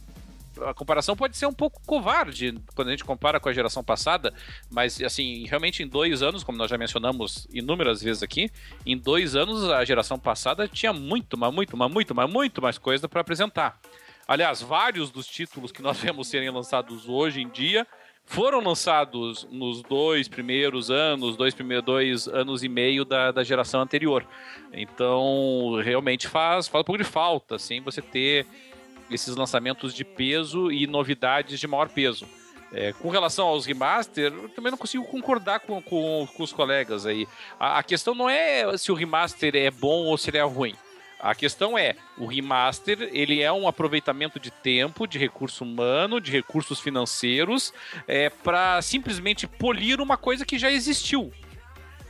[0.67, 4.35] a comparação pode ser um pouco covarde quando a gente compara com a geração passada,
[4.69, 8.51] mas assim, realmente em dois anos, como nós já mencionamos inúmeras vezes aqui,
[8.85, 12.77] em dois anos a geração passada tinha muito, mas muito, mas muito, mas muito mais
[12.77, 13.79] coisa para apresentar.
[14.27, 17.87] Aliás, vários dos títulos que nós vemos serem lançados hoje em dia
[18.29, 23.81] foram lançados nos dois primeiros anos, dois primeiros dois anos e meio da, da geração
[23.81, 24.25] anterior.
[24.71, 28.47] Então, realmente faz, faz um pouco de falta, assim, você ter
[29.11, 32.27] esses lançamentos de peso e novidades de maior peso.
[32.71, 37.07] É, com relação aos remaster, eu também não consigo concordar com, com, com os colegas
[37.07, 37.27] aí.
[37.59, 40.75] A, a, questão não é se o remaster é bom ou se ele é ruim.
[41.21, 46.31] A questão é, o remaster, ele é um aproveitamento de tempo, de recurso humano, de
[46.31, 47.75] recursos financeiros,
[48.07, 51.33] é, para simplesmente polir uma coisa que já existiu.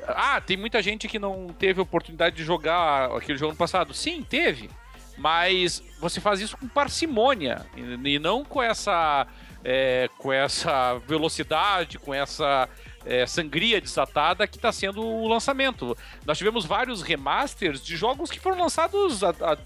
[0.06, 3.94] Ah, tem muita gente que não teve oportunidade de jogar aquele jogo no passado.
[3.94, 4.70] Sim, teve.
[5.16, 9.26] Mas você faz isso com parcimônia e não com essa,
[9.64, 12.68] é, com essa velocidade, com essa
[13.08, 15.96] é, sangria desatada que está sendo o lançamento.
[16.26, 19.58] Nós tivemos vários remasters de jogos que foram lançados há,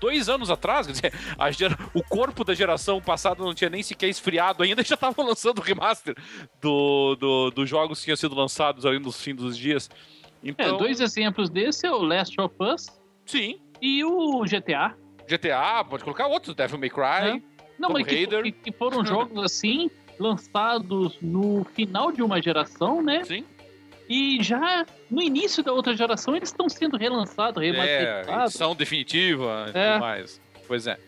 [0.00, 1.12] dois anos atrás, quer dizer,
[1.52, 1.78] gera...
[1.94, 5.58] o corpo da geração passada não tinha nem sequer esfriado ainda e já estavam lançando
[5.58, 6.14] o remaster
[6.60, 9.90] dos do, do jogos que tinham sido lançados ali nos fins dos dias.
[10.42, 10.76] Então...
[10.76, 12.86] É, dois exemplos desse é o Last of Us.
[13.24, 13.58] Sim.
[13.80, 14.94] E o GTA.
[15.26, 17.38] GTA, pode colocar outros, Devil May Cry.
[17.38, 17.42] É.
[17.78, 23.24] Não, mas que, que, que, foram jogos assim, lançados no final de uma geração, né?
[23.24, 23.44] Sim.
[24.08, 28.28] E já no início da outra geração eles estão sendo relançados, remasterizados.
[28.28, 29.92] É, edição definitiva e é.
[29.92, 30.40] tudo mais.
[30.66, 30.98] Pois é.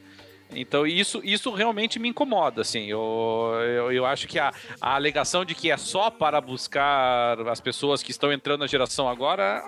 [0.54, 2.86] Então isso, isso realmente me incomoda, assim.
[2.86, 7.60] Eu, eu, eu acho que a, a alegação de que é só para buscar as
[7.60, 9.62] pessoas que estão entrando na geração agora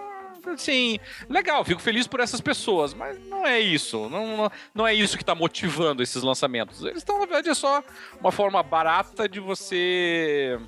[0.52, 0.98] assim,
[1.28, 4.08] legal, fico feliz por essas pessoas, mas não é isso.
[4.08, 6.82] Não, não, é isso que está motivando esses lançamentos.
[6.82, 7.82] Eles estão, na verdade, é só
[8.20, 10.58] uma forma barata de você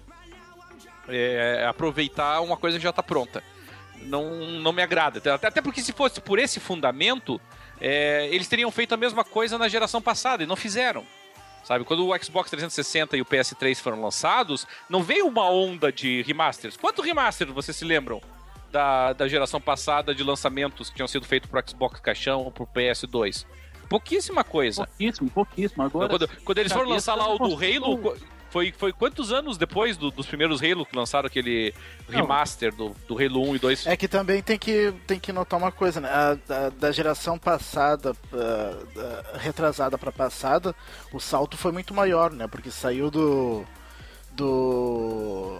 [1.08, 3.42] é, aproveitar uma coisa que já está pronta.
[4.02, 4.30] Não,
[4.60, 5.20] não me agrada.
[5.34, 7.40] Até, porque se fosse por esse fundamento,
[7.80, 11.04] é, eles teriam feito a mesma coisa na geração passada e não fizeram.
[11.64, 16.22] Sabe, quando o Xbox 360 e o PS3 foram lançados, não veio uma onda de
[16.22, 16.76] remasters.
[16.76, 18.20] Quanto remaster vocês se lembram
[18.70, 22.66] da, da geração passada de lançamentos que tinham sido feitos pro Xbox caixão ou pro
[22.66, 23.46] PS2?
[23.88, 24.86] Pouquíssima coisa.
[24.86, 25.82] Pouquíssimo, pouquíssimo.
[25.82, 28.16] Agora, quando, quando eles foram lançar lá o do Halo,
[28.48, 31.74] foi, foi quantos anos depois do, dos primeiros Halo que lançaram aquele
[32.08, 33.86] remaster do, do Halo 1 e 2?
[33.86, 36.08] É que também tem que, tem que notar uma coisa, né?
[36.08, 40.74] A, da, da geração passada, uh, retrasada para passada,
[41.12, 42.46] o salto foi muito maior, né?
[42.46, 43.64] Porque saiu do.
[44.32, 45.58] do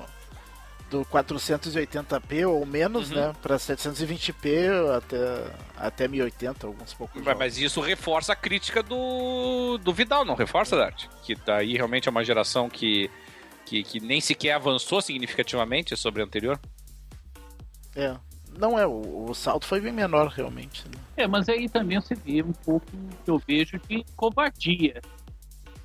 [0.91, 3.17] do 480p ou menos, uhum.
[3.17, 7.23] né, para 720p até até 1080, alguns poucos.
[7.23, 11.07] Mas, mas, isso reforça a crítica do, do Vidal, não reforça, Dart?
[11.23, 13.11] Que daí realmente é uma geração que,
[13.65, 16.61] que, que nem sequer avançou significativamente sobre a anterior.
[17.97, 18.15] É.
[18.59, 20.85] Não é, o, o salto foi bem menor realmente.
[20.87, 21.01] Né?
[21.17, 22.87] É, mas aí também você vê um pouco
[23.25, 25.01] que eu vejo de covardia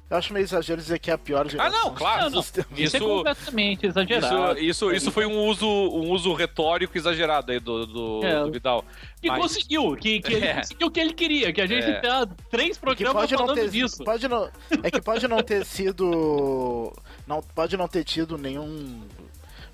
[0.07, 1.79] eu acho meio exagero dizer que é a pior geração.
[1.79, 2.29] Ah, não, claro.
[2.29, 2.39] Não, não.
[2.77, 4.59] Isso, é completamente exagerado.
[4.59, 8.43] Isso, isso, isso, foi um uso, um uso retórico exagerado aí do, do, é.
[8.43, 8.85] do Vidal.
[9.19, 9.41] Que Mas...
[9.41, 10.53] conseguiu, que, que ele é.
[10.55, 11.99] conseguiu o que ele queria, que a gente é.
[11.99, 14.03] tá três programas falando ter, disso.
[14.03, 14.47] Pode não,
[14.83, 16.93] é que pode não ter sido.
[17.25, 19.01] Não, pode não ter tido nenhum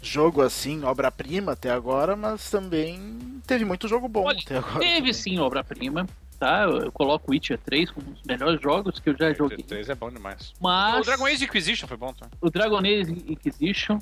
[0.01, 4.79] jogo assim, obra-prima até agora, mas também teve muito jogo bom Olha, até agora.
[4.79, 5.13] Teve também.
[5.13, 6.07] sim obra-prima
[6.41, 6.63] tá?
[6.63, 9.57] Eu coloco Witcher 3 como um dos melhores jogos que eu já joguei.
[9.57, 10.53] Witcher 3 é bom demais.
[10.59, 11.01] Mas...
[11.01, 12.27] O Dragon Age Inquisition foi bom, tá?
[12.41, 13.99] O Dragon Age Inquisition,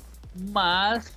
[0.50, 1.14] mas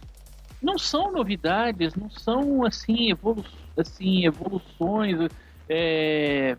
[0.61, 3.45] não são novidades, não são assim, evolu
[3.77, 5.29] assim evoluções.
[5.69, 6.57] É...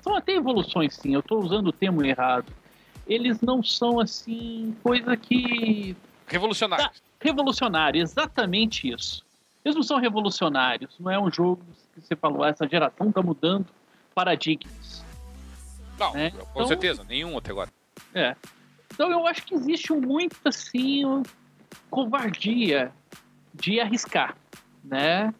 [0.00, 1.12] São até evoluções, sim.
[1.12, 2.50] Eu estou usando o termo errado.
[3.06, 5.94] Eles não são assim coisa que
[6.26, 6.88] revolucionários.
[6.88, 9.22] Tá, revolucionário, exatamente isso.
[9.62, 10.94] Eles não são revolucionários.
[10.98, 11.60] Não é um jogo
[11.94, 13.66] que você falou, ah, essa geração está mudando
[14.18, 15.04] paradigmas.
[15.96, 16.32] Não, né?
[16.32, 17.70] com então, certeza, nenhum até agora.
[18.12, 18.34] É.
[18.92, 21.22] Então eu acho que existe muito assim
[21.88, 22.90] covardia
[23.54, 24.36] de arriscar,
[24.82, 25.32] né?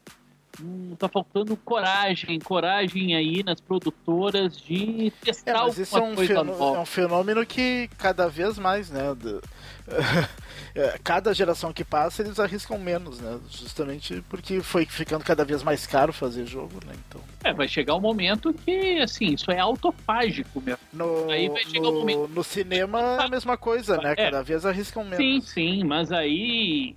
[0.60, 6.16] Hum, tá faltando coragem, coragem aí nas produtoras de testar é, mas isso é um,
[6.16, 9.14] fenômeno, é um fenômeno que cada vez mais, né?
[9.14, 9.42] Do...
[10.74, 13.40] É, cada geração que passa eles arriscam menos, né?
[13.50, 16.92] Justamente porque foi ficando cada vez mais caro fazer jogo, né?
[17.08, 17.20] Então.
[17.42, 20.78] É, vai chegar um momento que, assim, isso é autofágico mesmo.
[20.92, 22.28] No, aí vai chegar no, um momento...
[22.28, 24.12] no cinema é a mesma coisa, né?
[24.12, 24.16] É.
[24.16, 25.16] Cada vez arriscam menos.
[25.16, 26.94] Sim, sim, mas aí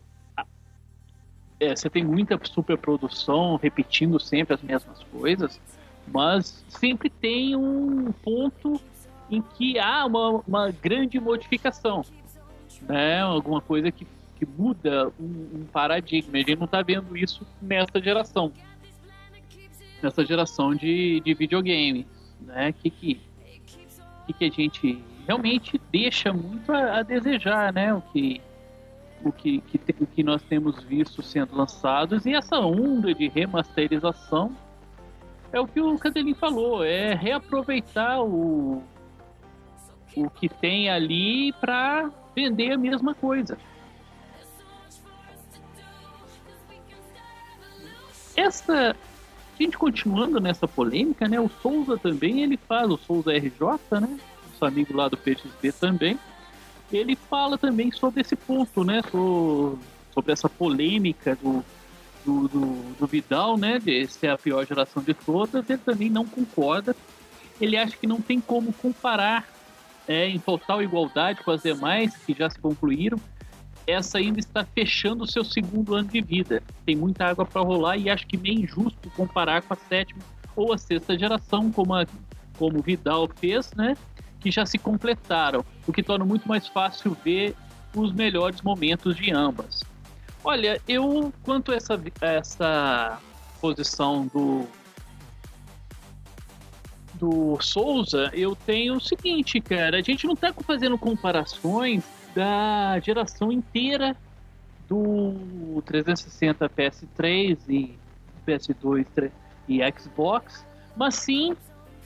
[1.61, 5.61] é, você tem muita superprodução repetindo sempre as mesmas coisas,
[6.07, 8.81] mas sempre tem um ponto
[9.29, 12.03] em que há uma, uma grande modificação,
[12.81, 13.21] né?
[13.21, 14.07] Alguma coisa que,
[14.38, 16.33] que muda um, um paradigma.
[16.33, 18.51] A gente não está vendo isso nessa geração,
[20.01, 22.07] nessa geração de, de videogames,
[22.41, 22.73] né?
[22.73, 23.21] Que que,
[24.25, 27.93] que que a gente realmente deixa muito a, a desejar, né?
[27.93, 28.41] O que
[29.23, 34.56] o que, que, o que nós temos visto sendo lançados e essa onda de remasterização
[35.52, 38.81] é o que o Cadelin falou, é reaproveitar o,
[40.15, 43.57] o que tem ali para vender a mesma coisa.
[48.35, 48.95] Essa
[49.60, 51.39] gente continuando nessa polêmica, né?
[51.39, 54.18] O Souza também ele faz o Souza RJ, né?
[54.48, 56.18] Nosso amigo lá do PXB também
[56.91, 59.01] ele fala também sobre esse ponto, né?
[60.13, 61.63] Sobre essa polêmica do,
[62.26, 63.80] do, do, do Vidal, né?
[63.80, 65.69] De ser a pior geração de todas.
[65.69, 66.95] Ele também não concorda.
[67.59, 69.47] Ele acha que não tem como comparar
[70.07, 73.19] é, em total igualdade com as demais que já se concluíram.
[73.88, 76.61] Essa ainda está fechando o seu segundo ano de vida.
[76.85, 80.22] Tem muita água para rolar e acho que meio injusto comparar com a sétima
[80.55, 82.05] ou a sexta geração, como, a,
[82.57, 83.95] como Vidal fez, né?
[84.41, 87.55] Que já se completaram, o que torna muito mais fácil ver
[87.95, 89.84] os melhores momentos de ambas.
[90.43, 93.19] Olha, eu quanto a essa, essa
[93.61, 94.68] posição do
[97.13, 102.03] do Souza, eu tenho o seguinte, cara, a gente não está fazendo comparações
[102.34, 104.18] da geração inteira
[104.89, 107.95] do 360 PS3 e
[108.47, 109.31] PS2
[109.69, 110.65] e Xbox,
[110.95, 111.55] mas sim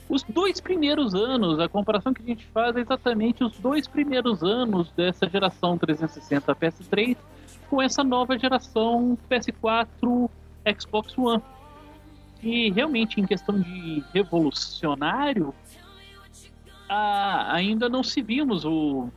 [0.08, 4.44] os dois primeiros anos, a comparação que a gente faz é exatamente os dois primeiros
[4.44, 7.18] anos dessa geração 360 PS3
[7.70, 10.30] com essa nova geração PS4
[10.80, 11.42] Xbox One.
[12.44, 15.54] E realmente, em questão de revolucionário,
[16.88, 19.10] a, ainda não se vimos o,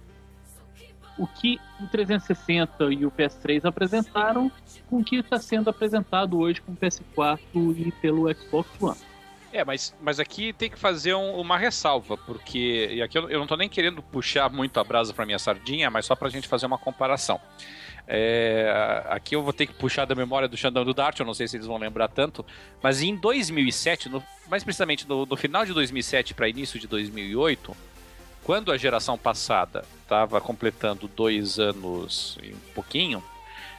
[1.19, 4.51] o que o 360 e o PS3 apresentaram
[4.89, 7.39] com o que está sendo apresentado hoje com o PS4
[7.77, 9.18] e pelo Xbox One.
[9.59, 12.91] É, mas, mas aqui tem que fazer um, uma ressalva, porque.
[12.93, 15.91] E aqui eu, eu não estou nem querendo puxar muito a brasa para minha sardinha,
[15.91, 17.41] mas só para a gente fazer uma comparação.
[18.07, 21.35] É, aqui eu vou ter que puxar da memória do Xandão do Dart, eu não
[21.35, 22.47] sei se eles vão lembrar tanto,
[22.81, 27.77] mas em 2007, no, mais precisamente no, no final de 2007 para início de 2008,
[28.45, 33.23] quando a geração passada estava completando dois anos e um pouquinho,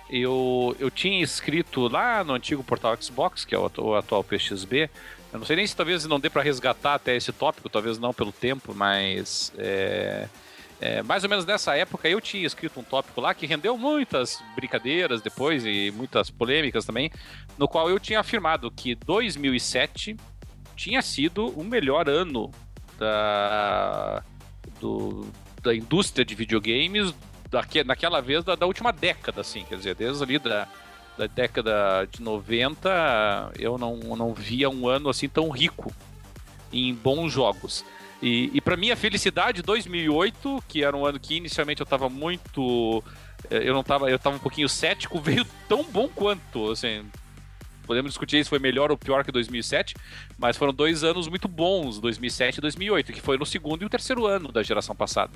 [0.10, 4.90] eu, eu tinha escrito lá no antigo portal Xbox, que é o, o atual PXB,
[5.32, 8.14] eu não sei nem se talvez não dê para resgatar até esse tópico, talvez não
[8.14, 10.28] pelo tempo, mas é,
[10.82, 14.42] é, mais ou menos nessa época eu tinha escrito um tópico lá que rendeu muitas
[14.56, 17.12] brincadeiras depois e muitas polêmicas também,
[17.58, 20.16] no qual eu tinha afirmado que 2007
[20.76, 22.50] tinha sido o melhor ano
[22.98, 24.24] da,
[24.80, 25.28] do,
[25.62, 27.14] da indústria de videogames
[27.50, 30.68] daque, naquela vez da, da, última década, assim, quer dizer, desde ali da,
[31.20, 35.94] da década de 90 eu não, não via um ano assim tão rico
[36.72, 37.84] em bons jogos.
[38.22, 43.04] E, e para minha felicidade, 2008, que era um ano que inicialmente eu estava muito.
[43.50, 44.10] Eh, eu não tava.
[44.10, 46.72] Eu estava um pouquinho cético, veio tão bom quanto.
[46.72, 47.06] Assim,
[47.86, 49.96] podemos discutir se foi melhor ou pior que 2007,
[50.38, 53.90] mas foram dois anos muito bons, 2007 e 2008, que foi no segundo e o
[53.90, 55.32] terceiro ano da geração passada.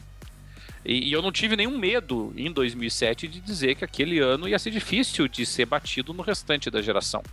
[0.86, 4.60] E, e, eu não tive nenhum medo em 2007 de dizer que aquele ano ia
[4.60, 7.24] ser difícil de ser batido no restante da geração.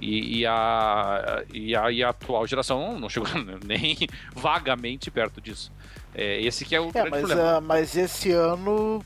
[0.00, 3.28] E, e, a, e, a, e a atual geração não chegou
[3.64, 3.96] nem
[4.34, 5.72] vagamente perto disso.
[6.14, 7.58] É, esse que é o é, grande mas, problema.
[7.58, 9.04] Uh, mas esse ano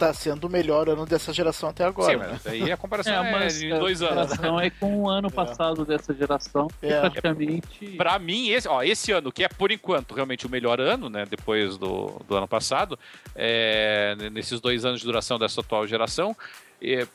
[0.00, 2.38] tá sendo o melhor ano dessa geração até agora.
[2.38, 2.64] Sim, né?
[2.64, 4.32] aí a comparação é, é de dois anos.
[4.40, 5.30] A é com o ano é.
[5.30, 5.84] passado é.
[5.84, 7.00] dessa geração, é.
[7.00, 7.96] praticamente...
[7.98, 11.26] Pra mim, esse, ó, esse ano, que é por enquanto realmente o melhor ano, né,
[11.28, 12.98] depois do, do ano passado,
[13.36, 16.34] é, nesses dois anos de duração dessa atual geração,
[16.80, 17.06] é,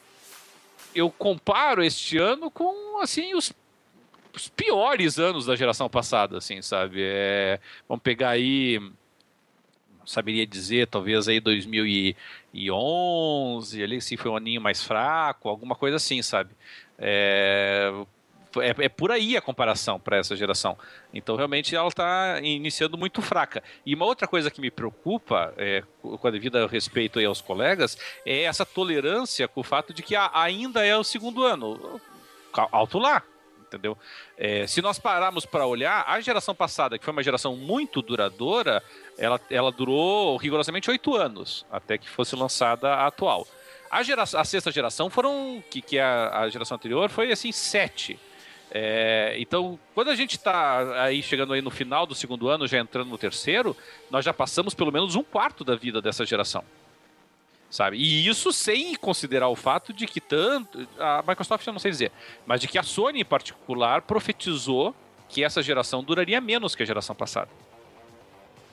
[0.94, 3.52] eu comparo este ano com, assim, os,
[4.32, 7.00] os piores anos da geração passada, assim, sabe?
[7.02, 7.60] É,
[7.90, 8.80] vamos pegar aí
[10.06, 11.42] saberia dizer, talvez aí
[12.56, 16.52] 2011, ali se foi um aninho mais fraco, alguma coisa assim, sabe?
[16.98, 17.92] É,
[18.58, 20.78] é, é por aí a comparação para essa geração.
[21.14, 23.62] Então, realmente, ela está iniciando muito fraca.
[23.86, 28.44] E uma outra coisa que me preocupa, é, com a devida respeito aos colegas, é
[28.44, 32.00] essa tolerância com o fato de que ainda é o segundo ano.
[32.72, 33.22] Alto lá,
[33.76, 33.98] entendeu?
[34.38, 38.82] É, se nós pararmos para olhar, a geração passada, que foi uma geração muito duradoura,
[39.18, 43.46] ela, ela durou rigorosamente oito anos, até que fosse lançada a atual.
[43.92, 48.20] A, geração, a sexta geração foram, que, que a, a geração anterior foi assim, sete.
[48.72, 52.80] É, então, quando a gente está aí chegando aí no final do segundo ano, já
[52.80, 53.76] entrando no terceiro,
[54.10, 56.64] nós já passamos pelo menos um quarto da vida dessa geração.
[57.76, 57.98] Sabe?
[57.98, 60.88] E isso sem considerar o fato de que tanto.
[60.98, 62.10] A Microsoft eu não sei dizer,
[62.46, 64.96] mas de que a Sony em particular profetizou
[65.28, 67.50] que essa geração duraria menos que a geração passada.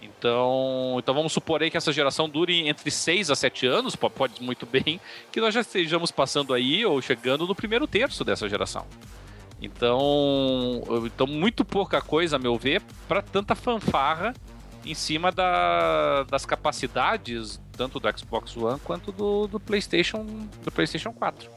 [0.00, 4.40] Então, então vamos supor aí que essa geração dure entre 6 a 7 anos, pode
[4.40, 5.00] muito bem
[5.32, 8.86] que nós já estejamos passando aí ou chegando no primeiro terço dessa geração.
[9.60, 14.32] Então, então muito pouca coisa, a meu ver, para tanta fanfarra
[14.84, 20.24] em cima da, das capacidades tanto do Xbox One quanto do, do PlayStation
[20.62, 21.50] do PlayStation 4.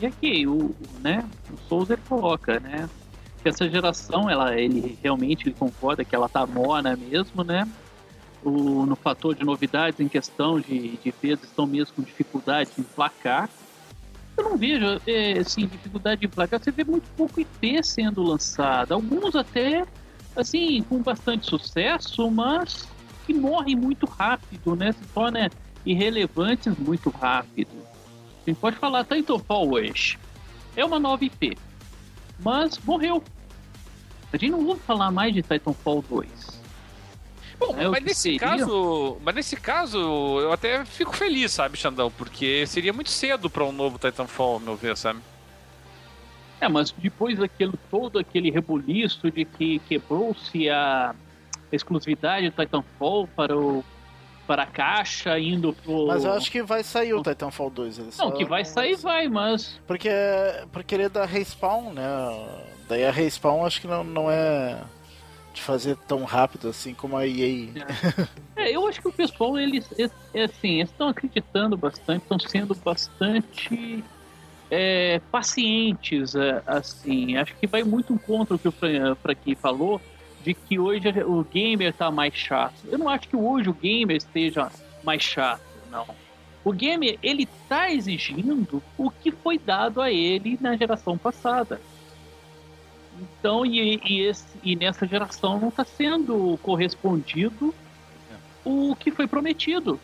[0.00, 2.88] E aqui o, né, o Souza coloca, né,
[3.42, 7.68] que essa geração, ela, ele realmente concorda que ela tá morna mesmo, né?
[8.44, 12.84] O, no fator de novidades em questão de, de vezes estão mesmo com dificuldade em
[12.84, 13.50] placar
[14.36, 16.62] eu não vejo é, assim, dificuldade de placar.
[16.62, 18.92] Você vê muito pouco IP sendo lançado.
[18.92, 19.84] Alguns até,
[20.36, 22.86] assim, com bastante sucesso, mas
[23.28, 24.92] que morrem muito rápido, né?
[24.92, 25.50] Se tornam
[25.84, 27.70] irrelevantes muito rápido.
[28.46, 30.18] A gente pode falar Titanfall hoje.
[30.74, 31.58] É uma nova IP.
[32.40, 33.22] Mas morreu.
[34.32, 36.58] A gente não ouve falar mais de Titanfall 2.
[37.58, 38.38] Bom, é mas nesse seria?
[38.38, 43.64] caso, mas nesse caso eu até fico feliz, sabe, Xandão, porque seria muito cedo para
[43.64, 45.20] um novo Titanfall, ao meu ver, sabe?
[46.60, 51.14] É, mas depois daquele todo aquele rebuliço de que quebrou-se a
[51.72, 53.84] exclusividade do Titanfall para o
[54.46, 56.06] para a caixa indo pro.
[56.06, 58.16] Mas eu acho que vai sair o Titanfall 2.
[58.16, 59.78] Não, que vai sair, vai, mas.
[59.86, 60.08] Porque,
[60.72, 62.02] porque ele é da Respawn, né?
[62.88, 64.80] Daí a Respawn acho que não, não é
[65.52, 67.68] de fazer tão rápido assim como a EA.
[68.56, 69.88] É, eu acho que o pessoal, eles,
[70.34, 74.02] é, assim, estão acreditando bastante, estão sendo bastante
[74.70, 77.36] é, pacientes, é, assim.
[77.36, 78.74] Acho que vai muito contra o que o
[79.22, 80.00] Franqui falou,
[80.48, 82.74] de que hoje o gamer tá mais chato.
[82.86, 84.72] Eu não acho que hoje o gamer esteja
[85.04, 85.60] mais chato,
[85.90, 86.06] não.
[86.64, 91.78] O gamer, ele tá exigindo o que foi dado a ele na geração passada.
[93.20, 97.74] Então, e, e, esse, e nessa geração não está sendo correspondido
[98.64, 100.00] o que foi prometido.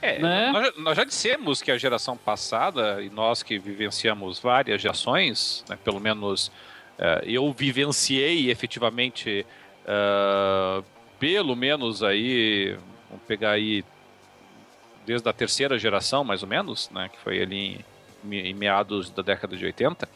[0.00, 0.52] É, né?
[0.52, 5.76] nós, nós, já dissemos que a geração passada, e nós que vivenciamos várias gerações, né,
[5.82, 6.52] pelo menos
[7.24, 9.44] eu vivenciei efetivamente,
[9.84, 10.84] uh,
[11.18, 12.76] pelo menos aí,
[13.08, 13.84] vamos pegar aí,
[15.04, 17.84] desde a terceira geração, mais ou menos, né, que foi ali
[18.24, 20.08] em, em meados da década de 80.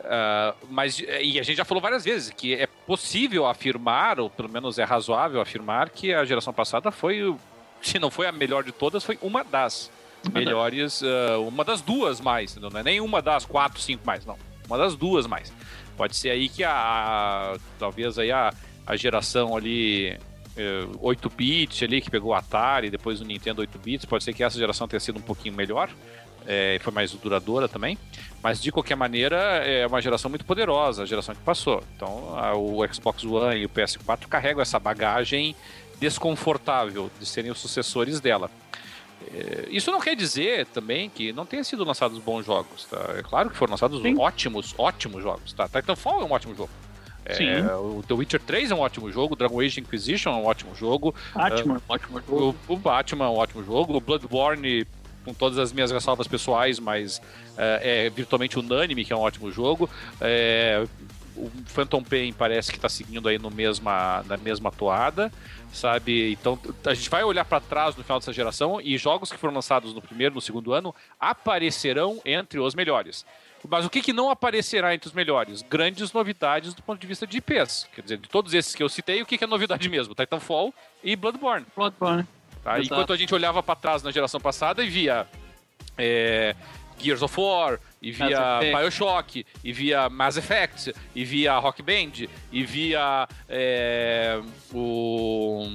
[0.00, 4.48] Uh, mas e a gente já falou várias vezes que é possível afirmar, ou pelo
[4.48, 7.34] menos é razoável afirmar, que a geração passada foi,
[7.82, 9.90] se não foi a melhor de todas, foi uma das
[10.32, 14.38] melhores, uh, uma das duas mais, não é nem uma das quatro, cinco mais, não,
[14.66, 15.52] uma das duas mais.
[16.00, 18.54] Pode ser aí que a, a talvez aí a,
[18.86, 20.18] a geração ali
[21.02, 24.42] 8-bit eh, ali que pegou o Atari, depois o Nintendo 8 bits, pode ser que
[24.42, 25.90] essa geração tenha sido um pouquinho melhor
[26.46, 27.98] é, foi mais duradoura também.
[28.42, 31.84] Mas de qualquer maneira, é uma geração muito poderosa, a geração que passou.
[31.94, 35.54] Então, a, o Xbox One e o PS4 carregam essa bagagem
[36.00, 38.50] desconfortável de serem os sucessores dela.
[39.32, 43.14] É, isso não quer dizer também que não tenha sido lançados bons jogos, tá?
[43.18, 44.18] É claro que foram lançados Sim.
[44.18, 45.68] ótimos, ótimos jogos, tá?
[45.68, 46.70] Titanfall é um ótimo jogo.
[47.24, 50.74] É, o The Witcher 3 é um ótimo jogo, Dragon Age Inquisition é um ótimo
[50.74, 51.14] jogo.
[51.34, 52.56] Batman, uh, um ótimo jogo.
[52.66, 53.96] O, o Batman é um ótimo jogo.
[53.96, 54.86] O Bloodborne
[55.24, 57.20] com todas as minhas ressalvas pessoais, mas
[57.56, 59.88] é, é virtualmente unânime que é um ótimo jogo.
[60.20, 60.84] É,
[61.46, 65.32] o Phantom Pain parece que está seguindo aí no mesma, na mesma toada,
[65.72, 66.32] sabe?
[66.32, 69.54] Então a gente vai olhar para trás no final dessa geração e jogos que foram
[69.54, 73.24] lançados no primeiro, no segundo ano aparecerão entre os melhores.
[73.68, 75.62] Mas o que, que não aparecerá entre os melhores?
[75.62, 77.88] Grandes novidades do ponto de vista de IPs.
[77.94, 80.14] Quer dizer, de todos esses que eu citei, o que, que é novidade mesmo?
[80.14, 80.72] Titanfall
[81.04, 81.66] e Bloodborne.
[81.76, 82.26] Bloodborne.
[82.62, 82.80] Tá?
[82.80, 85.26] Enquanto a gente olhava para trás na geração passada e via
[85.96, 86.54] é,
[87.02, 92.64] Gears of War, e via Bioshock, e via Mass Effect, e via Rock Band, e
[92.64, 94.40] via é,
[94.72, 95.66] o,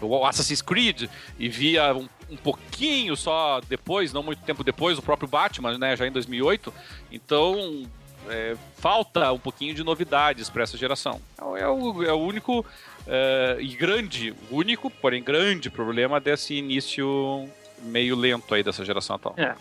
[0.00, 5.02] o Assassin's Creed, e via um, um, pouquinho só depois, não muito tempo depois, o
[5.02, 6.72] próprio Batman, né, já em 2008.
[7.10, 7.86] Então,
[8.28, 11.20] é, falta um pouquinho de novidades para essa geração.
[11.38, 17.48] É o, é o único uh, e grande, único, porém grande problema desse início
[17.82, 19.34] meio lento aí dessa geração atual.
[19.36, 19.54] É.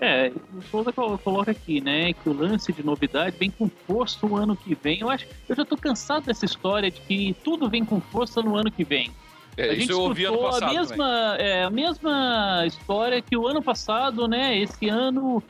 [0.00, 4.26] É, é o Souza coloca aqui, né, que o lance de novidade vem com força
[4.26, 5.00] o ano que vem.
[5.00, 8.56] Eu acho, eu já tô cansado dessa história de que tudo vem com força no
[8.56, 9.12] ano que vem.
[9.56, 9.92] É, a gente
[10.38, 10.64] passado.
[10.64, 14.56] A mesma, é, a mesma história que o ano passado, né?
[14.58, 15.42] Esse ano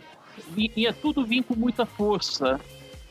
[0.57, 2.59] ia tudo vir com muita força,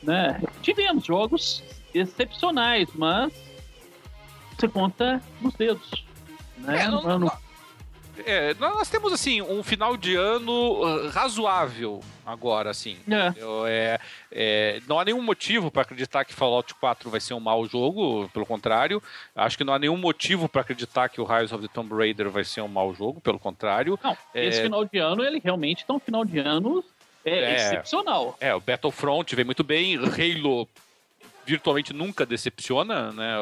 [0.02, 0.42] né?
[0.62, 1.62] Tivemos jogos
[1.94, 3.32] excepcionais, mas
[4.58, 6.04] você conta nos dedos.
[6.58, 6.82] Né?
[6.82, 7.32] É, não, ano...
[8.26, 12.96] é, nós temos assim um final de ano uh, razoável agora, assim.
[13.08, 13.32] É.
[13.68, 17.66] é, é não há nenhum motivo para acreditar que Fallout 4 vai ser um mau
[17.66, 19.02] jogo, pelo contrário.
[19.34, 22.30] Acho que não há nenhum motivo para acreditar que o Rise of the Tomb Raider
[22.30, 23.98] vai ser um mau jogo, pelo contrário.
[24.02, 26.84] Não, é, esse final de ano, ele realmente está um final de ano
[27.24, 28.36] é, é, excepcional.
[28.40, 30.68] É, o Battlefront vem muito bem, Halo
[31.50, 33.34] virtualmente nunca decepciona, né?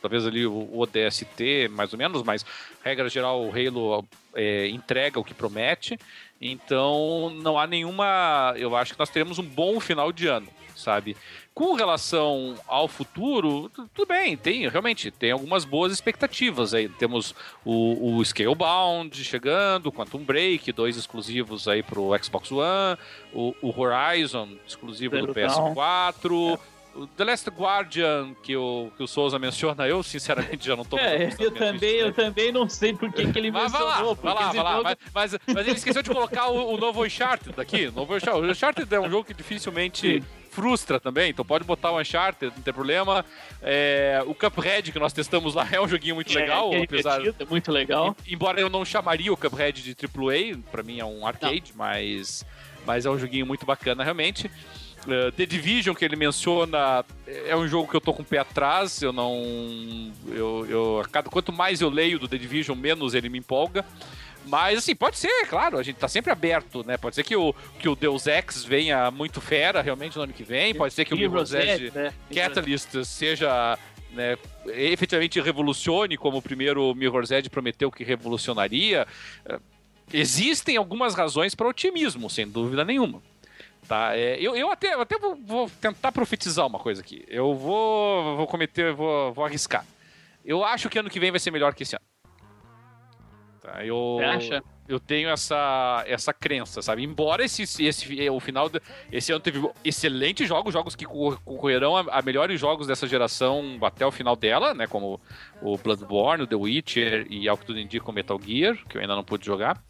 [0.00, 2.44] Talvez ali o ODST, mais ou menos, mas
[2.82, 5.98] regra geral o Halo é, entrega o que promete.
[6.40, 8.54] Então não há nenhuma.
[8.56, 11.16] Eu acho que nós teremos um bom final de ano, sabe?
[11.54, 16.88] Com relação ao futuro, tudo bem, tem realmente tem algumas boas expectativas aí.
[16.88, 17.34] Temos
[17.64, 22.98] o, o Scalebound chegando, Quantum Break, dois exclusivos aí pro Xbox One,
[23.32, 26.58] o, o Horizon exclusivo do PS4.
[26.72, 30.84] É o The Last Guardian, que o, que o Souza menciona, eu sinceramente já não
[30.84, 34.14] tô É, eu também, eu também não sei por que, que ele mas mencionou.
[34.14, 34.82] Vai lá, vai lá, vai lá.
[34.82, 37.86] Mas, mas, mas, ele esqueceu de colocar o, o novo Uncharted aqui.
[37.88, 40.20] O novo Uncharted, o Uncharted é um jogo que dificilmente.
[40.20, 43.22] Sim frustra também, então pode botar o Uncharted, não tem problema.
[43.60, 47.20] É, o Cuphead que nós testamos lá é um joguinho muito é, legal, é apesar
[47.20, 48.16] é muito legal.
[48.26, 52.42] Embora eu não chamaria o Cuphead de AAA, para mim é um arcade, mas
[52.86, 54.50] mas é um joguinho muito bacana realmente.
[55.06, 58.38] Uh, The Division que ele menciona é um jogo que eu tô com o pé
[58.38, 59.00] atrás.
[59.00, 60.12] Eu não.
[60.28, 63.84] Eu, eu, cada, quanto mais eu leio do The Division, menos ele me empolga.
[64.46, 66.96] Mas, assim, pode ser, claro, a gente tá sempre aberto, né?
[66.96, 70.44] Pode ser que o, que o Deus Ex venha muito fera realmente no ano que
[70.44, 70.74] vem.
[70.74, 72.12] Pode ser que o Mirror's Edge né?
[72.32, 73.76] Catalyst seja
[74.12, 79.06] né, efetivamente revolucione, como o primeiro Mirror's Edge prometeu que revolucionaria.
[80.12, 83.20] existem algumas razões para otimismo, sem dúvida nenhuma.
[83.88, 87.24] Tá, é, eu, eu até, eu até vou, vou, tentar profetizar uma coisa aqui.
[87.28, 89.86] Eu vou, vou cometer, vou, vou arriscar.
[90.44, 92.04] Eu acho que ano que vem vai ser melhor que esse ano.
[93.60, 94.62] Tá, eu, acha?
[94.88, 97.02] eu tenho essa, essa crença, sabe?
[97.02, 98.80] Embora esse, esse o final de,
[99.10, 104.06] esse ano teve excelentes jogos, jogos que concorrerão a, a, melhores jogos dessa geração até
[104.06, 104.86] o final dela, né?
[104.86, 105.20] Como
[105.60, 109.00] o Bloodborne, o The Witcher e ao que tudo indica o Metal Gear, que eu
[109.00, 109.80] ainda não pude jogar.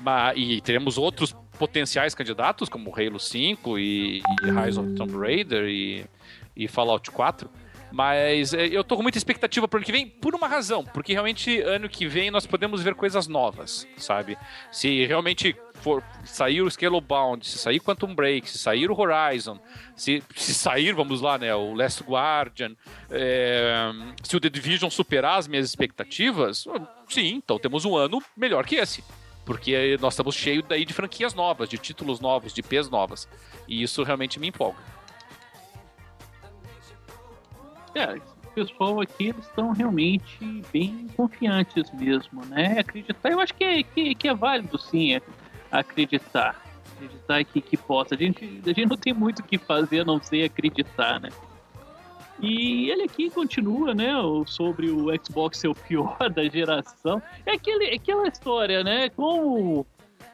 [0.00, 5.64] Mas, e teremos outros potenciais candidatos, como Halo 5 e, e Rise of Tomb Raider
[5.68, 6.04] e,
[6.56, 7.48] e Fallout 4.
[7.92, 10.84] Mas é, eu tô com muita expectativa pro ano que vem, por uma razão.
[10.84, 14.36] Porque realmente, ano que vem, nós podemos ver coisas novas, sabe?
[14.72, 19.60] Se realmente for sair o Scalebound, se sair Quantum Break, se sair o Horizon,
[19.94, 22.74] se, se sair, vamos lá, né, o Last Guardian,
[23.08, 23.92] é,
[24.24, 26.64] se o The Division superar as minhas expectativas,
[27.08, 29.02] sim, então temos um ano melhor que esse.
[29.44, 33.28] Porque nós estamos cheios daí de franquias novas, de títulos novos, de P's novas.
[33.66, 34.78] E isso realmente me empolga.
[37.94, 42.78] É, o pessoal aqui eles estão realmente bem confiantes mesmo, né?
[42.78, 45.20] Acreditar, eu acho que é, que, que é válido sim
[45.70, 46.62] acreditar.
[46.94, 48.14] Acreditar que, que possa.
[48.14, 51.30] A gente, a gente não tem muito o que fazer a não ser acreditar, né?
[52.42, 54.12] E ele aqui continua, né,
[54.46, 57.22] sobre o Xbox ser o pior da geração.
[57.46, 59.08] É aquele, é aquela história, né?
[59.10, 59.86] Como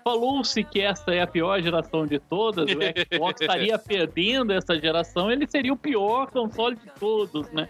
[0.03, 5.31] falou-se que essa é a pior geração de todas, o Xbox estaria perdendo essa geração,
[5.31, 7.69] ele seria o pior console de todos, né?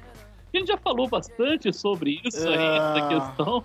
[0.55, 3.09] A gente já falou bastante sobre isso aí, essa Ah.
[3.09, 3.65] questão.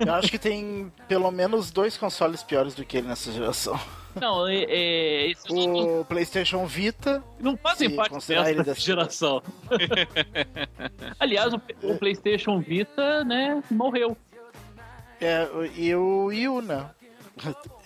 [0.00, 3.78] Eu acho que tem pelo menos dois consoles piores do que ele nessa geração.
[4.14, 9.42] Não, é, é, esses O PlayStation Vita, não fazem parte dessa dessa geração.
[11.18, 14.16] Aliás, o, o PlayStation Vita, né, morreu.
[15.20, 16.90] é, e o Wii U, né?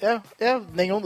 [0.02, 1.00] É, é nenhum,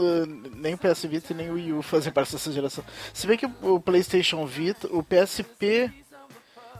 [0.55, 2.83] nem o PS Vita e nem o Wii U fazem parte dessa geração.
[3.13, 5.91] Se bem que o PlayStation Vita, o PSP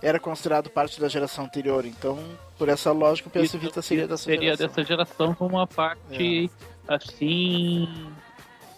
[0.02, 2.18] era considerado parte da geração anterior, então
[2.58, 4.68] por essa lógica o PS Vita seria dessa seria geração.
[4.68, 6.50] dessa geração como uma parte,
[6.88, 7.88] assim,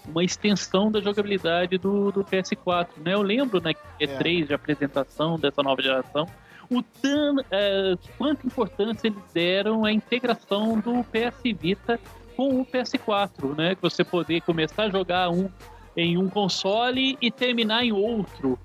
[0.07, 3.14] uma extensão da jogabilidade do, do PS4, né?
[3.14, 6.28] Eu lembro, né, que E3 de apresentação dessa nova geração,
[6.69, 11.99] o tan, é, quanto importância eles deram à integração do PS Vita
[12.36, 13.76] com o PS4, né?
[13.76, 15.49] Que você poder começar a jogar um
[15.95, 18.57] em um console e terminar em outro.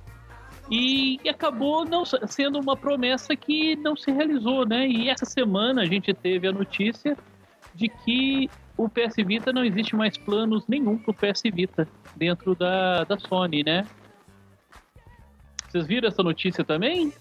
[0.70, 4.86] E acabou não sendo uma promessa que não se realizou, né?
[4.86, 7.16] E essa semana a gente teve a notícia
[7.74, 13.04] de que o PS Vita não existe mais planos nenhum pro PS Vita dentro da,
[13.04, 13.86] da Sony, né?
[15.68, 17.12] Vocês viram essa notícia também?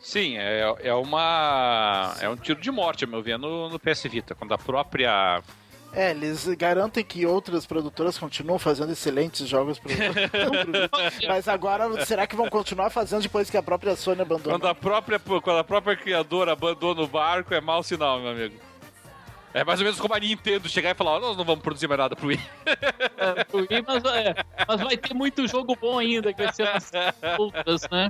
[0.00, 2.14] Sim, é, é uma.
[2.20, 4.34] É um tiro de morte, a meu ver, no, no PS Vita.
[4.34, 5.42] Quando a própria.
[5.94, 9.92] É, eles garantem que outras produtoras continuam fazendo excelentes jogos pro,
[11.28, 14.58] Mas agora, será que vão continuar fazendo depois que a própria Sony abandonou?
[14.58, 18.71] Quando a própria, quando a própria criadora abandona o barco, é mau sinal, meu amigo.
[19.54, 21.86] É mais ou menos como a Nintendo chegar e falar: "Ó, nós não vamos produzir
[21.86, 22.40] mais nada pro Wii.
[23.16, 24.34] É, pro Wii, mas, é,
[24.66, 26.90] mas vai ter muito jogo bom ainda que vai ser nas
[27.38, 28.08] outras, né?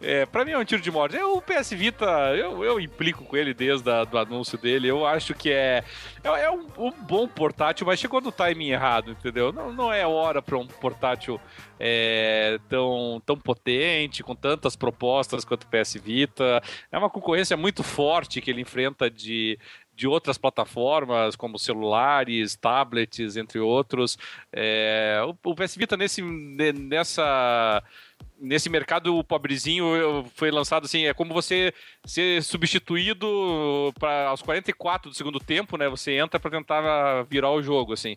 [0.00, 1.16] É, pra mim é um tiro de morte.
[1.16, 4.88] Eu, o PS Vita, eu, eu implico com ele desde o do anúncio dele.
[4.88, 5.84] Eu acho que é,
[6.24, 9.52] é, é um, um bom portátil, mas chegou no timing errado, entendeu?
[9.52, 11.40] Não, não é hora pra um portátil
[11.78, 16.62] é, tão, tão potente, com tantas propostas quanto o PS Vita.
[16.90, 19.58] É uma concorrência muito forte que ele enfrenta de,
[19.94, 24.18] de outras plataformas, como celulares, tablets, entre outros.
[24.52, 27.82] É, o, o PS Vita nesse, ne- nessa
[28.38, 31.72] nesse mercado pobrezinho foi lançado assim, é como você
[32.04, 35.88] ser substituído para aos 44 do segundo tempo, né?
[35.88, 38.16] Você entra para tentar virar o jogo, assim.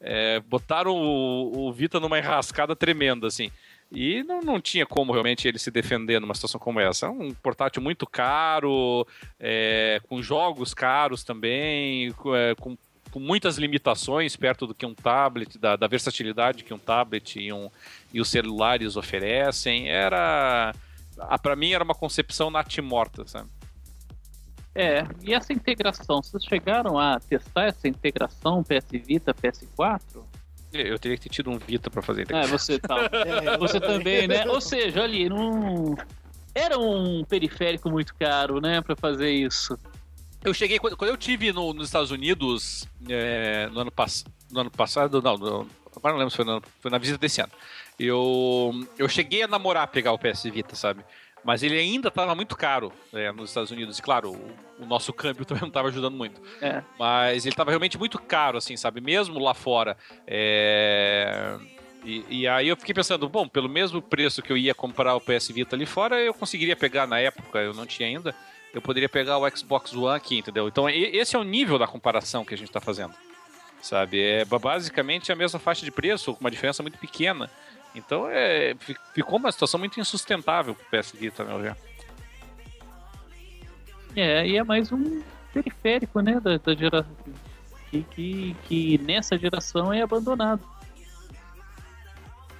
[0.00, 3.50] É, botaram o, o Vita numa enrascada tremenda, assim.
[3.92, 7.06] E não, não tinha como realmente ele se defender numa situação como essa.
[7.06, 9.06] É um portátil muito caro,
[9.38, 12.78] é, com jogos caros também, com, é, com-
[13.10, 17.52] com muitas limitações perto do que um tablet, da, da versatilidade que um tablet e,
[17.52, 17.68] um,
[18.14, 19.88] e os celulares oferecem.
[19.88, 20.72] Era.
[21.42, 23.50] Para mim era uma concepção natimorta, sabe?
[24.74, 30.22] É, e essa integração, vocês chegaram a testar essa integração PS Vita, PS4?
[30.72, 32.58] Eu teria que ter tido um Vita para fazer É, integração.
[32.58, 32.96] você tá.
[33.12, 34.46] É, Você também, né?
[34.46, 35.96] Ou seja, ali, não.
[36.54, 39.76] Era um periférico muito caro, né, pra fazer isso.
[40.44, 44.60] Eu cheguei, quando, quando eu tive no- nos Estados Unidos é, no, ano pass, no
[44.60, 47.52] ano passado, não, no- agora não lembro se foi, no foi na visita desse ano.
[47.98, 51.04] Eu, eu cheguei a namorar pegar o PS Vita, sabe?
[51.44, 53.98] Mas ele ainda estava muito caro é, nos Estados Unidos.
[53.98, 56.40] E claro, o, o nosso câmbio também não estava ajudando muito.
[56.60, 56.82] É.
[56.98, 59.00] Mas ele estava realmente muito caro, assim, sabe?
[59.00, 59.96] Mesmo lá fora.
[60.26, 61.58] É...
[62.04, 65.20] E, e, aí eu fiquei pensando, bom, pelo mesmo preço que eu ia comprar o
[65.20, 68.34] PS Vita ali fora, eu conseguiria pegar na época, eu não tinha ainda,
[68.72, 70.66] eu poderia pegar o Xbox One aqui, entendeu?
[70.66, 73.14] Então esse é o nível da comparação que a gente está fazendo,
[73.82, 74.18] sabe?
[74.18, 77.50] É basicamente a mesma faixa de preço, com uma diferença muito pequena.
[77.94, 78.74] Então é,
[79.14, 81.76] ficou uma situação muito insustentável pro PS Vita, meu ver.
[84.16, 85.22] É, e é mais um
[85.52, 87.16] periférico, né, da, da geração
[87.90, 90.62] que, que, que nessa geração é abandonado.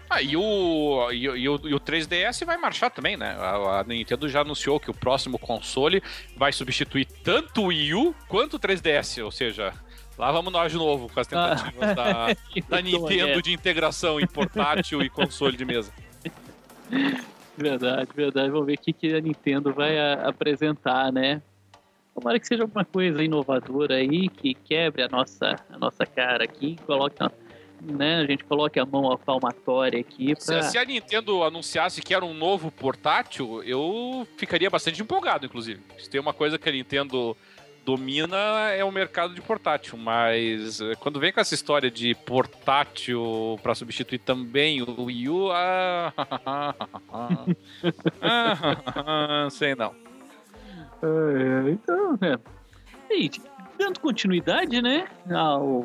[0.09, 3.31] Ah, e o, e, e, o, e o 3DS vai marchar também, né?
[3.39, 6.03] A, a, Nintendo já anunciou que o próximo console
[6.37, 9.73] vai substituir tanto o Wii U quanto o 3DS, ou seja,
[10.21, 11.57] lá vamos nós de novo com as ah.
[11.57, 12.27] tentativas ah, da,
[12.77, 13.41] da Nintendo é.
[13.41, 15.91] de integração em portátil e console de mesa.
[17.57, 18.51] Verdade, verdade.
[18.51, 21.41] Vamos ver o que, que a Nintendo vai a, apresentar, né?
[22.15, 26.77] Tomara que seja alguma coisa inovadora aí, que quebre a nossa, a nossa cara aqui,
[26.87, 27.17] coloque
[27.81, 30.35] né, a gente coloque a mão à palmatória aqui.
[30.35, 30.63] Pra...
[30.63, 35.81] Se, se, a Nintendo anunciasse que era um novo portátil, eu ficaria bastante empolgado, inclusive.
[35.99, 37.35] Se tem uma coisa que a Nintendo
[37.91, 38.37] domina
[38.71, 43.75] é o mercado de portátil, mas eh, quando vem com essa história de portátil para
[43.75, 46.13] substituir também o Wii U, ah,
[48.23, 49.93] ah, sei não.
[51.03, 52.39] É, então, é.
[53.13, 53.29] E,
[53.77, 55.85] dando continuidade, né, ao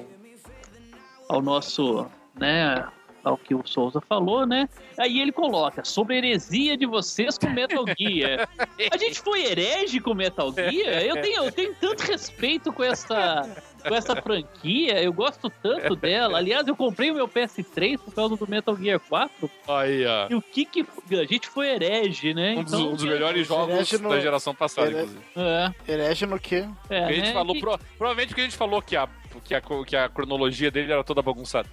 [1.28, 2.06] ao nosso,
[2.40, 2.88] né,
[3.26, 4.70] ao que o Souza falou, né?
[4.98, 8.48] Aí ele coloca sobre a heresia de vocês com Metal Gear.
[8.94, 11.02] A gente foi herege com Metal Gear?
[11.02, 13.50] Eu tenho, eu tenho tanto respeito com essa,
[13.88, 16.38] com essa franquia, eu gosto tanto dela.
[16.38, 19.50] Aliás, eu comprei o meu PS3 por causa do Metal Gear 4.
[19.68, 20.28] Aí, ó.
[20.30, 20.86] E o que que.
[21.12, 22.56] A gente foi herege, né?
[22.58, 24.10] Um dos, então, um dos melhores jogos no...
[24.10, 24.98] da geração passada, Here...
[24.98, 25.24] inclusive.
[25.36, 25.92] É.
[25.92, 26.68] Herege no quê?
[26.90, 27.34] É, a gente né?
[27.34, 27.80] falou, pro...
[27.98, 29.10] provavelmente porque a gente falou que a
[29.44, 31.68] que a, que a cronologia dele era toda bagunçada.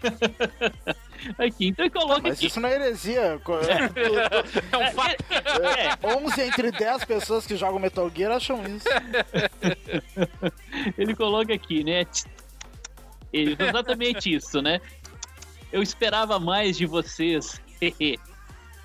[1.38, 2.46] aqui, então coloca Mas aqui.
[2.46, 3.20] isso não é heresia.
[3.20, 3.34] É,
[4.76, 5.24] um fato.
[5.78, 8.86] É, 11 entre 10 pessoas que jogam Metal Gear acham isso.
[10.96, 12.06] Ele coloca aqui, né?
[13.32, 14.80] Exatamente isso, né?
[15.72, 17.60] Eu esperava mais de vocês.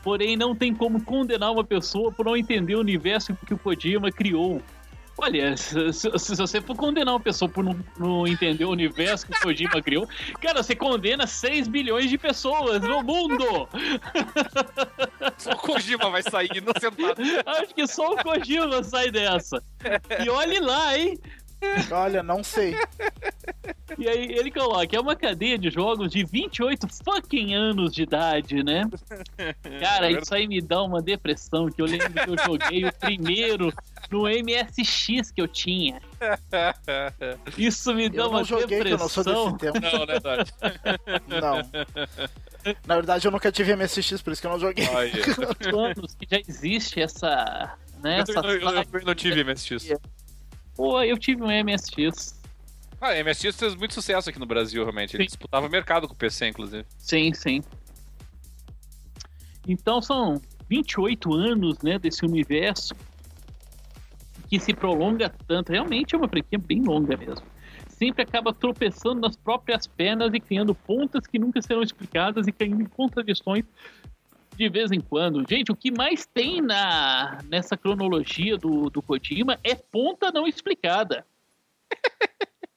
[0.04, 4.12] Porém, não tem como condenar uma pessoa por não entender o universo que o Kojima
[4.12, 4.62] criou.
[5.18, 9.26] Olha, se, se, se, você for condenar uma pessoa por não, não, entender o universo
[9.26, 10.08] que o Kojima criou,
[10.42, 13.68] cara, você condena 6 bilhões de pessoas no mundo!
[15.38, 17.22] Só o Kojima vai sair não sentado.
[17.46, 19.64] Acho que só o Kojima sai dessa.
[20.24, 21.18] E olhe lá, hein?
[21.92, 22.76] Olha, não sei.
[23.98, 28.64] E aí ele coloca, é uma cadeia de jogos de 28 fucking anos de idade,
[28.64, 28.84] né?
[29.80, 33.72] Cara, isso aí me dá uma depressão, que eu lembro que eu joguei o primeiro
[34.10, 36.02] no MSX que eu tinha.
[37.57, 39.24] Isso me dá eu uma não joguei, depressão.
[39.24, 39.80] Que eu não sou desse tempo.
[39.80, 40.53] Não, né, Tati?
[41.28, 42.76] Não.
[42.88, 44.88] Na verdade, eu nunca tive MSX, por isso que eu não joguei.
[45.70, 47.78] Quantos anos que já existe essa...
[48.02, 49.94] Né, eu, essa eu, eu, eu não tive MSX.
[50.76, 52.45] Pô, eu tive um MSX.
[53.00, 55.16] Ah, MSX fez muito sucesso aqui no Brasil, realmente.
[55.16, 55.28] Ele sim.
[55.28, 56.86] disputava mercado com o PC, inclusive.
[56.98, 57.62] Sim, sim.
[59.68, 62.96] Então são 28 anos, né, desse universo
[64.48, 65.72] que se prolonga tanto.
[65.72, 67.46] Realmente é uma franquia bem longa mesmo.
[67.90, 72.82] Sempre acaba tropeçando nas próprias pernas e criando pontas que nunca serão explicadas e caindo
[72.82, 73.64] em contradições
[74.56, 75.44] de vez em quando.
[75.50, 81.26] Gente, o que mais tem na nessa cronologia do, do Kojima é ponta não explicada.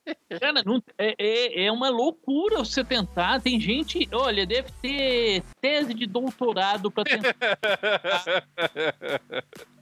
[0.40, 3.40] Cara, não, é, é, é, uma loucura você tentar.
[3.40, 7.34] Tem gente, olha, deve ter tese de doutorado para tentar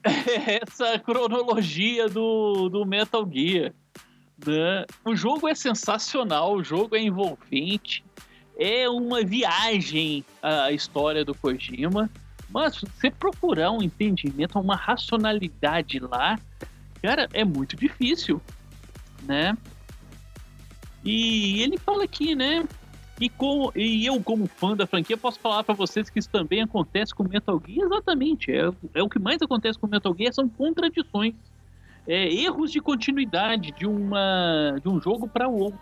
[0.63, 3.73] essa cronologia do, do Metal Gear.
[4.47, 4.85] Né?
[5.05, 8.05] O jogo é sensacional, o jogo é envolvente
[8.57, 12.11] é uma viagem a história do Kojima.
[12.49, 16.39] Mas se você procurar um entendimento, uma racionalidade lá,
[17.03, 18.41] cara, é muito difícil,
[19.25, 19.57] né?
[21.07, 22.67] E ele fala aqui, né?
[23.21, 26.61] E, com, e eu, como fã da franquia, posso falar para vocês que isso também
[26.61, 27.87] acontece com Metal Gear.
[27.87, 28.51] Exatamente.
[28.51, 31.35] É, é o que mais acontece com Metal Gear são contradições.
[32.09, 35.81] É, erros de continuidade de, uma, de um jogo para o outro.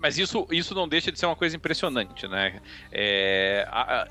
[0.00, 2.60] Mas isso, isso não deixa de ser uma coisa impressionante, né?
[2.92, 4.08] É, a, a,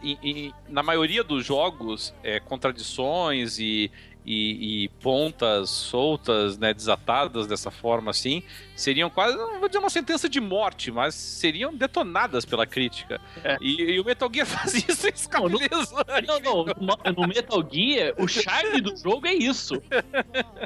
[0.69, 3.89] na maioria dos jogos, é, contradições e,
[4.27, 8.43] e, e, pontas soltas, né, desatadas dessa forma assim,
[8.75, 13.21] seriam quase, não vou dizer uma sentença de morte, mas seriam detonadas pela crítica.
[13.41, 13.57] É.
[13.61, 18.13] E, e, o Metal Gear faz isso em escala Não, não, no, no Metal Gear,
[18.17, 19.81] o charme do jogo é isso.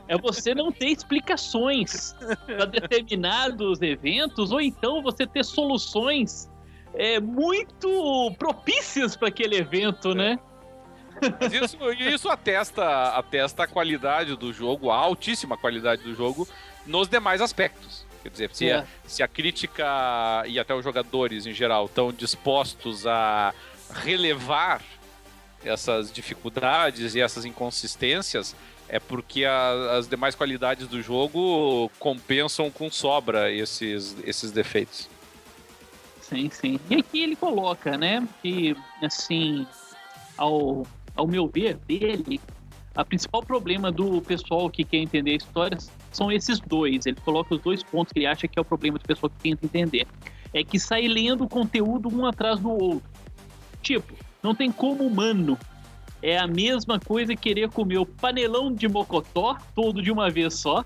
[0.07, 2.15] É você não ter explicações
[2.47, 6.49] para determinados eventos, ou então você ter soluções
[6.95, 10.39] é, muito propícias para aquele evento, né?
[11.39, 16.47] Mas isso, isso atesta, atesta a qualidade do jogo, a altíssima qualidade do jogo,
[16.85, 18.05] nos demais aspectos.
[18.23, 18.75] Quer dizer, se, é.
[18.75, 23.53] a, se a crítica e até os jogadores em geral estão dispostos a
[23.93, 24.81] relevar
[25.63, 28.55] essas dificuldades e essas inconsistências,
[28.87, 35.09] é porque a, as demais qualidades do jogo compensam com sobra esses, esses defeitos.
[36.21, 36.79] Sim, sim.
[36.89, 39.67] E aqui ele coloca, né, que, assim,
[40.37, 40.85] ao
[41.15, 42.39] ao meu ver, dele,
[42.95, 45.77] a principal problema do pessoal que quer entender a história
[46.11, 47.05] são esses dois.
[47.05, 49.49] Ele coloca os dois pontos que ele acha que é o problema do pessoal que
[49.49, 50.05] tenta entender.
[50.53, 53.09] É que sai lendo conteúdo um atrás do outro.
[53.81, 54.13] Tipo,
[54.43, 55.57] não tem como humano.
[56.21, 60.83] É a mesma coisa querer comer o panelão de mocotó todo de uma vez só.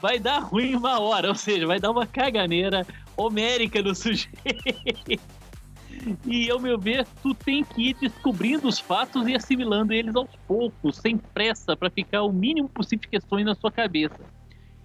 [0.00, 2.86] Vai dar ruim uma hora, ou seja, vai dar uma caganeira
[3.16, 5.20] homérica no sujeito.
[6.26, 10.30] E, ao meu ver, tu tem que ir descobrindo os fatos e assimilando eles aos
[10.46, 14.18] poucos, sem pressa, para ficar o mínimo possível de questões na sua cabeça.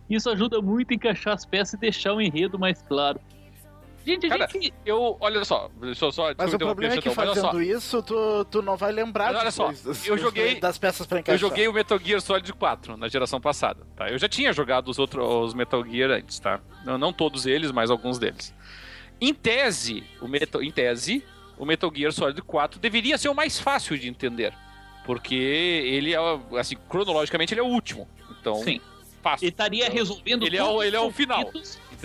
[0.09, 3.19] Isso ajuda muito a encaixar as peças e deixar o enredo mais claro.
[4.05, 4.73] Gente, Cara, gente...
[4.85, 5.15] eu.
[5.19, 6.33] Olha só, deixa eu só.
[6.37, 9.67] Mas o problema é que fazendo isso, tu, tu não vai lembrar Mas olha só,
[9.67, 11.35] das, eu joguei, das peças pra encaixar.
[11.35, 14.09] Eu joguei o Metal Gear Solid 4 na geração passada, tá?
[14.09, 16.59] Eu já tinha jogado os outros os Metal Gear antes, tá?
[16.83, 18.53] Não, não todos eles, mas alguns deles.
[19.23, 21.23] Em tese, o Metal, em tese,
[21.57, 24.53] o Metal Gear Solid 4 deveria ser o mais fácil de entender.
[25.05, 26.17] Porque ele é,
[26.59, 28.05] assim, cronologicamente ele é o último.
[28.29, 28.81] Então, Sim.
[29.21, 29.45] fácil.
[29.45, 31.49] Ele estaria então, resolvendo ele é o, ele é o final.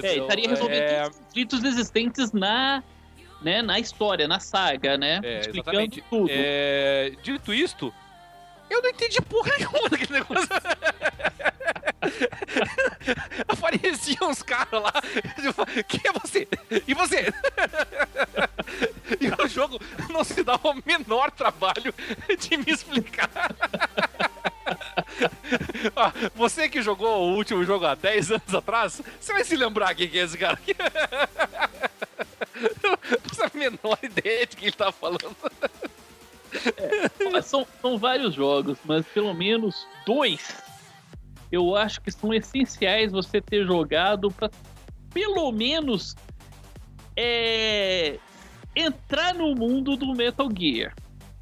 [0.01, 1.09] É, ele estaria resolvendo é...
[1.09, 2.85] os conflitos existentes na,
[3.43, 5.21] né, na história, na saga, né?
[5.25, 6.05] É, Explicando exatamente.
[6.09, 6.29] tudo.
[6.31, 7.93] É, dito isto,
[8.71, 10.49] eu não entendi porra nenhuma daquele negócio.
[13.49, 14.93] Apareciam uns caras lá.
[15.87, 16.49] Quem é você?
[16.87, 17.33] E você?
[19.21, 19.81] E o jogo
[20.11, 21.95] não se dá o menor trabalho
[22.39, 23.31] de me explicar.
[26.35, 30.09] você que jogou o último jogo há 10 anos atrás, você vai se lembrar quem
[30.09, 30.75] que é esse cara aqui.
[32.83, 32.99] Não
[33.45, 35.37] a menor ideia de quem ele tá falando.
[37.37, 40.41] É, são, são vários jogos, mas pelo menos dois
[41.51, 44.51] eu acho que são essenciais você ter jogado para
[45.13, 46.15] pelo menos
[47.17, 48.19] é,
[48.77, 50.95] entrar no mundo do Metal Gear,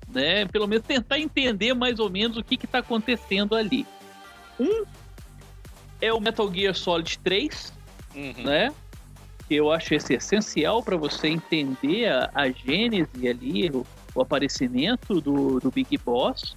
[0.08, 0.46] né?
[0.46, 3.86] Pelo menos tentar entender mais ou menos o que está acontecendo ali.
[4.58, 4.84] Um
[6.00, 7.72] é o Metal Gear Solid 3,
[8.14, 8.44] uhum.
[8.44, 8.72] né?
[9.48, 13.84] Que eu acho esse essencial para você entender a, a gênese ali, o,
[14.14, 16.56] o aparecimento do, do Big Boss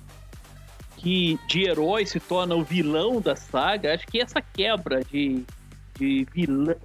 [0.99, 5.45] que de herói se torna o vilão da saga, acho que essa quebra de,
[5.97, 6.75] de vilão.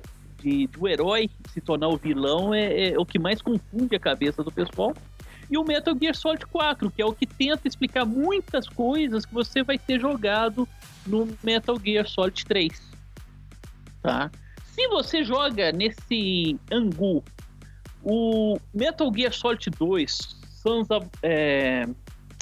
[0.40, 4.44] De, do herói se tornar o vilão é, é, o que mais confunde a cabeça
[4.44, 4.94] do pessoal.
[5.50, 9.32] E o Metal Gear Solid 4, que é o que tenta explicar muitas coisas que
[9.32, 10.68] você vai ter jogado
[11.06, 12.82] no Metal Gear Solid 3.
[14.02, 14.30] Tá?
[14.66, 17.24] Se você joga nesse angu
[18.02, 20.18] o Metal Gear Solid 2,
[20.62, 21.86] Sons of, é...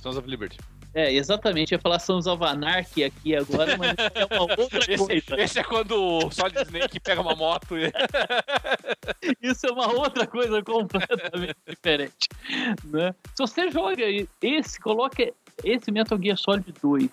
[0.03, 0.59] Sons of Liberty.
[0.95, 1.73] É, exatamente.
[1.73, 5.41] Eu ia falar Sons of Anarchy aqui agora, mas é uma outra esse, coisa.
[5.41, 7.91] Esse é quando o Solid Snake pega uma moto e...
[9.43, 12.29] Isso é uma outra coisa completamente diferente.
[12.85, 13.15] Né?
[13.35, 14.03] Se você joga
[14.43, 15.33] esse, coloca
[15.65, 17.11] esse Metal Gear Solid 2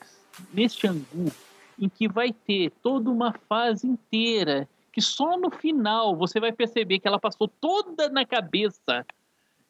[0.54, 1.32] neste angu,
[1.80, 7.00] em que vai ter toda uma fase inteira que só no final você vai perceber
[7.00, 9.06] que ela passou toda na cabeça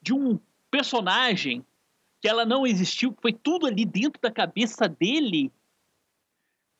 [0.02, 0.40] de um
[0.72, 1.64] personagem
[2.22, 5.52] que ela não existiu, que foi tudo ali dentro da cabeça dele,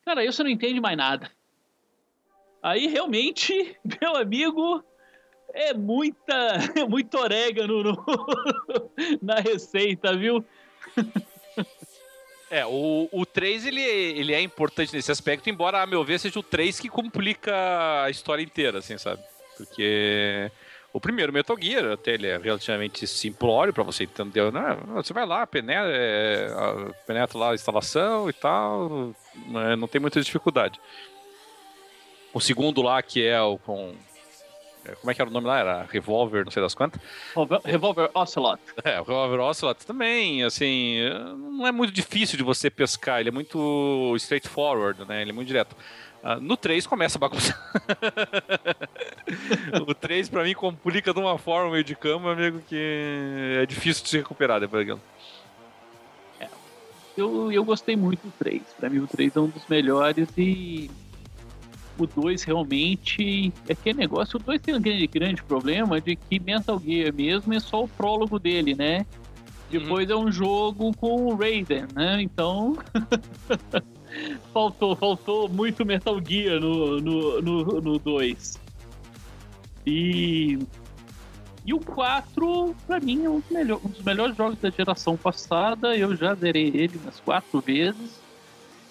[0.04, 1.32] cara, aí você não entende mais nada.
[2.62, 4.84] Aí realmente, meu amigo,
[5.54, 6.34] é muita,
[6.76, 8.06] é muito orégano no,
[9.22, 10.44] na receita, viu?
[12.52, 16.40] É, o, o 3 ele, ele é importante nesse aspecto, embora, a meu ver, seja
[16.40, 19.24] o 3 que complica a história inteira, assim, sabe?
[19.56, 20.52] Porque
[20.92, 24.52] o primeiro Metal Gear, até ele é relativamente simplório para você entender.
[24.52, 24.78] Né?
[24.96, 26.50] Você vai lá, penetra, é,
[27.06, 29.14] penetra lá a instalação e tal,
[29.48, 29.76] né?
[29.76, 30.80] não tem muita dificuldade.
[32.34, 33.94] O segundo lá, que é o com
[34.86, 35.60] É, como é que era o nome lá?
[35.60, 37.02] Era Revolver, não sei das quantas.
[37.66, 38.62] Revolver Ocelot.
[38.84, 41.00] É, o Revolver Ocelot também, assim,
[41.38, 45.22] não é muito difícil de você pescar, ele é muito straightforward, né?
[45.22, 45.76] Ele é muito direto.
[46.24, 47.58] Uh, no 3 começa a bagunçar.
[49.88, 54.04] o 3 pra mim complica de uma forma meio de cama, amigo, que é difícil
[54.04, 55.02] de se recuperar depois daquilo.
[56.40, 56.48] É,
[57.16, 58.62] eu, eu gostei muito do 3.
[58.78, 60.92] Pra mim o 3 é um dos melhores e
[61.98, 64.38] o 2 realmente é que é negócio.
[64.38, 67.88] O 2 tem um grande, grande problema de que Metal Gear mesmo é só o
[67.88, 69.06] prólogo dele, né?
[69.72, 70.16] Depois uhum.
[70.16, 72.22] é um jogo com o Raiden, né?
[72.22, 72.78] Então.
[74.54, 77.04] faltou, faltou muito Metal Gear no 2.
[77.04, 78.22] No, no, no
[79.86, 80.60] e.
[81.66, 85.16] E o 4, pra mim, é um dos, melhores, um dos melhores jogos da geração
[85.16, 85.96] passada.
[85.96, 88.20] Eu já zerei ele umas quatro vezes.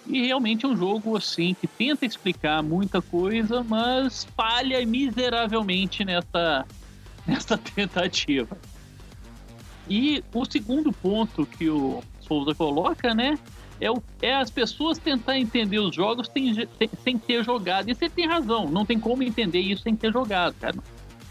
[0.06, 6.64] E realmente é um jogo assim que tenta explicar muita coisa, mas falha miseravelmente nessa,
[7.26, 8.56] nessa tentativa.
[9.88, 13.38] E o segundo ponto que o Souza coloca, né?
[13.80, 17.88] É, o, é as pessoas tentar entender os jogos sem, sem, sem ter jogado.
[17.88, 20.76] E você tem razão, não tem como entender isso sem ter jogado, cara.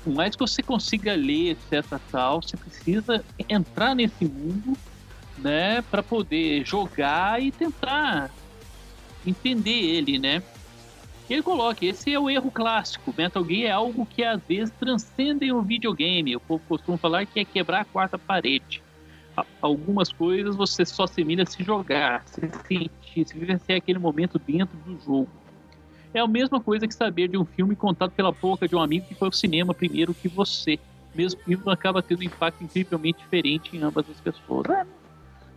[0.04, 2.00] Por mais que você consiga ler, etc.
[2.12, 4.78] tal, você precisa entrar nesse mundo,
[5.38, 5.82] né?
[5.82, 8.32] para poder jogar e tentar
[9.26, 10.42] entender ele, né?
[11.30, 13.14] Ele coloca, esse é o erro clássico.
[13.16, 16.38] Metal Gear é algo que às vezes transcende o videogame.
[16.38, 18.82] O povo costuma falar que é quebrar a quarta parede.
[19.62, 22.92] Algumas coisas você só assimila se jogar, se sentir,
[23.28, 25.30] se vivenciar aquele momento dentro do jogo.
[26.14, 29.06] É a mesma coisa que saber de um filme contado pela boca de um amigo
[29.08, 30.80] que foi ao cinema primeiro que você.
[31.14, 34.70] Mesmo que acaba tendo um impacto incrivelmente diferente em ambas as pessoas.
[34.70, 34.86] Ah,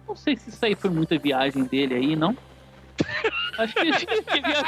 [0.06, 2.36] não sei se isso aí foi muita viagem dele aí, não.
[3.58, 4.64] Acho que a gente devia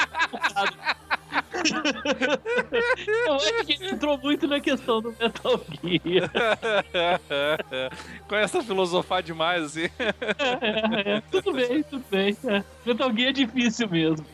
[3.27, 6.31] Eu acho que ele entrou muito na questão do Metal Gear.
[8.29, 9.89] Começa a filosofar demais, assim.
[9.99, 11.23] É, é, é.
[11.31, 12.37] Tudo bem, tudo bem.
[12.45, 12.63] É.
[12.85, 14.27] Metal Gear é difícil mesmo.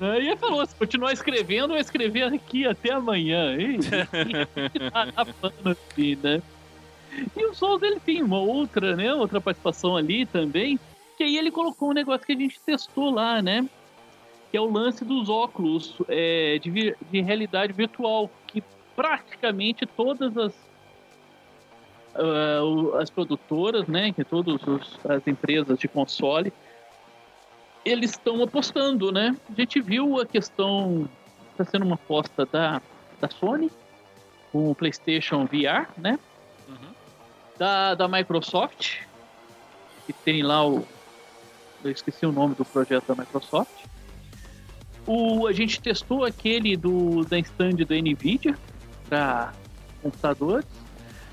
[0.00, 3.56] e ele falou: se continuar escrevendo, eu escrever aqui até amanhã.
[3.56, 3.78] E,
[4.90, 5.08] tá
[5.64, 6.42] assim, né?
[7.36, 9.12] E o Souls ele tem uma outra, né?
[9.12, 10.78] Outra participação ali também
[11.18, 13.68] que aí ele colocou um negócio que a gente testou lá, né?
[14.52, 18.62] Que é o lance dos óculos é, de, de realidade virtual, que
[18.94, 20.52] praticamente todas as
[22.14, 24.60] uh, as produtoras, né, que todas
[25.08, 26.52] as empresas de console,
[27.84, 29.36] eles estão apostando, né?
[29.50, 31.08] A gente viu a questão,
[31.50, 32.80] está sendo uma aposta da,
[33.20, 33.72] da Sony
[34.52, 36.16] com o PlayStation VR, né?
[36.68, 36.94] Uhum.
[37.58, 39.00] Da, da Microsoft,
[40.06, 40.86] que tem lá o
[41.84, 43.72] eu esqueci o nome do projeto da Microsoft.
[45.06, 48.58] O, a gente testou aquele do, da stand da NVIDIA
[49.08, 49.52] para
[50.02, 50.66] computadores.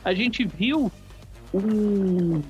[0.04, 0.92] A gente viu
[1.54, 2.42] um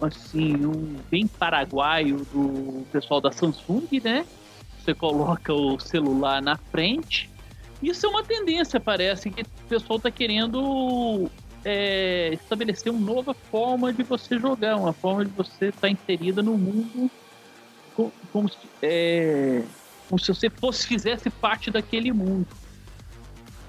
[0.00, 4.26] assim, um bem paraguaio do pessoal da Samsung, né?
[4.78, 7.30] Você coloca o celular na frente.
[7.82, 11.30] Isso é uma tendência, parece que o pessoal está querendo
[11.68, 16.40] é, estabelecer uma nova forma de você jogar, uma forma de você estar tá inserida
[16.40, 17.10] no mundo
[17.92, 19.64] como, como, se, é,
[20.08, 22.46] como se você fosse, fizesse parte daquele mundo.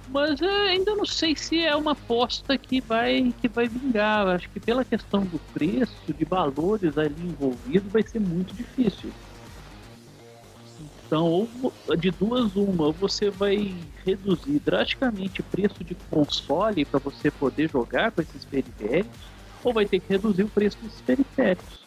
[0.10, 4.28] Mas é, ainda não sei se é uma aposta que vai, que vai vingar.
[4.28, 9.10] Acho que pela questão do preço, de valores ali envolvidos, vai ser muito difícil.
[11.08, 11.50] Então, ou
[11.98, 13.76] de duas uma, ou você vai
[14.08, 19.20] reduzir drasticamente o preço de console para você poder jogar com esses periféricos,
[19.64, 21.86] ou vai ter que reduzir o preço desses periféricos.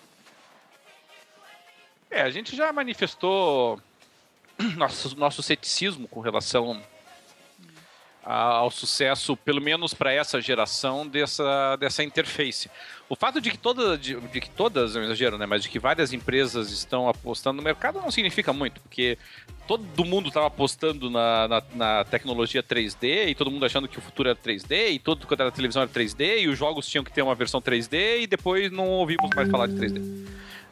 [2.10, 3.80] É, a gente já manifestou
[4.76, 6.82] nosso, nosso ceticismo com relação
[8.22, 12.70] ao sucesso, pelo menos para essa geração, dessa, dessa interface.
[13.09, 15.68] O fato de que, toda, de, de, que todas, é um exagero, né, mas de
[15.68, 19.18] que várias empresas estão apostando no mercado não significa muito, porque
[19.66, 24.02] todo mundo estava apostando na, na, na, tecnologia 3D e todo mundo achando que o
[24.02, 27.12] futuro era 3D e todo quando era televisão era 3D e os jogos tinham que
[27.12, 30.26] ter uma versão 3D e depois não ouvimos mais falar de 3D.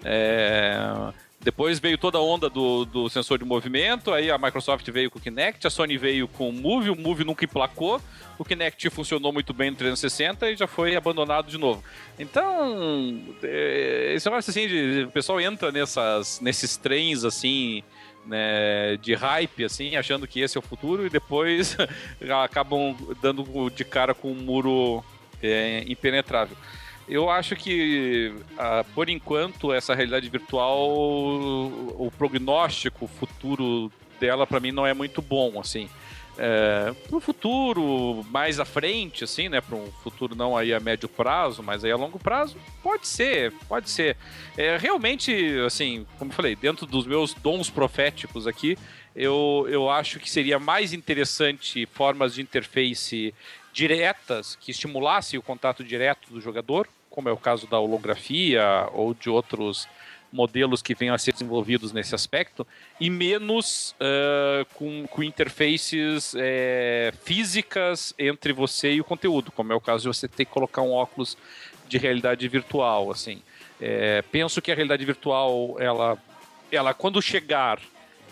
[0.05, 5.11] É depois veio toda a onda do, do sensor de movimento, aí a Microsoft veio
[5.11, 8.01] com o Kinect, a Sony veio com o Move, o Move nunca emplacou,
[8.37, 11.83] o Kinect funcionou muito bem no 360 e já foi abandonado de novo.
[12.19, 17.85] Então, é, esse negócio assim, de, o pessoal entra nessas, nesses trens assim,
[18.27, 21.77] né, de hype, assim, achando que esse é o futuro e depois
[22.43, 25.05] acabam dando de cara com um muro
[25.41, 26.57] é, impenetrável.
[27.09, 33.91] Eu acho que, uh, por enquanto, essa realidade virtual, o, o prognóstico futuro
[34.21, 35.89] dela, para mim, não é muito bom, assim.
[36.39, 39.61] é, para o futuro mais à frente, assim, né?
[39.61, 43.53] Para um futuro não aí a médio prazo, mas aí a longo prazo, pode ser,
[43.69, 44.17] pode ser.
[44.57, 45.35] É, realmente,
[45.67, 48.79] assim, como eu falei, dentro dos meus dons proféticos aqui,
[49.17, 53.35] eu, eu acho que seria mais interessante formas de interface
[53.73, 59.15] diretas que estimulassem o contato direto do jogador, como é o caso da holografia ou
[59.15, 59.89] de outros
[60.33, 62.67] modelos que venham a ser desenvolvidos nesse aspecto,
[63.01, 69.77] e menos uh, com, com interfaces é, físicas entre você e o conteúdo, como é
[69.77, 71.37] o caso de você ter que colocar um óculos
[71.89, 73.11] de realidade virtual.
[73.11, 73.43] assim.
[73.81, 76.19] É, penso que a realidade virtual, ela,
[76.71, 77.81] ela quando chegar,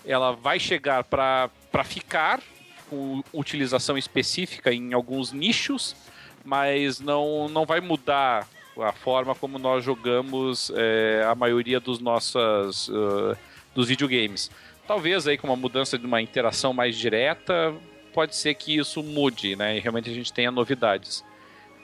[0.05, 1.51] ela vai chegar para
[1.85, 2.43] ficar
[2.91, 5.97] com utilização específica em alguns nichos,
[6.45, 8.47] mas não, não vai mudar
[8.79, 13.37] a forma como nós jogamos é, a maioria dos nossos uh,
[13.75, 14.51] dos videogames.
[14.87, 17.75] Talvez aí com uma mudança de uma interação mais direta,
[18.13, 19.77] pode ser que isso mude, né?
[19.77, 21.25] E realmente a gente tenha novidades,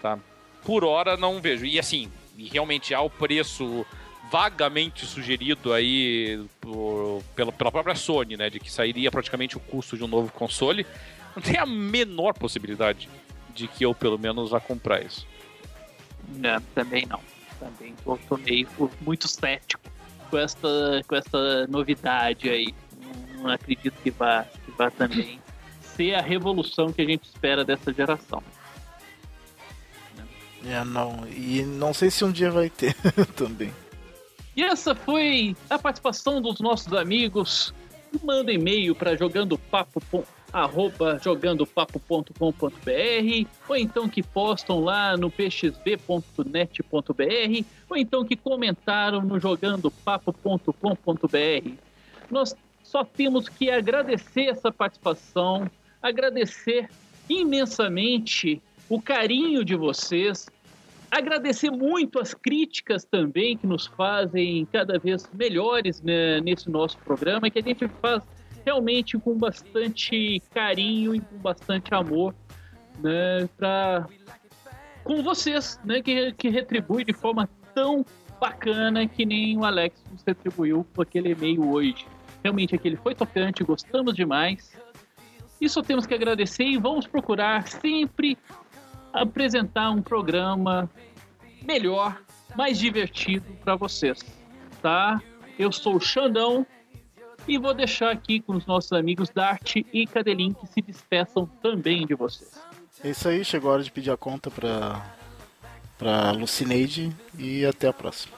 [0.01, 0.19] tá?
[0.65, 1.67] Por hora não vejo.
[1.67, 3.85] E assim, realmente há o preço
[4.31, 8.49] vagamente sugerido aí por, pela, pela própria Sony, né?
[8.49, 10.87] De que sairia praticamente o custo de um novo console.
[11.35, 13.09] Não tem a menor possibilidade
[13.55, 15.27] de que eu pelo menos vá comprar isso.
[16.29, 17.21] Não, também não.
[17.59, 18.69] Também tô, tô meio
[19.01, 19.83] muito cético
[20.31, 22.75] com essa, com essa novidade aí.
[23.37, 25.41] Não, acredito que vá, que vá também
[25.81, 28.43] ser a revolução que a gente espera dessa geração.
[30.65, 31.27] É, não.
[31.29, 32.95] E não sei se um dia vai ter
[33.37, 33.73] também.
[34.57, 37.75] E essa foi a participação dos nossos amigos.
[38.23, 48.25] Manda e-mail para jogandopapo.com arroba jogandopapo.com.br ou então que postam lá no pxb.net.br ou então
[48.25, 51.71] que comentaram no jogandopapo.com.br.
[52.31, 55.71] Nós só temos que agradecer essa participação,
[56.03, 56.91] agradecer
[57.29, 60.51] imensamente o carinho de vocês,
[61.11, 67.49] agradecer muito as críticas também que nos fazem cada vez melhores né, nesse nosso programa,
[67.49, 68.23] que a gente faz
[68.65, 72.35] realmente com bastante carinho e com bastante amor,
[72.99, 74.07] né, para
[75.05, 78.05] com vocês, né, que, que retribui de forma tão
[78.41, 82.07] bacana que nem o Alex nos retribuiu com aquele e-mail hoje.
[82.43, 84.73] Realmente aquele foi tocante, gostamos demais.
[85.61, 88.37] E só temos que agradecer e vamos procurar sempre
[89.13, 90.91] apresentar um programa
[91.65, 92.21] melhor,
[92.57, 94.19] mais divertido para vocês,
[94.81, 95.23] tá?
[95.59, 96.67] Eu sou o Xandão
[97.47, 102.07] e vou deixar aqui com os nossos amigos Dart e Cadelin que se despeçam também
[102.07, 102.61] de vocês.
[103.03, 105.03] É isso aí, chegou a hora de pedir a conta para
[105.99, 108.35] para Lucineide e até a próxima.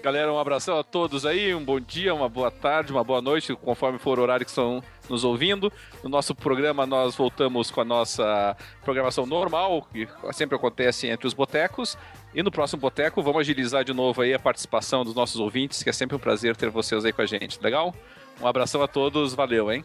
[0.00, 3.52] Galera, um abração a todos aí, um bom dia, uma boa tarde, uma boa noite,
[3.56, 5.72] conforme for o horário que estão nos ouvindo.
[6.02, 11.34] No nosso programa, nós voltamos com a nossa programação normal, que sempre acontece entre os
[11.34, 11.96] botecos.
[12.34, 15.90] E no próximo boteco, vamos agilizar de novo aí a participação dos nossos ouvintes, que
[15.90, 17.58] é sempre um prazer ter vocês aí com a gente.
[17.62, 17.94] Legal?
[18.40, 19.82] Um abração a todos, valeu, hein?